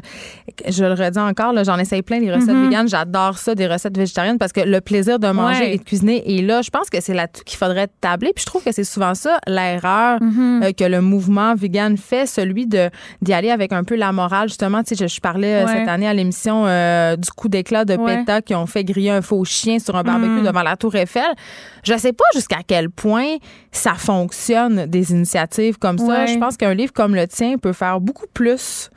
[0.69, 2.65] je le redis encore, là, j'en essaye plein des recettes Mhm.
[2.69, 2.89] véganes.
[2.89, 5.75] J'adore ça, des recettes végétariennes, parce que le plaisir de manger Ouais.
[5.75, 6.63] et de cuisiner est là.
[6.63, 8.33] Je pense que c'est là-dessus qu'il faudrait tabler.
[8.35, 10.63] Puis je trouve que c'est souvent ça, l'erreur Mhm.
[10.63, 12.91] euh, que le mouvement vegan fait, celui de
[13.23, 14.49] d'y aller avec un peu la morale.
[14.49, 15.73] Justement, tu sais, je, je parlais euh, Ouais.
[15.79, 18.19] cette année à l'émission euh, du coup d'éclat de Ouais.
[18.19, 20.45] PETA qui ont fait griller un faux chien sur un barbecue Mhm.
[20.45, 21.25] devant la Tour Eiffel.
[21.83, 23.37] Je sais pas jusqu'à quel point
[23.73, 26.27] ça fonctionne, des initiatives comme ça.
[26.27, 28.91] Je pense qu'un livre comme le tien peut faire beaucoup plus.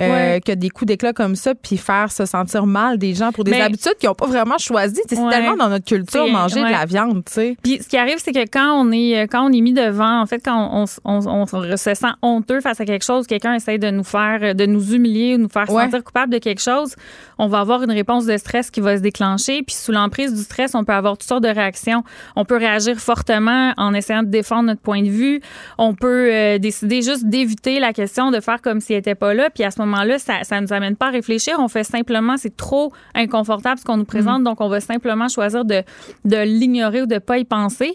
[0.00, 0.40] Euh, Ouais.
[0.44, 3.50] que des coups d'éclat comme ça, puis faire se sentir mal des gens pour des
[3.52, 5.00] Mais- habitudes qu'ils n'ont pas vraiment choisies.
[5.08, 5.30] C'est Ouais.
[5.30, 7.56] tellement dans notre culture manger de la viande, tu sais.
[7.62, 10.26] Puis ce qui arrive, c'est que quand on est quand on est mis devant, en
[10.26, 11.46] fait, quand on, on, on
[11.76, 15.34] se sent honteux face à quelque chose, quelqu'un essaie de nous faire, de nous humilier
[15.34, 16.94] ou nous faire sentir coupable de quelque chose,
[17.38, 19.62] on va avoir une réponse de stress qui va se déclencher.
[19.62, 22.02] Puis sous l'emprise du stress, on peut avoir toutes sortes de réactions.
[22.36, 25.40] On peut réagir fortement en essayant de défendre notre point de vue.
[25.78, 29.50] On peut euh, décider juste d'éviter la question, de faire comme s'il n'était pas là.
[29.50, 31.56] Puis à ce moment-là, ça, ça nous amène pas à réfléchir.
[31.58, 35.64] On fait simplement, c'est trop inconfortable ce qu'on nous présente, donc on va simplement choisir
[35.64, 35.82] de,
[36.24, 37.94] de l'ignorer ou de pas y penser.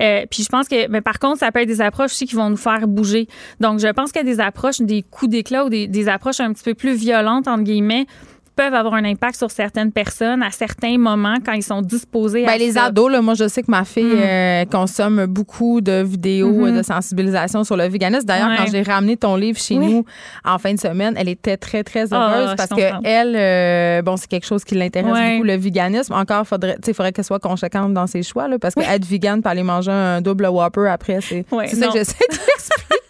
[0.00, 2.34] Euh, puis je pense que, mais par contre, ça peut être des approches aussi qui
[2.34, 3.28] vont nous faire bouger.
[3.60, 6.64] Donc je pense que des approches, des coups d'éclat ou des, des approches un petit
[6.64, 8.06] peu plus violentes entre guillemets
[8.56, 12.52] peuvent avoir un impact sur certaines personnes à certains moments quand ils sont disposés à
[12.52, 12.84] Ben, les ça.
[12.84, 14.18] ados, là, moi, je sais que ma fille Mm.
[14.18, 18.24] euh, consomme beaucoup de vidéos euh, de sensibilisation sur le véganisme.
[18.24, 18.56] D'ailleurs, Ouais.
[18.58, 19.92] quand j'ai ramené ton livre chez Oui.
[19.92, 20.04] nous
[20.44, 24.16] en fin de semaine, elle était très, très Ah, heureuse parce que elle, euh, bon,
[24.16, 25.32] c'est quelque chose qui l'intéresse Ouais.
[25.34, 26.14] beaucoup, le véganisme.
[26.14, 29.04] Encore, faudrait, tu sais, faudrait qu'elle soit conséquente dans ses choix, là, parce que être
[29.46, 32.36] aller manger un double Whopper après, c'est Ouais, c'est ça que j'essaie de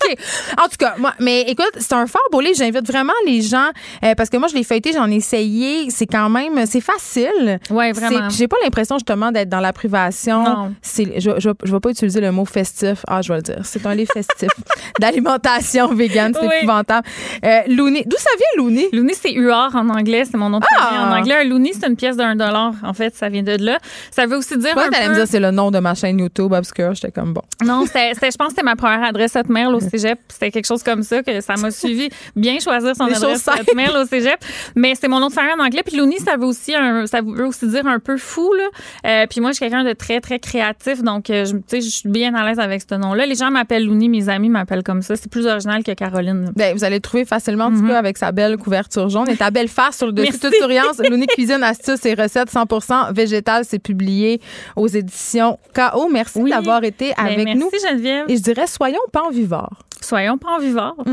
[0.63, 2.57] En tout cas, moi, mais écoute, c'est un fort beau livre.
[2.57, 3.69] J'invite vraiment les gens,
[4.05, 5.91] euh, parce que moi, je l'ai feuilleté, j'en ai essayé.
[5.91, 7.59] C'est quand même, c'est facile.
[7.69, 8.29] C'est- vraiment.
[8.31, 10.43] J'ai pas l'impression justement d'être dans la privation.
[10.45, 10.75] Non.
[10.83, 13.05] C'est, je, je, je vais pas utiliser le mot festif.
[13.09, 13.61] Ah, je vais le dire.
[13.65, 14.49] C'est un livre festif
[15.01, 16.33] d'alimentation végane.
[16.35, 16.55] C'est Oui.
[16.63, 17.07] épouvantable.
[17.45, 18.05] Euh, Looney.
[18.07, 18.89] D'où ça vient, Looney?
[18.93, 20.83] Looney, c'est UR en anglais, c'est mon nom de Ah!
[20.85, 21.35] famille en anglais.
[21.41, 22.73] Un looney, c'est une pièce d'un dollar.
[22.83, 23.79] En fait, ça vient de là.
[24.11, 25.11] Ça veut aussi dire un t'allais peu...
[25.11, 26.95] me dire c'est le nom de ma chaîne YouTube obscure?
[26.95, 27.43] J'étais comme bon.
[27.65, 30.19] Non, je pense que c'était ma première adresse hotmail au cégep.
[30.29, 32.09] C'était quelque chose comme ça que ça m'a suivi.
[32.35, 34.39] Bien choisir son Des adresse hotmail au cégep.
[34.75, 35.83] Mais c'est mon nom de famille en anglais.
[35.85, 38.65] Puis looney, ça veut aussi un, ça veut aussi dire un peu fou là.
[39.07, 41.81] Euh, puis moi, je suis quelqu'un de très très créatif, donc euh, je, tu sais,
[41.81, 43.27] je suis bien à l'aise avec ce nom-là.
[43.27, 45.17] Les gens m'appellent Looney, mes amis m'appellent comme ça.
[45.17, 46.53] C'est plus original que Caroline.
[46.57, 49.37] Ben, vous allez le trouver facilement, en tout cas, avec sa belle couverture jaune et
[49.37, 50.39] ta belle face sur le dessus.
[50.39, 50.99] Toute souriance.
[50.99, 53.65] Looney Cuisine, astuces et recettes 100 végétales.
[53.67, 54.41] C'est publié
[54.77, 56.09] aux éditions KO.
[56.11, 56.51] Merci Oui.
[56.51, 57.71] d'avoir été Ben, avec merci nous.
[57.89, 58.25] Geneviève.
[58.29, 59.86] Et je dirais, soyons panvivores.
[60.01, 60.95] Soyons pas en vivant.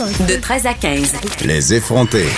[0.00, 1.12] De 13 à 15.
[1.44, 2.28] Les effrontés.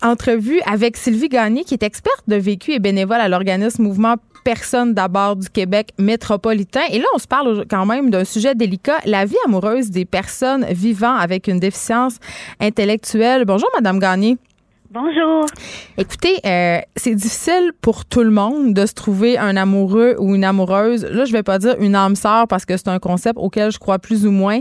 [0.00, 4.94] entrevue avec Sylvie Gagné, qui est experte de vécu et bénévole à l'organisme Mouvement Personne
[4.94, 6.82] d'abord du Québec métropolitain.
[6.92, 10.64] Et là, on se parle quand même d'un sujet délicat, la vie amoureuse des personnes
[10.70, 12.18] vivant avec une déficience
[12.60, 13.44] intellectuelle.
[13.44, 14.38] Bonjour, Madame Gagné.
[14.90, 15.44] Bonjour.
[15.98, 20.44] Écoutez, euh, c'est difficile pour tout le monde de se trouver un amoureux ou une
[20.44, 21.04] amoureuse.
[21.04, 23.78] Là, je vais pas dire une âme sœur parce que c'est un concept auquel je
[23.78, 24.60] crois plus ou moins.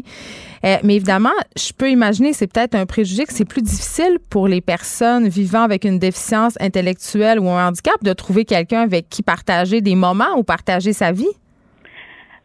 [0.66, 4.48] Euh, mais évidemment, je peux imaginer, c'est peut-être un préjugé que c'est plus difficile pour
[4.48, 9.22] les personnes vivant avec une déficience intellectuelle ou un handicap de trouver quelqu'un avec qui
[9.22, 11.28] partager des moments ou partager sa vie.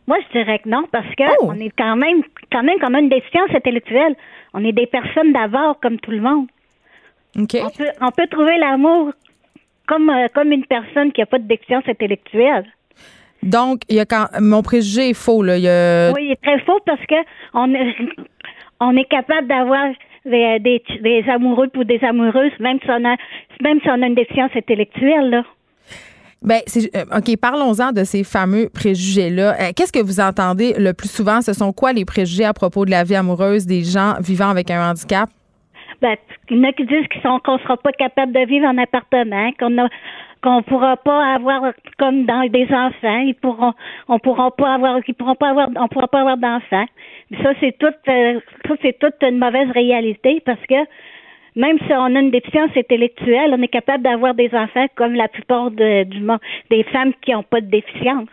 [0.07, 1.47] Moi, je dirais que non, parce que Oh.
[1.49, 2.23] on est quand même,
[2.53, 4.17] quand même comme une déficience intellectuelle.
[4.53, 6.47] On est des personnes d'abord, comme tout le monde.
[7.37, 9.13] On peut, on peut trouver l'amour
[9.87, 12.65] comme, euh, comme une personne qui n'a pas de déficience intellectuelle.
[13.43, 15.43] Donc, il y a quand mon préjugé est faux.
[15.43, 15.57] Là.
[15.57, 17.15] Il y a- Oui, il est très faux parce que
[17.55, 17.95] on est,
[18.81, 19.89] on est capable d'avoir
[20.27, 23.17] des, des, des amoureux ou des amoureuses, même si on a,
[23.63, 25.43] même si on a une déficience intellectuelle, là.
[26.43, 29.57] Ben, c'est, euh, OK, parlons-en de ces fameux préjugés-là.
[29.61, 31.43] Euh, qu'est-ce que vous entendez le plus souvent?
[31.43, 34.71] Ce sont quoi les préjugés à propos de la vie amoureuse des gens vivant avec
[34.71, 35.29] un handicap?
[36.03, 36.17] Ben,
[36.49, 38.79] il y en a qui disent qu'ils sont, qu'on sera pas capable de vivre en
[38.79, 39.89] appartement, qu'on a,
[40.43, 43.75] qu'on pourra pas avoir comme dans des enfants, ils pourront,
[44.09, 46.87] on pourra pas avoir, ils pourront pas avoir, on pourra pas avoir d'enfants.
[47.43, 50.87] Ça c'est toute, euh, ça c'est toute une mauvaise réalité parce que
[51.57, 55.29] même si on a une déficience intellectuelle, on est capable d'avoir des enfants comme la
[55.29, 56.41] plupart du monde,
[56.71, 58.29] des femmes qui n'ont pas de déficience.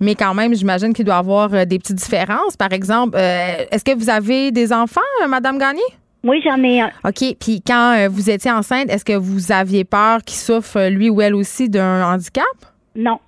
[0.00, 2.56] Mais quand même, j'imagine qu'il doit y avoir euh, des petites différences.
[2.56, 5.82] Par exemple, euh, est-ce que vous avez des enfants, Madame Gagné?
[6.26, 6.90] Oui, j'en ai un.
[7.04, 7.36] OK.
[7.40, 11.08] Puis quand euh, vous étiez enceinte, est-ce que vous aviez peur qu'il souffre, euh, lui
[11.08, 12.44] ou elle aussi, d'un handicap?
[12.96, 13.20] Non.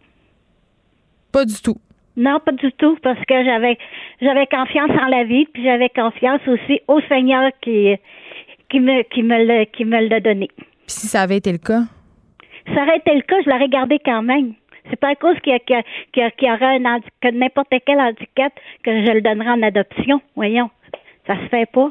[1.32, 1.76] Pas du tout.
[2.16, 3.78] Non, pas du tout, parce que j'avais
[4.20, 7.94] j'avais confiance en la vie, puis j'avais confiance aussi au Seigneur qui
[8.68, 10.48] qui me qui me le qui me l'a donné.
[10.56, 11.82] Puis si ça avait été le cas?
[12.74, 14.54] Ça aurait été le cas, je l'aurais gardé quand même.
[14.90, 15.76] C'est pas à cause qu'il y, a, qu'il
[16.16, 18.52] y, a, qu'il y aurait un handicap, que n'importe quel handicap
[18.82, 20.20] que je le donnerai en adoption.
[20.34, 20.70] Voyons.
[21.28, 21.90] Ça se fait pas.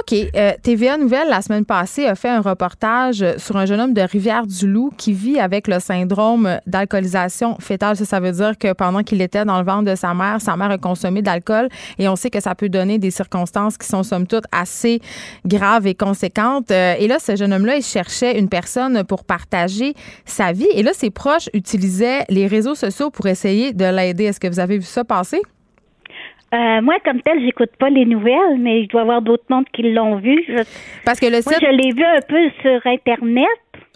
[0.00, 0.14] OK.
[0.34, 4.00] Euh, TVA Nouvelle, la semaine passée, a fait un reportage sur un jeune homme de
[4.00, 7.96] Rivière-du-Loup qui vit avec le syndrome d'alcoolisation fétale.
[7.96, 10.70] Ça, veut dire que pendant qu'il était dans le ventre de sa mère, sa mère
[10.70, 11.68] a consommé d'alcool
[11.98, 15.00] et on sait que ça peut donner des circonstances qui sont, somme toute, assez
[15.44, 16.70] graves et conséquentes.
[16.70, 19.92] Euh, et là, ce jeune homme-là, il cherchait une personne pour partager
[20.24, 20.68] sa vie.
[20.72, 24.24] Et là, ses proches utilisaient les réseaux sociaux pour essayer de l'aider.
[24.24, 25.42] Est-ce que vous avez vu ça passer?
[26.54, 29.82] Euh, moi, comme tel, j'écoute pas les nouvelles, mais je dois avoir d'autres mondes qui
[29.82, 30.42] l'ont vu.
[30.48, 30.62] Je...
[31.04, 33.44] Parce que le Moi, je l'ai vu un peu sur Internet.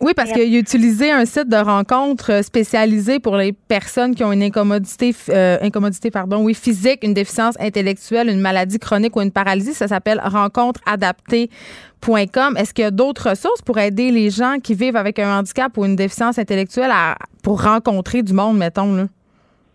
[0.03, 4.33] Oui, parce qu'il a utilisé un site de rencontre spécialisé pour les personnes qui ont
[4.33, 9.33] une incommodité, euh, incommodité pardon, oui, physique, une déficience intellectuelle, une maladie chronique ou une
[9.33, 9.73] paralysie.
[9.73, 12.59] Ça s'appelle rencontreadaptée.com.
[12.59, 15.75] Est-ce qu'il y a d'autres ressources pour aider les gens qui vivent avec un handicap
[15.79, 18.95] ou une déficience intellectuelle à, pour rencontrer du monde, mettons?
[18.95, 19.07] Là?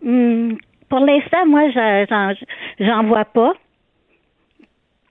[0.04, 0.58] Hmm,
[0.90, 2.34] pour l'instant, moi, j'en,
[2.80, 3.54] j'en vois pas.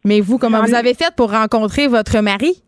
[0.04, 2.62] Mais vous, comment vous avez fait pour rencontrer votre mari?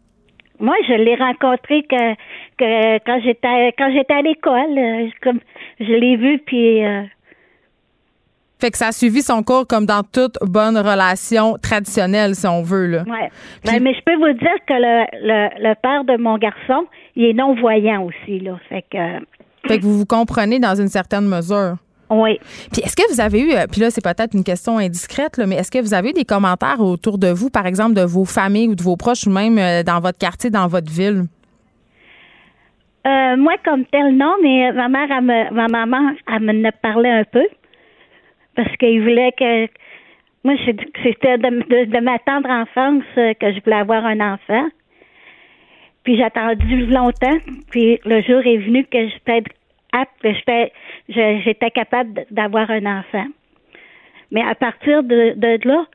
[0.61, 2.15] Moi, je l'ai rencontré que,
[2.59, 5.39] que quand j'étais quand j'étais à l'école, euh, comme
[5.79, 7.05] je l'ai vu puis euh,
[8.61, 12.63] fait que ça a suivi son cours comme dans toute bonne relation traditionnelle, si on
[12.63, 12.87] veut.
[12.87, 13.05] Là.
[13.07, 13.31] Ouais.
[13.65, 17.27] Ben, mais je peux vous dire que le, le, le père de mon garçon, il
[17.27, 18.41] est non-voyant aussi.
[18.41, 18.59] Là.
[18.69, 18.99] Fait que,
[19.69, 21.77] fait que vous vous comprenez dans une certaine mesure.
[22.11, 22.39] Oui.
[22.73, 25.57] Puis est-ce que vous avez eu, puis là c'est peut-être une question indiscrète, là, mais
[25.57, 28.69] est-ce que vous avez eu des commentaires autour de vous, par exemple de vos familles
[28.69, 31.25] ou de vos proches ou même euh, dans votre quartier, dans votre ville?
[33.07, 37.11] Euh, moi comme tel non, mais ma mère, elle me, ma maman, elle me parlait
[37.11, 37.47] un peu
[38.57, 39.67] parce qu'il voulait que
[40.45, 40.55] moi
[41.03, 44.67] c'était de, de, de, ma tendre enfance euh, que je voulais avoir un enfant.
[46.05, 47.39] Puis j'ai attendu longtemps,
[47.71, 49.43] puis le jour est venu que j'étais
[49.93, 50.73] apte, j'étais
[51.09, 53.27] j'étais capable d'avoir un enfant.
[54.31, 55.87] Mais à partir de, de là,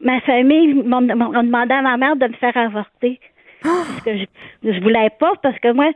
[0.00, 3.20] ma famille m'a demandé à ma mère de me faire avorter.
[3.62, 4.24] Parce que je,
[4.72, 5.90] je voulais pas, parce que moi,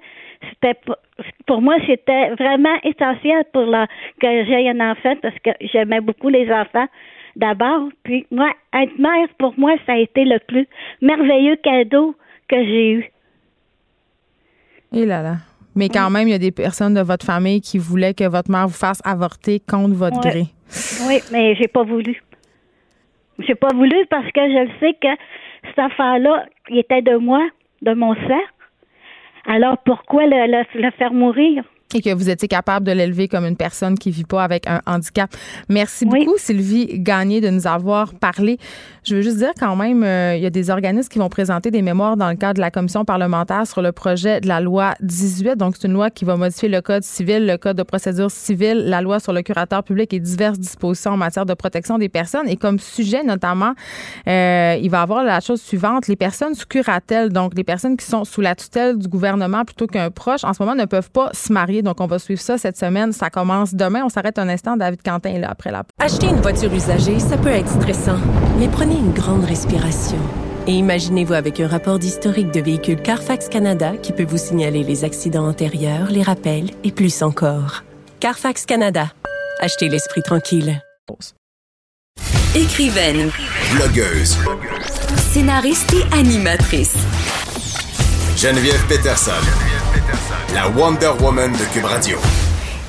[0.50, 0.76] c'était
[1.46, 3.86] pour moi, c'était vraiment essentiel pour la,
[4.20, 6.88] que j'aie un enfant, parce que j'aimais beaucoup les enfants
[7.36, 7.88] d'abord.
[8.02, 10.66] Puis moi, être mère, pour moi, ça a été le plus
[11.00, 12.16] merveilleux cadeau
[12.48, 13.12] que j'ai eu.
[14.92, 15.36] Et là là.
[15.74, 18.50] Mais quand même, il y a des personnes de votre famille qui voulaient que votre
[18.50, 20.30] mère vous fasse avorter contre votre ouais.
[20.30, 20.44] gré.
[21.06, 22.22] Oui, mais j'ai pas voulu.
[23.38, 25.08] J'ai pas voulu parce que je sais que
[25.66, 27.46] cette affaire-là, il était de moi,
[27.80, 28.44] de mon sang.
[29.46, 31.64] Alors pourquoi le, le, le faire mourir?
[31.94, 34.80] Et que vous étiez capable de l'élever comme une personne qui vit pas avec un
[34.86, 35.30] handicap.
[35.68, 36.36] Merci beaucoup.
[36.38, 38.58] Sylvie Gagné, de nous avoir parlé.
[39.04, 41.70] Je veux juste dire quand même, euh, il y a des organismes qui vont présenter
[41.72, 44.94] des mémoires dans le cadre de la commission parlementaire sur le projet de la loi
[45.00, 45.56] 18.
[45.56, 48.84] Donc, c'est une loi qui va modifier le code civil, le code de procédure civile,
[48.86, 52.48] la loi sur le curateur public et diverses dispositions en matière de protection des personnes.
[52.48, 53.72] Et comme sujet, notamment,
[54.28, 58.06] euh, il va avoir la chose suivante, les personnes sous curatelle, donc les personnes qui
[58.06, 61.30] sont sous la tutelle du gouvernement plutôt qu'un proche, en ce moment ne peuvent pas
[61.32, 61.81] se marier.
[61.82, 63.12] Donc, on va suivre ça cette semaine.
[63.12, 64.02] Ça commence demain.
[64.04, 64.76] On s'arrête un instant.
[64.76, 68.18] David Quentin est là après la Acheter une voiture usagée, ça peut être stressant,
[68.58, 70.18] mais prenez une grande respiration.
[70.66, 75.04] Et imaginez-vous avec un rapport d'historique de véhicule Carfax Canada qui peut vous signaler les
[75.04, 77.82] accidents antérieurs, les rappels et plus encore.
[78.20, 79.12] Carfax Canada.
[79.60, 80.80] Achetez l'esprit tranquille.
[82.54, 83.30] Écrivaine.
[83.74, 84.38] Blogueuse.
[85.32, 86.94] Scénariste et animatrice.
[88.36, 89.32] Geneviève Peterson.
[90.54, 92.18] La Wonder Woman de Cube Radio.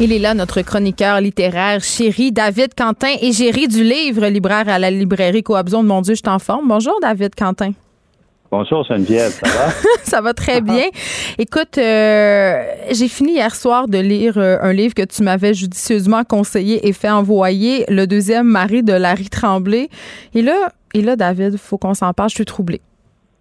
[0.02, 4.92] Il est là, notre chroniqueur littéraire chéri, David Quentin, égérie du livre, libraire à la
[4.92, 5.86] librairie Coabzone.
[5.86, 6.68] Mon Dieu, je t'en forme.
[6.68, 7.72] Bonjour, David Quentin.
[8.52, 9.74] Bonjour Geneviève, ça va?
[10.04, 10.88] ça va très bien.
[11.38, 16.26] Écoute, euh, j'ai fini hier soir de lire euh, un livre que tu m'avais judicieusement
[16.26, 19.88] conseillé et fait envoyer, Le deuxième mari de Larry Tremblay.
[20.36, 22.82] Et là, et là David, faut qu'on s'en parle, je suis troublée.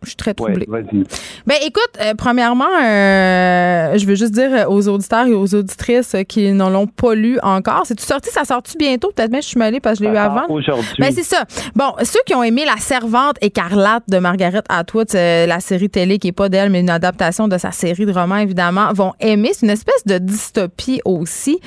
[0.02, 0.66] Je suis très troublée.
[0.68, 6.52] ben écoute, euh, premièrement, euh, je veux juste dire aux auditeurs et aux auditrices qui
[6.52, 8.30] n'en l'ont pas lu encore, c'est-tu sorti?
[8.30, 9.10] Ça sort-tu bientôt?
[9.14, 10.46] Peut-être même je suis mêlée parce que je l'ai lu Ah, avant.
[10.54, 10.86] Aujourd'hui.
[10.98, 11.44] Ben c'est ça.
[11.74, 16.18] Bon, ceux qui ont aimé La Servante écarlate de Margaret Atwood, euh, la série télé
[16.18, 19.50] qui est pas d'elle, mais une adaptation de sa série de romans, évidemment, vont aimer.
[19.52, 21.58] C'est une espèce de dystopie aussi.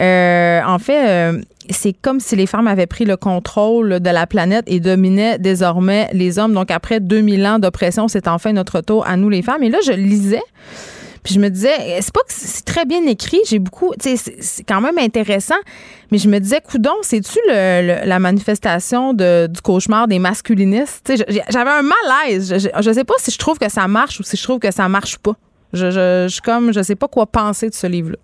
[0.00, 4.26] Euh, en fait, euh, c'est comme si les femmes avaient pris le contrôle de la
[4.26, 6.54] planète et dominaient désormais les hommes.
[6.54, 9.62] Donc, après 2000 ans d'oppression, c'est enfin notre tour à nous, les femmes.
[9.62, 10.42] Et là, je lisais.
[11.22, 14.32] Puis je me disais, c'est pas que c'est très bien écrit, j'ai beaucoup, tu sais,
[14.40, 15.54] c'est- quand même intéressant,
[16.10, 21.12] mais je me disais, coudon, c'est-tu la manifestation de- du cauchemar des masculinistes?
[21.50, 22.54] J'avais un malaise.
[22.58, 24.70] Je, je, sais pas si je trouve que ça marche ou si je trouve que
[24.70, 25.34] ça marche pas.
[25.74, 28.16] Je, je, comme, je sais pas quoi penser de ce livre-là.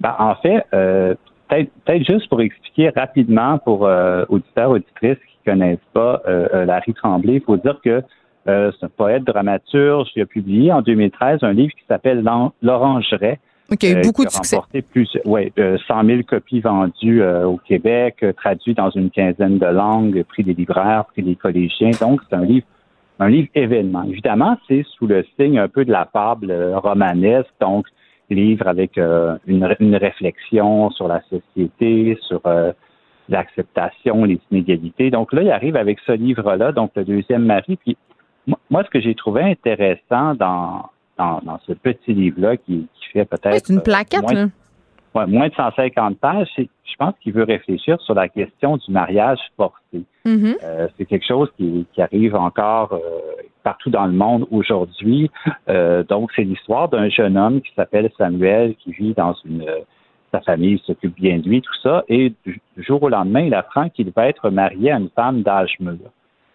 [0.00, 1.14] Ben, en fait, euh,
[1.48, 6.64] peut-être peut-être juste pour expliquer rapidement pour euh, auditeurs, auditrices qui connaissent pas euh, euh,
[6.64, 8.02] Larry Tremblay, il faut dire que
[8.48, 12.24] euh, c'est un poète dramaturge qui a publié en 2013 un livre qui s'appelle
[12.62, 13.36] L'Orangerie.
[13.70, 14.56] OK, il y a eu euh, beaucoup qui de a succès.
[14.56, 19.58] remporté plus, ouais, euh, 100 000 copies vendues euh, au Québec, traduit dans une quinzaine
[19.58, 21.90] de langues, prix des libraires, prix des collégiens.
[22.00, 22.66] Donc, c'est un livre,
[23.18, 24.04] un livre événement.
[24.04, 27.86] Évidemment, c'est sous le signe un peu de la fable romanesque, donc
[28.30, 32.72] livre avec euh, une, une réflexion sur la société, sur euh,
[33.28, 35.10] l'acceptation, les inégalités.
[35.10, 37.76] Donc là, il arrive avec ce livre-là, donc le deuxième mari.
[37.76, 37.96] Puis
[38.70, 40.88] moi, ce que j'ai trouvé intéressant dans,
[41.18, 44.48] dans, dans ce petit livre-là, qui, qui fait peut-être c'est une plaquette, euh, moins, là.
[45.14, 48.90] ouais, moins de 150 pages, c'est- je pense qu'il veut réfléchir sur la question du
[48.90, 50.02] mariage forcé.
[50.28, 50.56] Mhm.
[50.62, 52.98] Euh, c'est quelque chose qui, arrive encore euh,
[53.62, 55.30] partout dans le monde aujourd'hui.
[55.68, 59.66] Euh, donc, c'est l'histoire d'un jeune homme qui s'appelle Samuel, qui vit dans une...
[60.32, 63.88] sa famille s'occupe bien de lui, tout ça, et du, jour au lendemain, il apprend
[63.90, 65.98] qu'il va être marié à une femme d'âge mûr.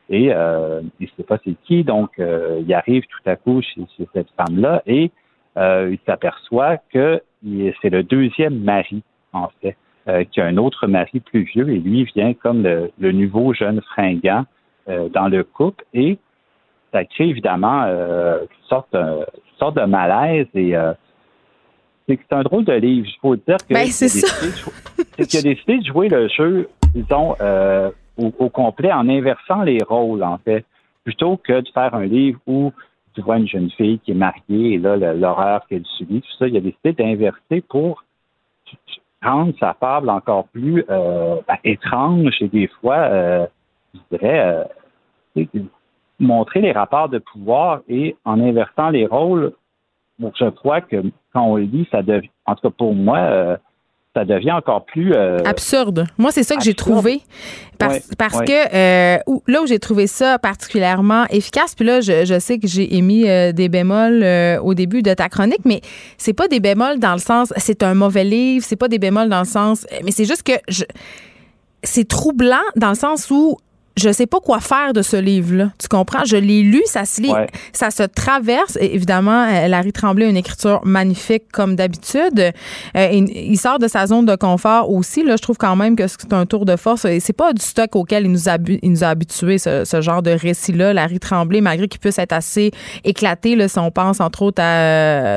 [0.09, 4.07] Et il ne sait pas c'est qui, donc il arrive tout à coup chez, chez
[4.13, 5.11] cette femme-là et
[5.55, 7.21] il s'aperçoit que
[7.81, 9.77] c'est le deuxième mari, en fait,
[10.07, 13.53] euh, qui a un autre mari plus vieux et lui vient comme le, le nouveau
[13.53, 14.45] jeune fringant
[14.89, 15.83] euh, dans le couple.
[15.93, 16.17] Et
[16.91, 20.93] ça crée évidemment euh, une, sorte, euh, une sorte de malaise et euh,
[22.07, 23.07] c'est que c'est un drôle de livre.
[23.07, 24.71] Il faut dire que Ben, c'est qu'il a décidé de jou-
[25.17, 29.61] c'est qu'il a décidé de jouer le jeu, disons, euh, au, au complet en inversant
[29.63, 30.65] les rôles, en fait,
[31.05, 32.73] plutôt que de faire un livre où
[33.15, 36.47] tu vois une jeune fille qui est mariée et là, l'horreur qu'elle subit, tout ça,
[36.47, 38.03] il a décidé d'inverser pour
[39.23, 43.47] rendre sa fable encore plus euh, ben, étrange et des fois, euh,
[43.93, 44.67] je dirais,
[45.35, 45.43] euh,
[46.19, 49.53] montrer les rapports de pouvoir et en inversant les rôles,
[50.19, 53.57] je crois que quand on le lit, ça devient, en tout cas pour moi, euh,
[54.15, 56.05] ça devient encore plus euh, Absurde.
[56.17, 57.21] Moi, c'est ça que j'ai trouvé.
[57.79, 58.45] Parce, Ouais, parce ouais.
[58.45, 59.17] que euh,
[59.47, 63.27] là où j'ai trouvé ça particulièrement efficace, puis là, je, je sais que j'ai émis
[63.27, 64.23] euh, des bémols
[64.61, 65.81] au début de ta chronique, mais
[66.17, 69.29] c'est pas des bémols dans le sens c'est un mauvais livre, c'est pas des bémols
[69.29, 69.87] dans le sens.
[70.03, 70.83] Mais c'est juste que je,
[71.83, 73.57] c'est troublant dans le sens où
[74.03, 75.71] je sais pas quoi faire de ce livre-là.
[75.79, 76.25] Tu comprends?
[76.25, 77.47] Je l'ai lu, ça se lit, Ouais.
[77.71, 78.77] ça se traverse.
[78.79, 82.51] Et évidemment, euh, Larry Tremblay a une écriture magnifique comme d'habitude.
[82.95, 85.23] Euh, il sort de sa zone de confort aussi.
[85.23, 87.05] Là, je trouve quand même que c'est un tour de force.
[87.05, 90.01] Et c'est pas du stock auquel il nous a, il nous a habitués, ce, ce
[90.01, 90.93] genre de récit-là.
[90.93, 92.71] Larry Tremblay, malgré qu'il puisse être assez
[93.03, 94.79] éclaté, là, si on pense entre autres à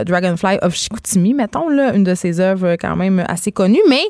[0.00, 3.80] euh, Dragonfly of Chicoutimi, mettons, là, une de ses œuvres quand même assez connues.
[3.88, 4.02] Mais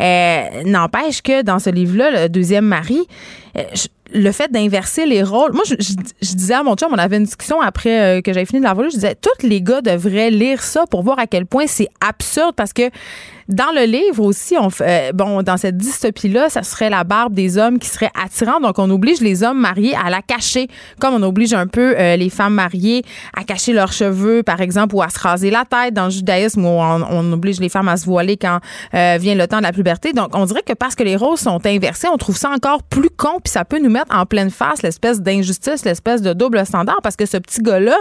[0.00, 3.00] euh, n'empêche que dans ce livre-là, le deuxième mari,
[3.74, 5.52] je- le fait d'inverser les rôles.
[5.52, 8.32] Moi, je, je- je disais à mon chum, on avait une discussion après euh, que
[8.32, 11.18] j'avais fini de la voler, je disais, tous les gars devraient lire ça pour voir
[11.18, 12.90] à quel point c'est absurde parce que
[13.48, 17.58] dans le livre aussi, on euh, bon, dans cette dystopie-là, ça serait la barbe des
[17.58, 18.62] hommes qui serait attirante.
[18.62, 20.68] Donc, on oblige les hommes mariés à la cacher,
[21.00, 23.04] comme on oblige un peu euh, les femmes mariées
[23.36, 25.94] à cacher leurs cheveux, par exemple, ou à se raser la tête.
[25.94, 28.58] Dans le judaïsme, où on, on oblige les femmes à se voiler quand
[28.94, 30.12] euh, vient le temps de la puberté.
[30.12, 33.10] Donc, on dirait que parce que les rôles sont inversés, on trouve ça encore plus
[33.10, 36.98] con, puis ça peut nous mettre en pleine face l'espèce d'injustice, l'espèce de double standard,
[37.02, 37.96] parce que ce petit gars-là,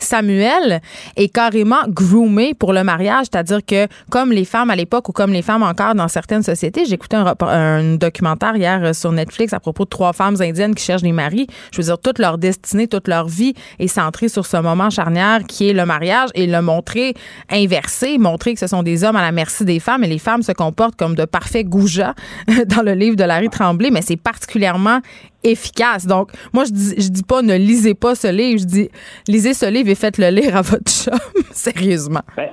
[0.00, 0.80] Samuel,
[1.16, 5.42] est carrément groomé pour le mariage, c'est-à-dire que comme les femmes l'époque ou comme les
[5.42, 9.90] femmes encore dans certaines sociétés, j'écoutais un, documentaire hier euh, sur Netflix à propos de
[9.90, 11.46] trois femmes indiennes qui cherchent des maris.
[11.72, 15.40] Je veux dire, toute leur destinée, toute leur vie est centrée sur ce moment charnière
[15.46, 17.14] qui est le mariage et le montrer
[17.50, 20.42] inversé, montrer que ce sont des hommes à la merci des femmes et les femmes
[20.42, 22.14] se comportent comme de parfaits goujats
[22.66, 25.00] dans le livre de Larry Tremblay, mais c'est particulièrement
[25.44, 26.06] efficace.
[26.06, 28.90] Donc, moi, je dis, je dis pas ne lisez pas ce livre, je dis
[29.28, 31.18] lisez ce livre et faites-le lire à votre chum,
[31.52, 32.22] sérieusement.
[32.36, 32.50] Ben,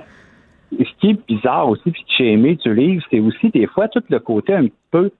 [0.72, 3.88] ce qui est bizarre aussi, puis que j'ai aimé du livre, c'est aussi des fois
[3.88, 5.10] tout le côté un peu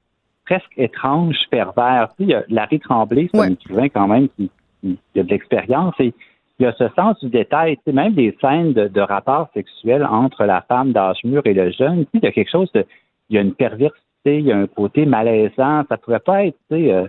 [0.46, 2.08] presque étrange, pervers.
[2.10, 4.50] Tu sais, il y a Larry Tremblay, c'est un écrivain quand même qui,
[4.82, 6.12] qui a de l'expérience et
[6.58, 9.48] il y a ce sens du détail, tu sais, même des scènes de, de rapports
[9.54, 12.50] sexuels entre la femme d'âge mûr et le jeune, tu sais, il y a quelque
[12.50, 12.84] chose de,
[13.30, 16.56] il y a une perversité, il y a un côté malaisant, ça pourrait pas être,
[16.70, 17.06] tu sais, euh,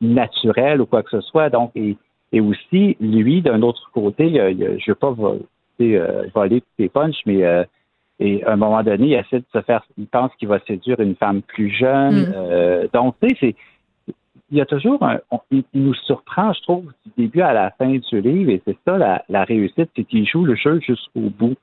[0.00, 1.48] naturel ou quoi que ce soit.
[1.50, 1.96] Donc, et,
[2.32, 4.94] et aussi, lui, d'un autre côté, il y a- il y a- je ne veux
[4.94, 5.14] pas
[5.82, 7.64] sais, euh, voler tous ses punchs, mais euh,
[8.20, 11.00] et à un moment donné, il essaie de se faire, il pense qu'il va séduire
[11.00, 12.28] une femme plus jeune.
[12.28, 12.32] Mm.
[12.36, 14.14] Euh, donc, tu sais, c'est
[14.50, 15.18] il y a toujours un.
[15.30, 18.76] on- il, nous surprend, je trouve, du début à la fin du livre, et c'est
[18.86, 21.56] ça la, la réussite, c'est qu'il joue le jeu jusqu'au bout.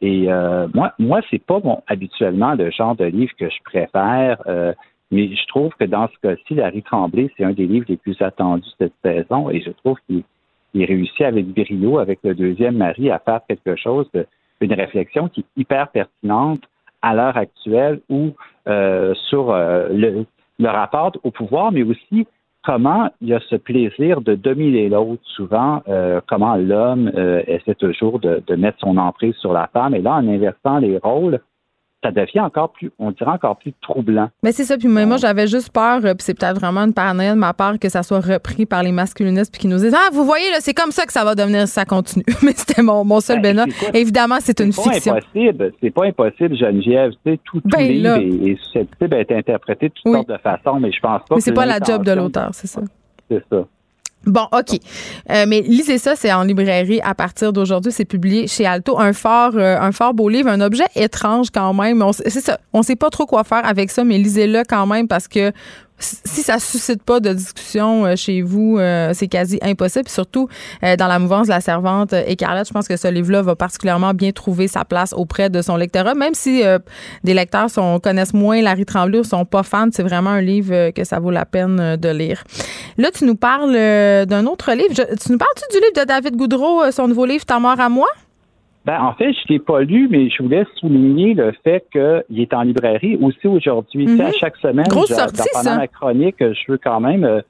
[0.00, 4.42] Et euh, moi, moi, c'est pas mon habituellement le genre de livre que je préfère,
[4.46, 4.72] euh,
[5.10, 8.20] mais je trouve que dans ce cas-ci, Larry Tremblay, c'est un des livres les plus
[8.22, 10.22] attendus cette saison, et je trouve qu'il
[10.74, 14.26] il réussit avec brio, avec le deuxième mari, à faire quelque chose de
[14.60, 16.60] une réflexion qui est hyper pertinente
[17.02, 18.32] à l'heure actuelle ou
[18.68, 20.26] euh, sur euh, le,
[20.58, 22.26] le rapport au pouvoir, mais aussi
[22.62, 27.74] comment il y a ce plaisir de dominer l'autre souvent, euh, comment l'homme euh, essaie
[27.74, 29.94] toujours de, de mettre son emprise sur la femme.
[29.94, 31.40] Et là, en inversant les rôles,
[32.02, 34.30] ça devient encore plus, on dirait encore plus troublant.
[34.42, 34.78] Mais c'est ça.
[34.78, 37.52] Puis moi, moi, j'avais juste peur, euh, puis c'est peut-être vraiment une paranoïa de ma
[37.52, 40.50] part, que ça soit repris par les masculinistes, puis qu'ils nous disent Ah, vous voyez,
[40.50, 42.24] là, c'est comme ça que ça va devenir si ça continue.
[42.42, 43.64] Mais c'était mon, mon seul Ben, bénin.
[43.92, 45.14] Évidemment, c'est une pas fiction.
[45.14, 45.72] impossible.
[45.82, 47.12] C'est pas impossible, Geneviève.
[47.24, 48.16] Tu sais, tout, tout Ben, livre
[48.48, 51.42] est, susceptible d'être interprété de toutes sortes de façons, mais je pense pas Mais que
[51.42, 52.80] c'est pas la job de l'auteur, c'est ça.
[53.30, 53.64] C'est ça.
[54.26, 54.78] Bon, OK.
[55.30, 57.90] Euh, mais lisez ça, c'est en librairie à partir d'aujourd'hui.
[57.90, 58.98] C'est publié chez Alto.
[58.98, 62.04] Un fort, euh, un fort beau livre, un objet étrange quand même.
[62.12, 62.58] C'est ça.
[62.72, 65.52] On sait pas trop quoi faire avec ça, mais lisez-le quand même parce que
[66.00, 70.08] si ça suscite pas de discussion euh, chez vous, euh, c'est quasi impossible.
[70.08, 70.48] Surtout,
[70.82, 73.54] euh, dans la mouvance de la servante euh, écarlate, je pense que ce livre-là va
[73.54, 76.14] particulièrement bien trouver sa place auprès de son lectorat.
[76.14, 76.78] Même si euh,
[77.24, 80.72] des lecteurs sont, connaissent moins Larry Tremblay ou sont pas fans, c'est vraiment un livre
[80.72, 82.44] euh, que ça vaut la peine de lire.
[82.98, 84.94] Là, tu nous parles d'un autre livre.
[84.94, 88.08] Tu nous parles-tu du livre de David Goudreau, son nouveau livre Ta mort à moi?
[88.86, 92.40] Ben, en fait, je ne l'ai pas lu, mais je voulais souligner le fait qu'il
[92.40, 94.08] est en librairie aussi aujourd'hui.
[94.16, 95.02] Sais, à chaque semaine, Mhm.
[95.08, 95.76] Je- sortie, pendant ça.
[95.76, 97.24] ma chronique, je veux quand même.
[97.24, 97.40] euh,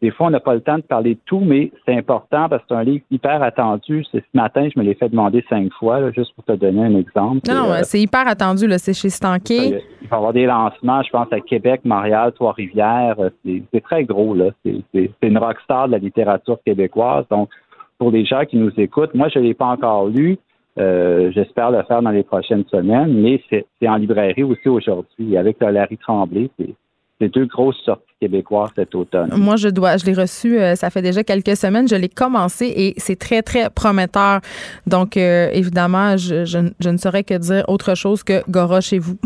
[0.00, 2.62] des fois, on n'a pas le temps de parler de tout, mais c'est important parce
[2.62, 4.02] que c'est un livre hyper attendu.
[4.10, 6.84] C'est ce matin, je me l'ai fait demander cinq fois, là, juste pour te donner
[6.84, 7.40] un exemple.
[7.46, 8.66] Non, euh, c'est hyper attendu.
[8.66, 8.78] là.
[8.78, 9.82] C'est chez Stanquet.
[10.00, 13.16] il va y avoir des lancements, je pense, à Québec, Montréal, Trois-Rivières.
[13.18, 14.46] Euh, C'est très gros, là.
[14.64, 17.26] C'est une rockstar de la littérature québécoise.
[17.30, 17.50] Donc,
[17.98, 20.38] pour les gens qui nous écoutent, moi, je ne l'ai pas encore lu.
[20.78, 25.36] Euh, J'espère le faire dans les prochaines semaines, mais c'est en librairie aussi aujourd'hui.
[25.36, 26.74] Avec Larry Tremblay, c'est
[27.20, 29.30] c'est deux grosses sorties québécoises cet automne.
[29.36, 31.88] Moi, je dois, je l'ai reçu, euh, ça fait déjà quelques semaines.
[31.88, 34.40] Je l'ai commencé et c'est très, très prometteur.
[34.86, 39.16] Donc, euh, évidemment, je, je, ne saurais que dire autre chose que Gora chez vous.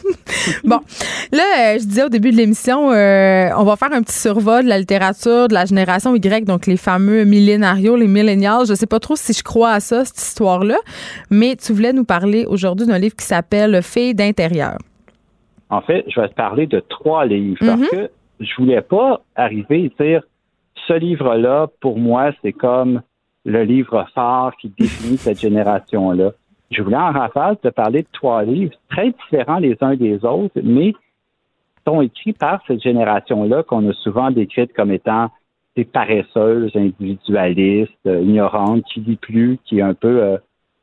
[0.64, 0.80] bon,
[1.32, 4.64] là, euh, je disais au début de l'émission, euh, on va faire un petit survol
[4.64, 8.66] de la littérature de la génération Y, donc les fameux millénarios, les millénials.
[8.66, 10.78] Je sais pas trop si je crois à ça, cette histoire-là,
[11.30, 14.78] mais tu voulais nous parler aujourd'hui d'un livre qui s'appelle Filles d'intérieur.
[15.70, 17.66] En fait, je vais te parler de trois livres Mhm.
[17.68, 20.22] parce que je voulais pas arriver et dire
[20.86, 23.02] ce livre-là, pour moi, c'est comme
[23.44, 26.32] le livre phare qui définit cette génération-là.
[26.70, 30.60] Je voulais en rafale te parler de trois livres très différents les uns des autres,
[30.62, 30.98] mais qui
[31.86, 35.30] sont écrits par cette génération-là qu'on a souvent décrite comme étant
[35.76, 40.36] des paresseuses, individualistes, euh, ignorantes, qui lit plus, qui est un peu euh,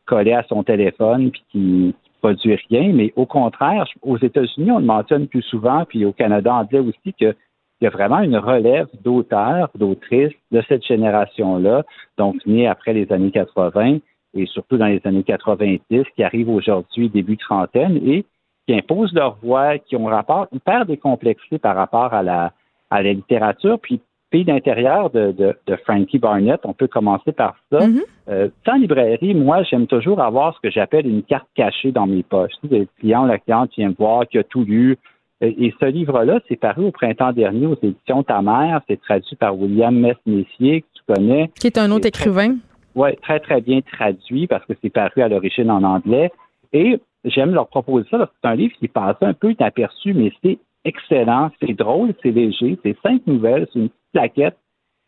[0.05, 1.95] collée à son téléphone, puis qui
[2.25, 2.91] produit rien.
[2.93, 7.13] Mais au contraire, aux États-Unis, on le mentionne plus souvent, puis au Canada anglais aussi,
[7.13, 7.35] que
[7.81, 11.83] il y a vraiment une relève d'auteurs, d'autrices de cette génération-là,
[12.17, 13.97] donc née après les années 80
[14.33, 18.25] et surtout dans les années 90, qui arrivent aujourd'hui début trentaine et
[18.65, 22.53] qui imposent leur voix, qui ont rapport hyper décomplexé par rapport à la,
[22.89, 23.77] à la littérature.
[23.79, 23.99] Puis,
[24.35, 27.79] Pays d'intérieur de, de, de Frankie Barnett, on peut commencer par ça.
[28.27, 32.21] Euh, en librairie, moi, j'aime toujours avoir ce que j'appelle une carte cachée dans mes
[32.21, 32.51] poches.
[32.69, 34.97] Le client la cliente vient me voir, qui a tout lu.
[35.41, 38.81] Euh, Et ce livre-là, c'est paru au printemps dernier aux éditions Ta mère.
[38.89, 41.49] C'est traduit par William Mess-Messier, que tu connais.
[41.57, 42.57] Qui est un autre écrivain.
[42.93, 46.29] Oui, très, très bien traduit parce que c'est paru à l'origine en anglais.
[46.73, 50.57] Et j'aime leur proposer ça c'est un livre qui passe un peu inaperçu, mais c'est
[50.85, 54.57] excellent, c'est drôle, c'est léger, c'est cinq nouvelles, c'est une petite plaquette.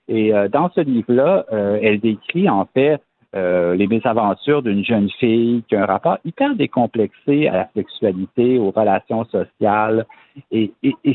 [0.07, 3.01] Et euh, dans ce livre-là, euh, elle décrit en fait
[3.35, 8.57] euh, les mésaventures d'une jeune fille qui a un rapport hyper décomplexé à la sexualité,
[8.57, 10.05] aux relations sociales.
[10.51, 10.71] Et,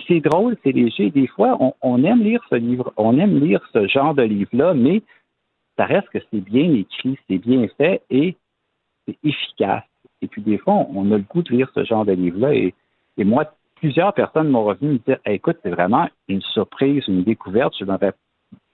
[0.07, 1.11] c'est drôle, c'est léger.
[1.11, 5.03] Des fois, on, aime lire ce livre, on aime lire ce genre de livre-là, mais
[5.79, 8.37] ça reste que c'est bien écrit, c'est bien fait et
[9.07, 9.85] c'est efficace.
[10.21, 12.55] Et puis des fois, on a le goût de lire ce genre de livre-là.
[12.55, 12.75] Et,
[13.19, 13.47] moi,
[13.83, 17.75] plusieurs personnes m'ont revenu me dire écoute, c'est vraiment une surprise, une découverte.
[17.79, 18.13] Je n'avais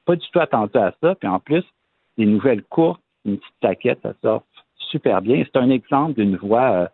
[0.04, 1.14] pas du tout attendu à ça.
[1.14, 1.64] Puis en plus,
[2.18, 4.42] des nouvelles courtes, une petite taquette, ça sort
[4.90, 5.42] super bien.
[5.46, 6.86] C'est un exemple d'une voix euh,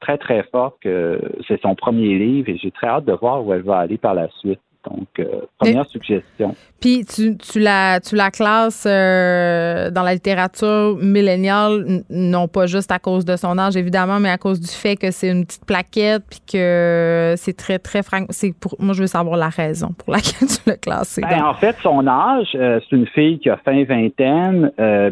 [0.00, 3.52] très, très forte que c'est son premier livre et j'ai très hâte de voir où
[3.52, 4.60] elle va aller par la suite.
[4.90, 6.54] Donc, euh, première suggestion.
[6.80, 12.92] Puis, tu, tu, la, tu la classes euh, dans la littérature milléniale, non pas juste
[12.92, 15.64] à cause de son âge, évidemment, mais à cause du fait que c'est une petite
[15.64, 18.26] plaquette, puis que c'est très, très franc.
[18.60, 21.22] Pour, moi, je veux savoir la raison pour laquelle tu l'as classée.
[21.22, 24.70] Ben, en fait, son âge, euh, c'est une fille qui a fin vingtaine,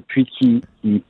[0.09, 1.03] puis qui, qui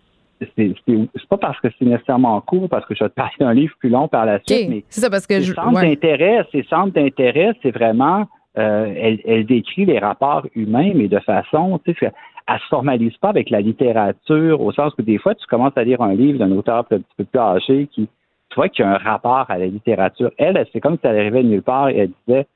[0.57, 3.75] c'est pas parce que c'est nécessairement court, parce que je vais te parler d'un livre
[3.79, 6.93] plus long par la suite, mais c'est ça parce que je, centres d'intérêt, ces centres
[6.93, 8.27] d'intérêt, c'est vraiment
[8.59, 12.13] euh, elle, elle, décrit les rapports humains, mais de façon, tu sais,
[12.47, 15.85] elle se formalise pas avec la littérature, au sens que des fois, tu commences à
[15.85, 18.09] lire un livre d'un auteur un petit peu plus âgé qui,
[18.51, 20.31] tu vois, qu'il y a un rapport à la littérature.
[20.37, 22.47] Elle, c'est comme si elle arrivait de nulle part et elle disait,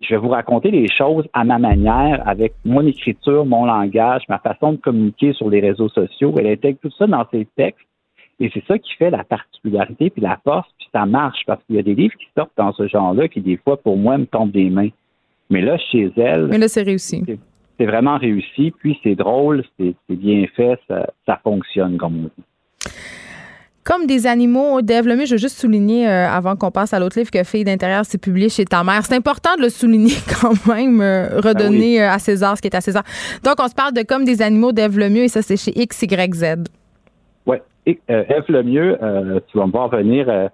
[0.00, 4.38] je vais vous raconter les choses à ma manière, avec mon écriture, mon langage, ma
[4.38, 6.34] façon de communiquer sur les réseaux sociaux.
[6.38, 7.86] Elle intègre tout ça dans ses textes.
[8.38, 11.76] Et c'est ça qui fait la particularité puis la force, puis ça marche parce qu'il
[11.76, 14.26] y a des livres qui sortent dans ce genre-là qui, des fois, pour moi, me
[14.26, 14.90] tombent des mains.
[15.50, 16.46] Mais là, chez elle.
[16.46, 17.22] Mais là, c'est réussi.
[17.78, 22.92] C'est vraiment réussi, puis c'est drôle, c'est bien fait, ça, fonctionne, comme on dit.
[23.84, 27.18] Comme des animaux, Dave Lemieux, je veux juste souligner, euh, avant qu'on passe à l'autre
[27.18, 29.04] livre que Fille d'intérieur s'est publié chez ta mère.
[29.04, 32.66] C'est important de le souligner quand même, euh, redonner ben euh, à César ce qui
[32.66, 33.04] est à César.
[33.44, 36.64] Donc, on se parle de Comme des animaux, Dave Lemieux, et ça, c'est chez XYZ.
[37.46, 37.58] Oui.
[37.86, 38.98] Eve Lemieux,
[39.46, 40.50] tu vas me voir venir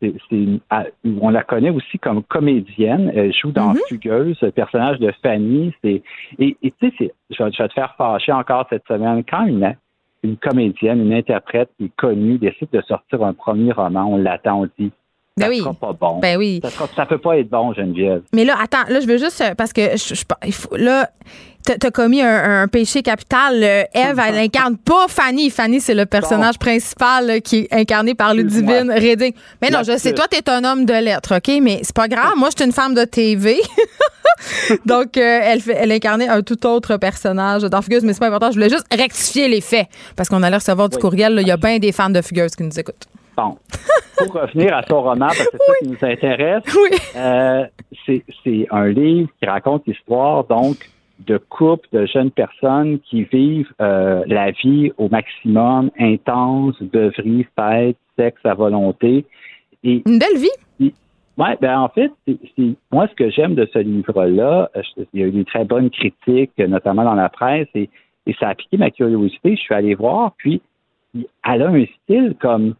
[0.00, 3.12] on la connaît aussi comme comédienne.
[3.14, 3.88] Elle joue dans mm-hmm.
[3.88, 5.74] Fugueuse, le personnage de Fanny.
[5.82, 6.02] C'est,
[6.38, 9.24] et tu sais, je, vais te faire fâcher encore cette semaine.
[9.28, 9.74] Quand une,
[10.22, 14.62] une comédienne, une interprète qui est connue décide de sortir un premier roman, on l'attend,
[14.62, 14.92] on dit
[15.38, 15.58] ben ça oui.
[15.58, 16.18] sera pas bon.
[16.20, 16.60] Ben oui.
[16.62, 18.22] Ça, ne peut pas être bon, Geneviève.
[18.32, 21.08] Mais là, attends, là, je veux juste, parce que je, je, il faut, là,
[21.76, 23.62] t'as commis un, péché capital.
[23.62, 25.50] Eve, elle incarne pas Fanny.
[25.50, 29.32] Fanny, c'est le personnage principal qui est incarné par Ludivine Redding.
[29.60, 31.60] Mais non, je sais, toi, t'es un homme de lettres, OK?
[31.62, 32.32] Mais c'est pas grave.
[32.36, 33.60] Moi, je suis une femme de TV.
[34.86, 38.28] Donc, euh, elle, fait, elle incarnait un tout autre personnage dans Fugueuse, mais c'est pas
[38.28, 38.50] important.
[38.50, 41.38] Je voulais juste rectifier les faits parce qu'on allait recevoir du courriel.
[41.40, 43.08] Il y a bien des fans de Fugueuse qui nous écoutent.
[43.38, 43.56] Bon.
[44.16, 46.62] Pour revenir à son roman, parce que c'est ça qui nous intéresse,
[47.14, 47.66] euh,
[48.04, 50.76] c'est un livre qui raconte l'histoire, donc,
[51.20, 57.96] de couples, de jeunes personnes qui vivent euh, la vie au maximum, intense, beuverie, fête,
[58.18, 59.24] sexe à volonté.
[59.84, 60.92] Et, Une belle vie?
[61.38, 62.10] Oui, ben en fait,
[62.90, 64.68] moi ce que j'aime de ce livre-là,
[65.12, 67.88] il y a eu des très bonnes critiques, notamment dans la presse, et,
[68.26, 69.54] et ça a piqué ma curiosité.
[69.54, 70.60] Je suis allé voir, puis
[71.14, 72.74] elle a un style comme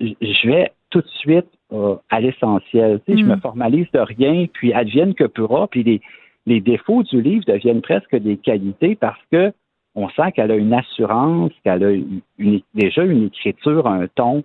[0.00, 3.00] je vais tout de suite euh, à l'essentiel.
[3.06, 3.40] Tu sais, Je me mm.
[3.40, 6.00] formalise de rien, puis advienne que pourra, puis les,
[6.46, 9.52] les défauts du livre deviennent presque des qualités parce que
[9.94, 14.44] on sent qu'elle a une assurance, qu'elle a une, déjà une écriture, un ton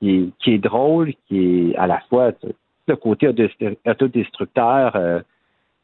[0.00, 2.32] qui est, qui est, drôle, qui est à la fois
[2.88, 4.96] le côté autodestructeur.
[4.96, 5.20] Euh,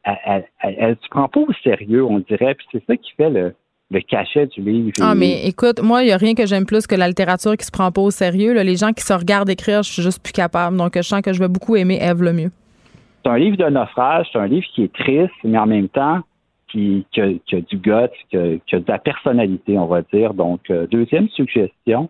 [0.03, 3.55] elle, elle, se prend pas au sérieux, on dirait, puis c'est ça qui fait le,
[3.93, 4.91] le cachet du livre.
[5.01, 7.65] Ah, mais écoute, moi, il n'y a rien que j'aime plus que la littérature qui
[7.65, 8.53] se prend pas au sérieux.
[8.61, 10.77] Les gens qui se regardent écrire, je suis juste plus capable.
[10.77, 12.51] Donc, je sens que je vais beaucoup aimer Eve le mieux.
[13.23, 16.19] C'est un livre de naufrage, c'est un livre qui est triste, mais en même temps,
[16.67, 20.33] qui, a, du gut, qui a, de la personnalité, on va dire.
[20.33, 22.09] Donc, euh, deuxième suggestion,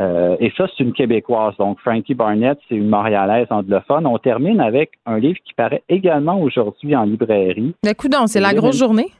[0.00, 1.54] euh, et ça, c'est une Québécoise.
[1.58, 4.06] Donc, Frankie Barnett, c'est une Montréalaise anglophone.
[4.06, 7.74] On termine avec un livre qui paraît également aujourd'hui en librairie.
[7.84, 9.12] Mais coudon, c'est la grosse journée?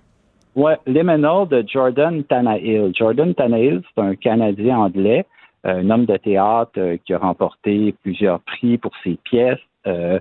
[0.54, 2.92] Oui, Liminal de Jordan Tanahill.
[2.94, 5.24] Jordan Tanahill, c'est un Canadien anglais,
[5.66, 9.58] euh, un homme de théâtre euh, qui a remporté plusieurs prix pour ses pièces.
[9.86, 10.20] Euh,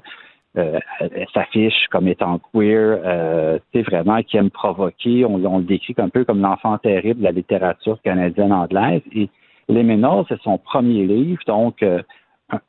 [0.58, 0.80] euh
[1.34, 5.26] s'affiche comme étant queer, euh, vraiment qui aime provoquer.
[5.26, 9.02] On, le décrit un peu comme l'enfant terrible de la littérature canadienne anglaise.
[9.14, 9.30] Et
[9.68, 11.84] Liminal, c'est son premier livre, donc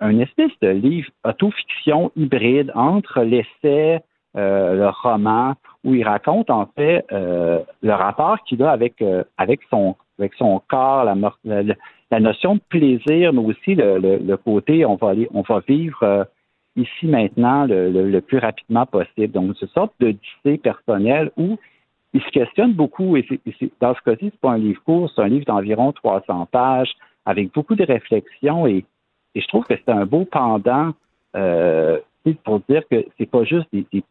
[0.01, 4.01] un, espèce de livre autofiction hybride entre l'essai,
[4.35, 9.61] le roman, où il raconte en fait euh, le rapport qu'il a avec euh, avec
[9.71, 11.15] son avec son corps, la,
[11.45, 16.03] la, notion de plaisir, mais aussi le, le, côté on va aller on va vivre
[16.03, 16.25] euh,
[16.77, 19.33] ici maintenant le, le, plus rapidement possible.
[19.33, 21.59] Donc une sorte de dyssée personnelle où
[22.15, 23.17] il se questionne beaucoup.
[23.17, 23.27] Et,
[23.81, 26.93] dans ce cas-ci, c'est pas un livre court, c'est un livre d'environ 300 pages
[27.25, 28.85] avec beaucoup de réflexions et,
[29.35, 30.93] je trouve que c'est un beau pendant
[31.37, 31.99] euh,
[32.45, 34.05] pour dire que c'est pas juste des,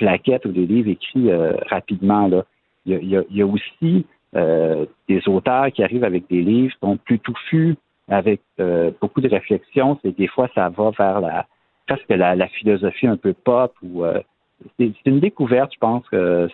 [0.00, 2.26] plaquettes ou des livres écrits euh, rapidement.
[2.26, 2.44] Là.
[2.86, 7.18] Il, y a, aussi euh, des auteurs qui arrivent avec des livres qui sont plus
[7.18, 7.76] touffus,
[8.08, 9.98] avec euh, beaucoup de réflexions.
[10.02, 11.46] C'est des fois ça va vers la
[11.86, 14.04] presque la, la philosophie un peu pop ou
[14.78, 16.04] c'est une découverte, je pense,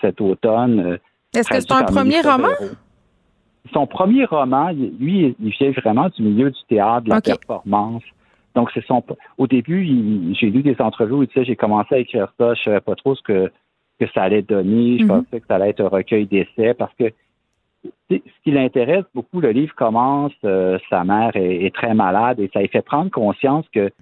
[0.01, 0.99] cet automne.
[1.35, 2.55] Est-ce que c'est un premier roman?
[3.73, 8.03] Son premier roman, lui, il vient vraiment du milieu du théâtre, de la performance.
[8.57, 9.05] Donc, c'est son.
[9.39, 9.85] Au début,
[10.35, 12.81] j'ai lu des entrevues où il disait j'ai commencé à écrire ça, je ne savais
[12.81, 13.53] pas trop ce que,
[14.01, 14.99] que ça allait donner.
[14.99, 15.09] Je mm-hmm.
[15.09, 17.13] pensais que ça allait être un recueil d'essais parce que
[18.11, 22.51] ce qui l'intéresse beaucoup, le livre commence, euh, sa mère est, est, très malade et
[22.53, 23.93] ça lui fait prendre conscience que,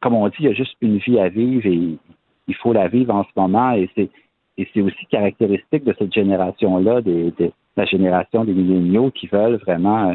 [0.00, 1.98] comme on dit, il y a juste une vie à vivre et
[2.46, 4.10] il faut la vivre en ce moment et c'est
[4.58, 7.32] et c'est aussi caractéristique de cette génération-là, de,
[7.76, 10.14] la génération des milléniaux qui veulent vraiment euh,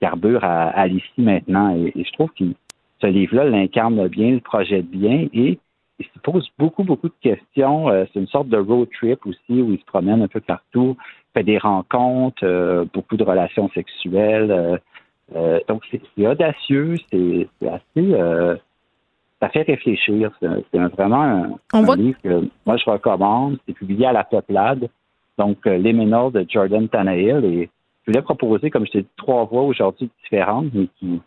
[0.00, 1.76] carbure à, l'ici maintenant.
[1.76, 2.44] Et, je trouve que
[3.00, 5.58] ce livre-là l'incarne bien, le projette bien et
[5.98, 7.90] il se pose beaucoup, beaucoup de questions.
[7.90, 10.96] Euh, c'est une sorte de road trip aussi où il se promène un peu partout,
[11.34, 14.80] fait des rencontres, euh, beaucoup de relations sexuelles.
[15.68, 18.58] donc, c'est audacieux, c'est assez
[19.40, 20.30] ça fait réfléchir.
[20.40, 23.58] C'est vraiment un, livre que moi je recommande.
[23.66, 24.88] C'est publié à la Peuplade,
[25.38, 27.44] donc euh, Les Ménors de Jordan Tannehill.
[27.44, 27.70] Et
[28.04, 31.20] je voulais proposer, comme je t'ai dit, trois voix aujourd'hui différentes, mais qui,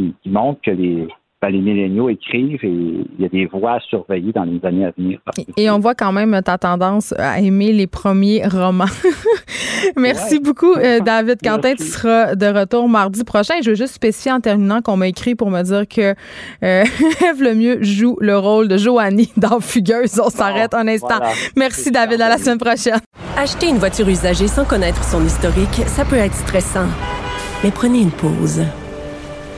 [0.00, 1.08] qui, qui montrent que les,
[1.42, 4.84] ben, les milléniaux écrivent et il y a des voix à surveiller dans les années
[4.84, 5.20] à venir.
[5.56, 8.84] Et on voit quand même ta tendance à aimer les premiers romans.
[9.96, 11.74] Merci beaucoup, euh, David Quentin.
[11.74, 13.54] Tu seras de retour mardi prochain.
[13.62, 16.14] Je veux juste spécifier en terminant qu'on m'a écrit pour me dire que
[16.62, 16.84] euh,
[17.22, 20.20] Eve Lemieux joue le rôle de Joanie dans Fugueuse.
[20.22, 21.20] On s'arrête un instant.
[21.56, 22.20] Merci, David.
[22.20, 23.00] À la semaine prochaine.
[23.38, 26.86] Acheter une voiture usagée sans connaître son historique, ça peut être stressant.
[27.64, 28.62] Mais prenez une pause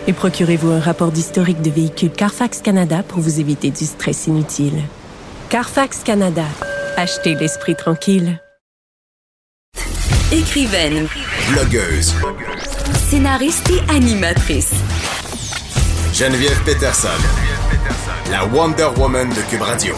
[0.06, 4.82] et procurez-vous un rapport d'historique de véhicule Carfax Canada pour vous éviter du stress inutile.
[5.48, 6.44] Carfax Canada.
[6.96, 8.40] Achetez l'esprit tranquille.
[10.32, 11.06] Écrivaine.
[11.50, 12.14] Blogueuse.
[13.08, 14.72] Scénariste et animatrice.
[16.14, 17.08] Geneviève Peterson.
[18.30, 19.94] La Wonder Woman de Cube Radio.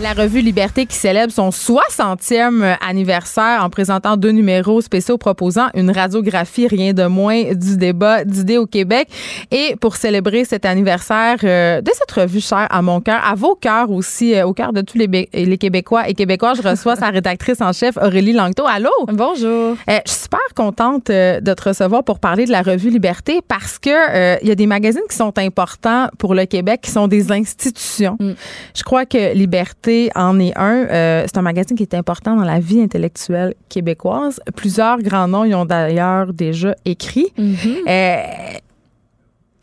[0.00, 5.90] La revue Liberté qui célèbre son 60e anniversaire en présentant deux numéros spéciaux proposant une
[5.90, 9.08] radiographie rien de moins du débat d'idées au Québec.
[9.50, 13.54] Et pour célébrer cet anniversaire euh, de cette revue chère à mon cœur, à vos
[13.54, 17.10] cœurs aussi, euh, au cœur de tous les, les Québécois et Québécois, je reçois sa
[17.10, 18.64] rédactrice en chef Aurélie Langto.
[18.66, 18.90] Allô?
[19.08, 19.76] Bonjour.
[19.90, 23.78] Euh, je suis super contente de te recevoir pour parler de la revue Liberté parce
[23.78, 27.30] que il y a des magazines qui sont importants pour le Québec, qui sont des
[27.30, 28.16] institutions.
[28.18, 28.32] Mm.
[28.74, 29.81] Je crois que Liberté
[30.14, 30.86] en est un.
[30.86, 34.40] Euh, c'est un magazine qui est important dans la vie intellectuelle québécoise.
[34.56, 37.32] Plusieurs grands noms y ont d'ailleurs déjà écrit.
[37.38, 37.88] Mm-hmm.
[37.88, 38.58] Euh,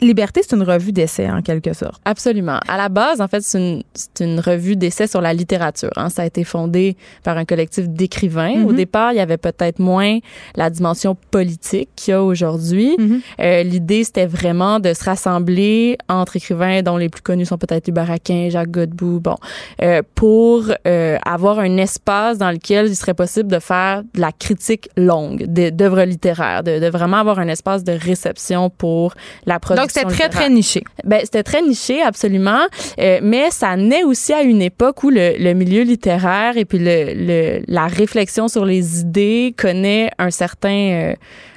[0.01, 2.01] Liberté, c'est une revue d'essai en quelque sorte.
[2.05, 2.59] Absolument.
[2.69, 3.83] À la base, en fait, c'est une,
[4.21, 5.91] une, revue d'essai sur la littérature.
[5.97, 6.09] Hein.
[6.09, 8.63] Ça a été fondé par un collectif d'écrivains.
[8.63, 8.75] Au mm-hmm.
[8.75, 10.19] départ, il y avait peut-être moins
[10.55, 12.95] la dimension politique qu'il y a aujourd'hui.
[12.97, 13.21] Mm-hmm.
[13.41, 17.89] euh, L'idée, c'était vraiment de se rassembler entre écrivains dont les plus connus sont peut-être
[17.89, 19.35] Hubert Aquin, Jacques Godbout, bon,
[19.81, 24.31] euh, pour euh, avoir un espace dans lequel il serait possible de faire de la
[24.31, 29.13] critique longue d'œuvres littéraires, de, de, vraiment avoir un espace de réception pour
[29.45, 30.83] la production c'était très, très niché.
[31.03, 32.61] Ben, c'était très niché, absolument.
[32.99, 36.79] Euh, mais ça naît aussi à une époque où le, le milieu littéraire et puis
[36.79, 40.69] le, le, la réflexion sur les idées connaît un certain...
[40.69, 41.13] Euh,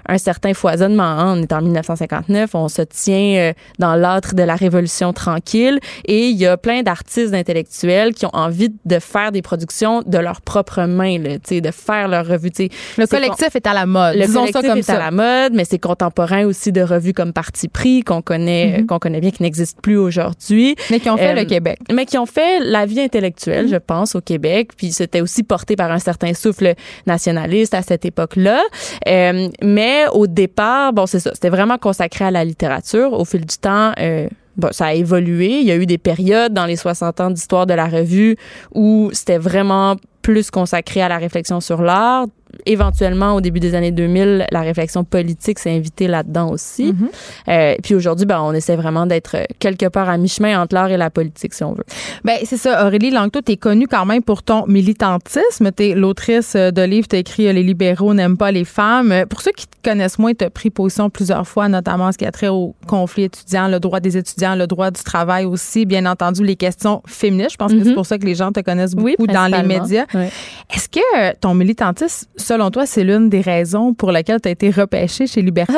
[0.08, 1.02] un certain foisonnement.
[1.02, 1.38] Hein.
[1.38, 6.28] On est en 1959, on se tient euh, dans l'âtre de la Révolution tranquille et
[6.28, 10.40] il y a plein d'artistes intellectuels qui ont envie de faire des productions de leurs
[10.40, 12.50] propres mains, là, de faire leur revue.
[12.98, 14.16] Le collectif est à la mode.
[14.16, 18.02] Le collectif est à la mode, mais c'est contemporain aussi de revues comme Parti pris
[18.02, 18.86] qu'on connaît, mm-hmm.
[18.86, 20.76] qu'on connaît bien, qui n'existent plus aujourd'hui.
[20.90, 21.78] Mais qui ont fait le euh, Québec.
[21.92, 23.72] Mais qui ont fait la vie intellectuelle, mm-hmm.
[23.72, 24.70] je pense, au Québec.
[24.76, 26.74] Puis c'était aussi porté par un certain souffle
[27.06, 28.60] nationaliste à cette époque-là.
[29.08, 33.12] Euh, mais au départ, bon, c'est ça, c'était vraiment consacré à la littérature.
[33.12, 35.60] Au fil du temps, euh, Bon, ça a évolué.
[35.60, 38.36] Il y a eu des périodes dans les 60 ans d'histoire de la revue
[38.74, 42.26] où c'était vraiment plus consacré à la réflexion sur l'art.
[42.66, 46.92] Éventuellement, au début des années 2000, la réflexion politique s'est invitée là-dedans aussi.
[46.92, 47.08] Mhm.
[47.48, 50.96] Euh, puis aujourd'hui, ben, on essaie vraiment d'être quelque part à mi-chemin entre l'art et
[50.96, 51.84] la politique, si on veut.
[52.24, 52.86] Ben c'est ça.
[52.86, 55.70] Aurélie Langto, t'es connue quand même pour ton militantisme.
[55.72, 59.24] T'es l'autrice de livres, t'as écrit Les libéraux n'aiment pas les femmes.
[59.28, 62.32] Pour ceux qui te connaissent moins, t'as pris position plusieurs fois, notamment ce qui a
[62.32, 66.44] trait au conflit étudiant, le droit des étudiants, le droit du travail aussi, bien entendu
[66.44, 67.52] les questions féministes.
[67.52, 67.94] Je pense que c'est Mhm.
[67.94, 70.04] pour ça que les gens te connaissent Oui, beaucoup dans les médias.
[70.14, 70.30] Ouais.
[70.74, 74.52] Est-ce que euh, ton militantisme, selon toi, c'est l'une des raisons pour lesquelles tu as
[74.52, 75.72] été repêché chez Liberté?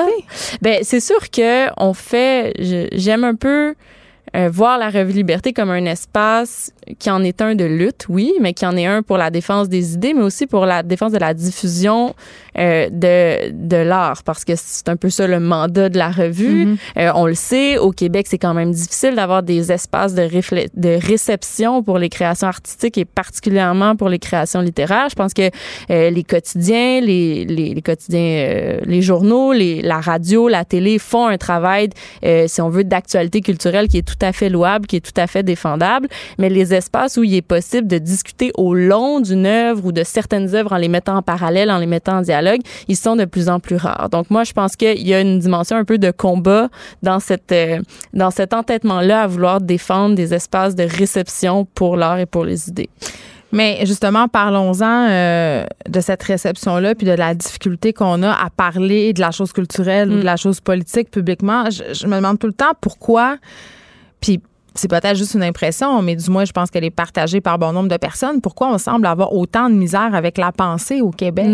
[0.62, 2.52] Ben c'est sûr que on fait.
[2.92, 3.74] J'aime un peu.
[4.36, 8.32] euh, voir la revue Liberté comme un espace qui en est un de lutte, oui,
[8.40, 11.12] mais qui en est un pour la défense des idées, mais aussi pour la défense
[11.12, 12.14] de la diffusion
[12.58, 16.66] euh, de, de l'art, parce que c'est un peu ça le mandat de la revue.
[16.66, 16.76] Mhm.
[16.98, 20.28] Euh, on le sait, au Québec, c'est quand même difficile d'avoir des espaces de,
[20.74, 25.08] de réception pour les créations artistiques et particulièrement pour les créations littéraires.
[25.08, 25.50] Je pense que
[25.90, 31.26] euh, les quotidiens, les, les, les quotidiens, les journaux, les, la radio, la télé font
[31.26, 31.88] un travail,
[32.46, 35.26] si on veut, d'actualité culturelle qui est tout à fait louable, qui est tout à
[35.26, 36.08] fait défendable.
[36.38, 40.02] Mais les espaces où il est possible de discuter au long d'une œuvre ou de
[40.04, 43.24] certaines œuvres en les mettant en parallèle, en les mettant en dialogue, ils sont de
[43.24, 44.08] plus en plus rares.
[44.10, 46.68] Donc moi, je pense qu'il y a une dimension un peu de combat
[47.02, 47.80] dans cette euh,
[48.12, 52.68] dans cet entêtement-là à vouloir défendre des espaces de réception pour l'art et pour les
[52.68, 52.90] idées.
[53.52, 59.12] Mais justement, parlons-en euh, de cette réception-là, puis de la difficulté qu'on a à parler
[59.12, 60.20] de la chose culturelle ou Mm.
[60.20, 61.70] de la chose politique publiquement.
[61.70, 63.36] Je, je me demande tout le temps pourquoi,
[64.20, 64.40] puis
[64.74, 67.72] c'est peut-être juste une impression, mais du moins, je pense qu'elle est partagée par bon
[67.72, 68.40] nombre de personnes.
[68.40, 71.46] Pourquoi on semble avoir autant de misère avec la pensée au Québec?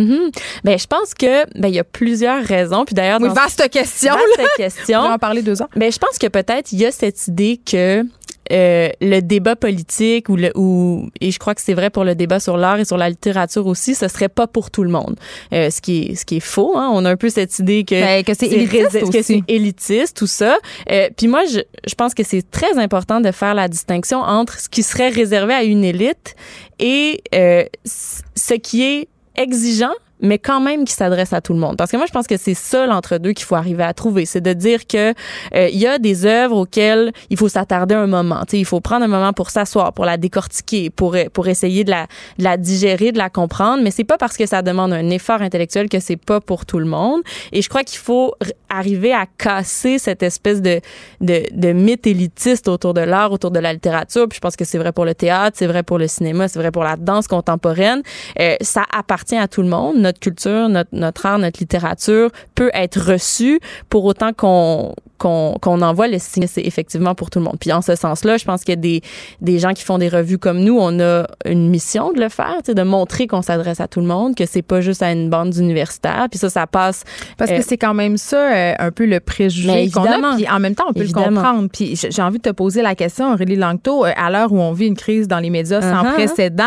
[0.64, 2.84] Ben, je pense que ben il y a plusieurs raisons.
[2.84, 4.14] Puis d'ailleurs, Oui, vaste question.
[4.14, 5.00] vaste question.
[5.00, 5.68] On va en parler deux ans.
[5.76, 8.04] Ben, je pense que peut-être il y a cette idée que
[8.50, 12.14] euh, le débat politique ou le ou et je crois que c'est vrai pour le
[12.14, 15.16] débat sur l'art et sur la littérature aussi, ce serait pas pour tout le monde.
[15.52, 16.76] Euh, ce qui est ce qui est faux.
[16.76, 16.90] Hein?
[16.92, 20.26] On a un peu cette idée que Ben, que c'est élitiste que c'est élitiste tout
[20.26, 20.56] ça.
[20.90, 24.58] Euh, puis moi, je, je pense que c'est très important de faire la distinction entre
[24.58, 26.34] ce qui serait réservé à une élite
[26.78, 31.76] et euh, ce qui est exigeant mais quand même qui s'adresse à tout le monde.
[31.76, 34.26] Parce que moi, je pense que c'est ça l'entre-deux qu'il faut arriver à trouver.
[34.26, 35.14] C'est de dire que
[35.54, 38.40] euh, il y a des œuvres auxquelles il faut s'attarder un moment.
[38.40, 41.84] Tu sais, il faut prendre un moment pour s'asseoir, pour la décortiquer, pour pour essayer
[41.84, 42.06] de la,
[42.38, 43.82] de la digérer, de la comprendre.
[43.82, 46.78] Mais c'est pas parce que ça demande un effort intellectuel que c'est pas pour tout
[46.78, 47.22] le monde.
[47.52, 48.34] Et je crois qu'il faut
[48.68, 50.80] arriver à casser cette espèce de
[51.20, 54.28] de, de mythe élitiste autour de l'art, autour de la littérature.
[54.28, 56.58] Puis je pense que c'est vrai pour le théâtre, c'est vrai pour le cinéma, c'est
[56.58, 58.02] vrai pour la danse contemporaine.
[58.38, 60.09] Euh, ça appartient à tout le monde.
[60.10, 65.82] Notre culture, notre, notre art, notre littérature peut être reçue pour autant qu'on qu'on qu'on
[65.82, 67.56] envoie le signe c'est effectivement pour tout le monde.
[67.60, 69.02] Puis en ce sens-là, je pense qu'il y a des,
[69.40, 72.56] des gens qui font des revues comme nous, on a une mission de le faire,
[72.66, 75.50] de montrer qu'on s'adresse à tout le monde, que c'est pas juste à une bande
[75.50, 76.26] d'universitaires.
[76.30, 77.04] Puis ça, ça passe.
[77.36, 80.36] Parce euh, que c'est quand même ça, euh, un peu le préjugé qu'on a.
[80.36, 81.28] Puis en même temps, on peut Évidemment.
[81.28, 81.68] le comprendre.
[81.72, 84.72] Puis j'ai envie de te poser la question, Aurélie Langto, euh, à l'heure où on
[84.72, 86.14] vit une crise dans les médias sans Uh-huh.
[86.14, 86.64] précédent,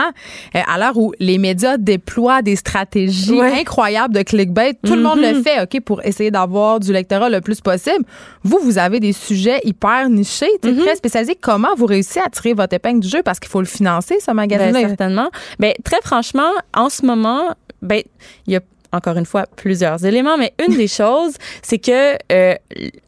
[0.55, 3.59] euh, à l'heure où les médias déploient des stratégies Ouais.
[3.61, 5.43] incroyables de clickbait, tout le monde le Mhm.
[5.43, 8.05] fait, OK, pour essayer d'avoir du lectorat le plus possible.
[8.43, 10.79] Vous, vous avez des sujets hyper nichés, Mhm.
[10.79, 11.35] très spécialisés.
[11.39, 13.23] Comment vous réussissez à tirer votre épingle du jeu?
[13.23, 14.87] Parce qu'il faut le financer, ce Ben, magazine-là.
[14.87, 15.29] certainement.
[15.59, 18.01] Ben, très franchement, en ce moment, ben,
[18.47, 18.61] il y a
[18.91, 21.33] encore une fois plusieurs éléments, mais une des choses,
[21.63, 22.53] c'est que euh,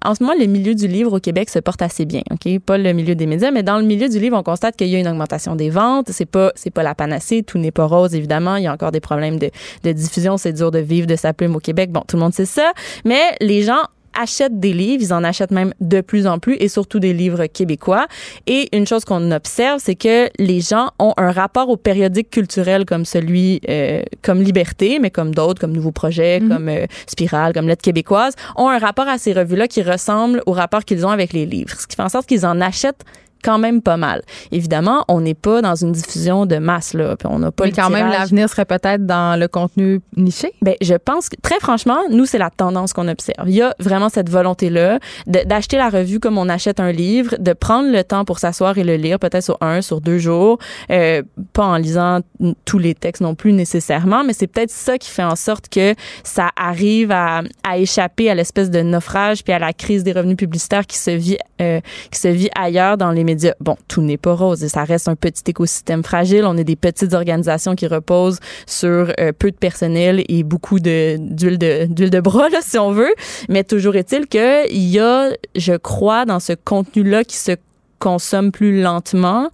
[0.04, 2.80] en ce moment, le milieu du livre au Québec se porte assez bien, ok, pas
[2.80, 5.00] le milieu des médias, mais dans le milieu du livre, on constate qu'il y a
[5.00, 6.08] une augmentation des ventes.
[6.10, 8.56] C'est pas, c'est pas la panacée, tout n'est pas rose évidemment.
[8.56, 9.52] Il y a encore des problèmes de,
[9.84, 11.92] de diffusion, c'est dur de vivre de sa plume au Québec.
[11.92, 12.72] Bon, tout le monde sait ça,
[13.06, 13.84] mais les gens
[14.20, 17.46] achètent des livres, ils en achètent même de plus en plus et surtout des livres
[17.48, 18.08] québécois.
[18.48, 22.86] Et une chose qu'on observe, c'est que les gens ont un rapport aux périodiques culturels
[22.86, 26.50] comme celui, euh, comme Liberté, mais comme d'autres, comme Nouveau Projet, Mhm.
[26.50, 30.52] comme euh, Spirale, comme Lettre québécoise, ont un rapport à ces revues-là qui ressemble au
[30.52, 31.74] rapport qu'ils ont avec les livres.
[31.80, 33.04] Ce qui fait en sorte qu'ils en achètent
[33.46, 34.24] quand même pas mal.
[34.52, 37.70] Évidemment, on n'est pas dans une diffusion de masse là, puis on n'a pas Mais
[37.70, 40.52] le quand même, l'avenir serait peut-être dans le contenu niché.
[40.64, 43.48] Ben, je pense que très franchement, nous c'est la tendance qu'on observe.
[43.48, 47.36] Il y a vraiment cette volonté là d'acheter la revue comme on achète un livre,
[47.38, 50.58] de prendre le temps pour s'asseoir et le lire, peut-être sur un, sur deux jours,
[50.90, 51.22] euh,
[51.54, 52.22] pas en lisant
[52.66, 55.94] tous les textes non plus nécessairement, mais c'est peut-être ça qui fait en sorte que
[56.24, 60.38] ça arrive à, à échapper à l'espèce de naufrage puis à la crise des revenus
[60.38, 61.80] publicitaires qui se vit euh,
[62.12, 63.35] qui se vit ailleurs dans les médias.
[63.60, 66.46] Bon, tout n'est pas rose et ça reste un petit écosystème fragile.
[66.46, 71.18] On est des petites organisations qui reposent sur euh, peu de personnel et beaucoup de
[71.20, 73.14] d'huile de d'huile de bras si on veut,
[73.50, 77.52] mais toujours est-il que il y a je crois dans ce contenu là qui se
[78.00, 79.50] consomme plus lentement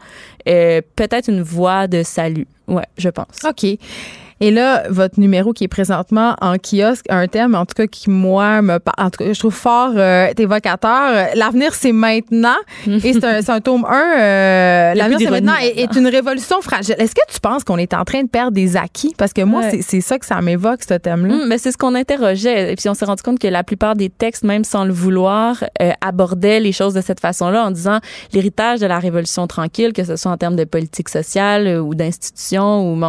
[0.47, 2.47] euh, peut-être une voie de salut.
[2.67, 3.37] Ouais, je pense.
[3.47, 3.77] OK.
[4.41, 8.09] Et là, votre numéro qui est présentement en kiosque, un thème, en tout cas, qui,
[8.09, 11.27] moi, me en tout cas, je trouve fort euh, évocateur.
[11.35, 12.55] L'avenir, c'est maintenant.
[12.88, 13.93] et c'est un, un, tome 1.
[13.93, 16.95] Euh, L'avenir, c'est maintenant est, est, une révolution fragile.
[16.97, 19.13] Est-ce que tu penses qu'on est en train de perdre des acquis?
[19.15, 21.35] Parce que moi, c'est ça que ça m'évoque, ce thème-là.
[21.35, 22.73] Hum, mais c'est ce qu'on interrogeait.
[22.73, 25.63] Et puis, on s'est rendu compte que la plupart des textes, même sans le vouloir,
[25.84, 27.99] euh, abordaient les choses de cette façon-là en disant
[28.34, 31.93] l'héritage de la révolution tranquille, que ce soit en termes de politique sociale euh, ou
[31.93, 32.99] d'institutions ou,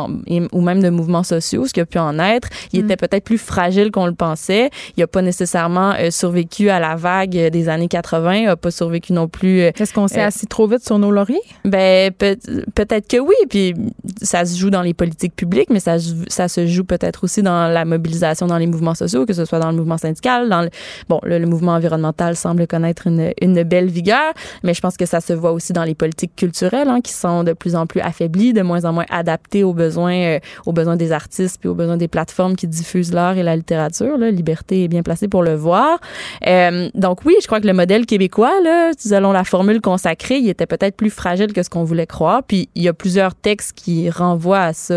[0.53, 2.85] ou même de mouvements sociaux, ce qui a pu en être, il mm.
[2.85, 4.71] était peut-être plus fragile qu'on le pensait.
[4.97, 8.71] Il n'a pas nécessairement euh, survécu à la vague des années 80, il n'a pas
[8.71, 9.61] survécu non plus.
[9.61, 11.41] Est-ce qu'on s'est assis trop vite sur nos lauriers?
[11.65, 12.37] Ben peut,
[12.75, 13.35] peut-être que oui.
[13.49, 13.75] Puis
[14.23, 15.97] ça se joue dans les politiques publiques, mais ça,
[16.29, 19.59] ça se joue peut-être aussi dans la mobilisation dans les mouvements sociaux, que ce soit
[19.59, 20.71] dans le mouvement syndical, dans le,
[21.09, 24.33] bon, le, mouvement environnemental semble connaître une, une, belle vigueur,
[24.63, 27.45] mais je pense que ça se voit aussi dans les politiques culturelles, hein, qui sont
[27.45, 30.97] de plus en plus affaiblies, de moins en moins adaptées aux besoins, euh, aux besoins
[30.97, 34.17] des artistes puis aux besoins des plateformes qui diffusent l'art et la littérature.
[34.19, 35.99] Liberté est bien placée pour le voir.
[36.47, 40.49] Euh, donc oui, je crois que le modèle québécois, là, selon la formule consacrée, il
[40.49, 42.43] était peut-être plus fragile que ce qu'on voulait croire.
[42.43, 44.95] Puis il y a plusieurs textes qui renvoient à ça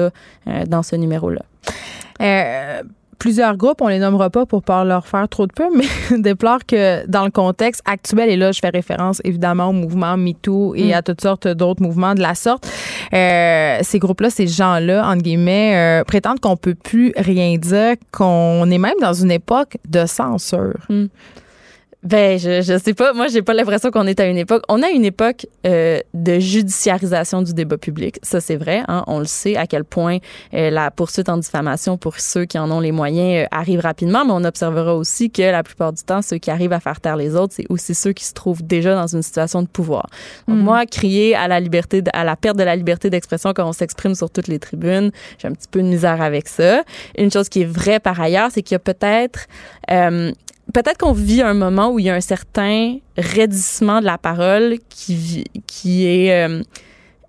[0.48, 1.42] euh, dans ce numéro-là.
[2.22, 2.82] Euh,
[3.18, 5.86] plusieurs groupes, on les nommera pas pour pas leur faire trop de peu, mais
[6.18, 10.76] déplorent que dans le contexte actuel, et là je fais référence évidemment au mouvement MeToo
[10.76, 10.94] et mm.
[10.94, 12.68] à toutes sortes d'autres mouvements de la sorte,
[13.14, 18.70] euh, ces groupes-là, ces gens-là, entre guillemets, euh, prétendent qu'on peut plus rien dire, qu'on
[18.70, 20.80] est même dans une époque de censure.
[20.90, 21.06] Mm.
[22.06, 23.14] Ben, je, je sais pas.
[23.14, 24.62] Moi, j'ai pas l'impression qu'on est à une époque.
[24.70, 28.20] On a une époque euh, de judiciarisation du débat public.
[28.22, 28.84] Ça, c'est vrai.
[28.88, 29.04] Hein?
[29.08, 30.20] On le sait à quel point
[30.54, 34.24] euh, la poursuite en diffamation pour ceux qui en ont les moyens euh, arrive rapidement.
[34.24, 37.18] Mais on observera aussi que la plupart du temps, ceux qui arrivent à faire taire
[37.18, 40.08] les autres, c'est aussi ceux qui se trouvent déjà dans une situation de pouvoir.
[40.48, 40.62] Donc, mm.
[40.62, 44.14] moi, crier à la liberté, à la perte de la liberté d'expression quand on s'exprime
[44.14, 45.10] sur toutes les tribunes,
[45.40, 46.84] j'ai un petit peu de misère avec ça.
[47.18, 49.48] Une chose qui est vraie par ailleurs, c'est qu'il y a peut-être
[49.90, 50.32] euh,
[50.74, 54.78] peut-être qu'on vit un moment où il y a un certain raidissement de la parole
[54.90, 56.62] qui, qui est euh,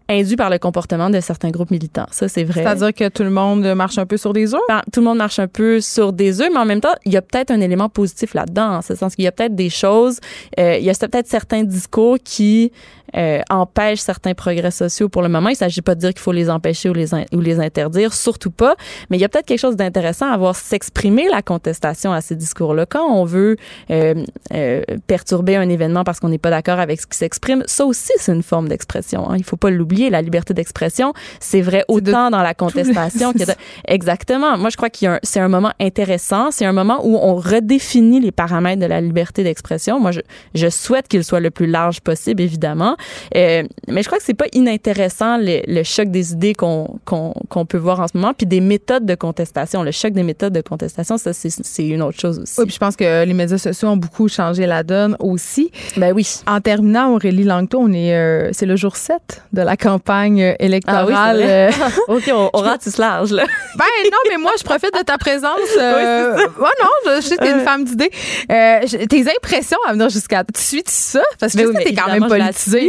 [0.09, 2.07] induit par le comportement de certains groupes militants.
[2.11, 2.63] Ça, c'est vrai.
[2.63, 4.61] C'est-à-dire que tout le monde marche un peu sur des œufs?
[4.69, 7.13] Ben, tout le monde marche un peu sur des œufs, mais en même temps, il
[7.13, 9.71] y a peut-être un élément positif là-dedans, en ce sens qu'il y a peut-être des
[9.71, 10.21] choses,
[10.59, 12.73] euh, il y a peut-être certains discours qui
[13.17, 15.49] euh, empêchent certains progrès sociaux pour le moment.
[15.49, 18.13] Il ne s'agit pas de dire qu'il faut les empêcher ou les, ou les interdire,
[18.13, 18.77] surtout pas,
[19.11, 22.37] mais il y a peut-être quelque chose d'intéressant à voir s'exprimer la contestation à ces
[22.37, 22.87] discours-là.
[22.87, 23.57] Quand on veut
[23.91, 24.15] euh,
[24.53, 28.13] euh, perturber un événement parce qu'on n'est pas d'accord avec ce qui s'exprime, ça aussi,
[28.17, 29.31] c'est une forme d'expression.
[29.31, 29.37] Hein.
[29.39, 33.37] Il faut pas l'oublier, la liberté d'expression, c'est vrai autant dans la contestation que...
[33.47, 33.53] De...
[33.87, 34.59] Exactement.
[34.59, 36.51] Moi, je crois qu'il c'est un moment intéressant.
[36.51, 40.01] C'est un moment où on redéfinit les paramètres de la liberté d'expression.
[40.01, 40.21] Moi, je,
[40.55, 42.96] je souhaite qu'il soit le plus large possible, évidemment.
[43.35, 47.67] Euh, mais je crois que c'est pas inintéressant le, le choc des idées qu'on qu'on
[47.67, 49.83] peut voir en ce moment, puis des méthodes de contestation.
[49.83, 52.55] Le choc des méthodes de contestation, ça c'est une autre chose aussi.
[52.59, 55.71] Oui, puis je pense que les médias sociaux ont beaucoup changé la donne aussi.
[55.97, 56.27] Ben oui.
[56.47, 61.43] En terminant, Aurélie Langto, on est euh, c'est le jour 7 de la campagne électorale.
[61.43, 63.45] Ah oui, OK, on, on ratisse large là.
[63.79, 65.59] ben non, mais moi je profite de ta présence.
[65.79, 68.11] Euh, oui, non, je, sais que t'es une femme d'idées.
[68.51, 71.23] Euh, tes impressions à venir jusqu'à tu suis ça?
[71.39, 72.29] Parce que ben oui, tu es quand même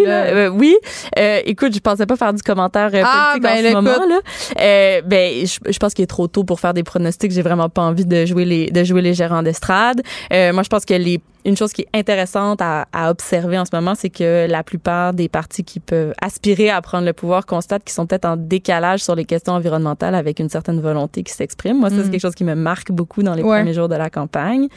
[0.06, 0.78] euh, oui.
[1.18, 4.06] Euh, écoute, je pensais pas faire du commentaire euh, ah, politique en ben, ce moment
[4.06, 5.02] là.
[5.02, 7.32] ben, je, pense qu'il est trop tôt pour faire des pronostics.
[7.32, 10.02] J'ai vraiment pas envie de jouer les de jouer les gérants d'estrade.
[10.32, 13.74] moi, je pense que les une chose qui est intéressante à, à observer en ce
[13.74, 17.86] moment, c'est que la plupart des partis qui peuvent aspirer à prendre le pouvoir constatent
[17.86, 21.80] qu'ils sont peut-être en décalage sur les questions environnementales avec une certaine volonté qui s'exprime.
[21.80, 22.11] Moi, ça, c'est mm.
[22.11, 24.68] quelque chose qui me marque beaucoup dans les premiers jours de la campagne.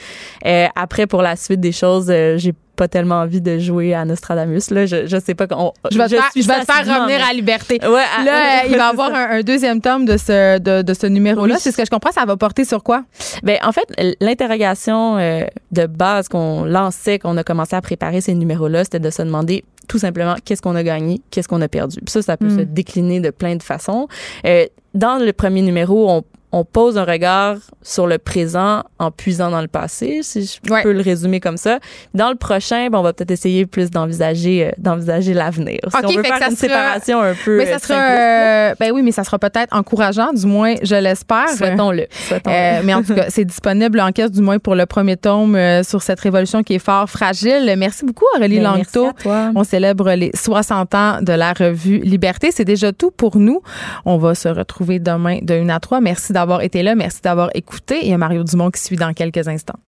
[0.46, 4.06] Euh, après, pour la suite des choses, euh, j'ai pas tellement envie de jouer à
[4.06, 4.70] Nostradamus.
[4.70, 5.46] Là, je, je sais pas.
[5.50, 7.78] On, je vais te faire, je vais te faire revenir à Liberté.
[7.82, 11.56] Ouais, là, il va y avoir un, deuxième tome de ce, de, de ce numéro-là.
[11.58, 12.10] C'est ce que je comprends.
[12.10, 13.04] Ça va porter sur quoi?
[13.42, 13.84] Ben, en fait,
[14.22, 15.42] l'interrogation euh,
[15.72, 19.62] de base qu'on lançait, qu'on a commencé à préparer ces numéros-là, c'était de se demander
[19.86, 21.98] tout simplement qu'est-ce qu'on a gagné, qu'est-ce qu'on a perdu.
[21.98, 22.64] Puis ça, ça peut se hmm.
[22.64, 24.08] décliner de plein de façons.
[24.46, 29.50] Euh, dans le premier numéro, on, on pose un regard sur le présent en puisant
[29.50, 31.78] dans le passé, si je peux le résumer comme ça.
[32.14, 35.78] Dans le prochain, ben, on va peut-être essayer plus d'envisager euh, d'envisager l'avenir.
[35.88, 39.02] Si on veut faire une séparation un peu mais ça euh, sera, euh, ben oui,
[39.02, 41.48] mais ça sera peut-être encourageant, du moins, je l'espère.
[41.50, 42.06] Souhaitons-le.
[42.84, 46.02] mais en tout cas, c'est disponible en caisse, du moins pour le premier tome sur
[46.02, 47.72] cette révolution qui est fort fragile.
[47.76, 49.10] Merci beaucoup, Aurélie ben, Langto.
[49.54, 52.50] On célèbre les 60 ans de la revue Liberté.
[52.52, 53.62] C'est déjà tout pour nous.
[54.04, 56.00] On va se retrouver demain de 1 à 3.
[56.00, 56.94] Merci d'avoir été là.
[56.94, 58.00] Merci d'avoir écouté.
[58.02, 59.80] Il y a Mario Dumont qui suit dans quelques instants.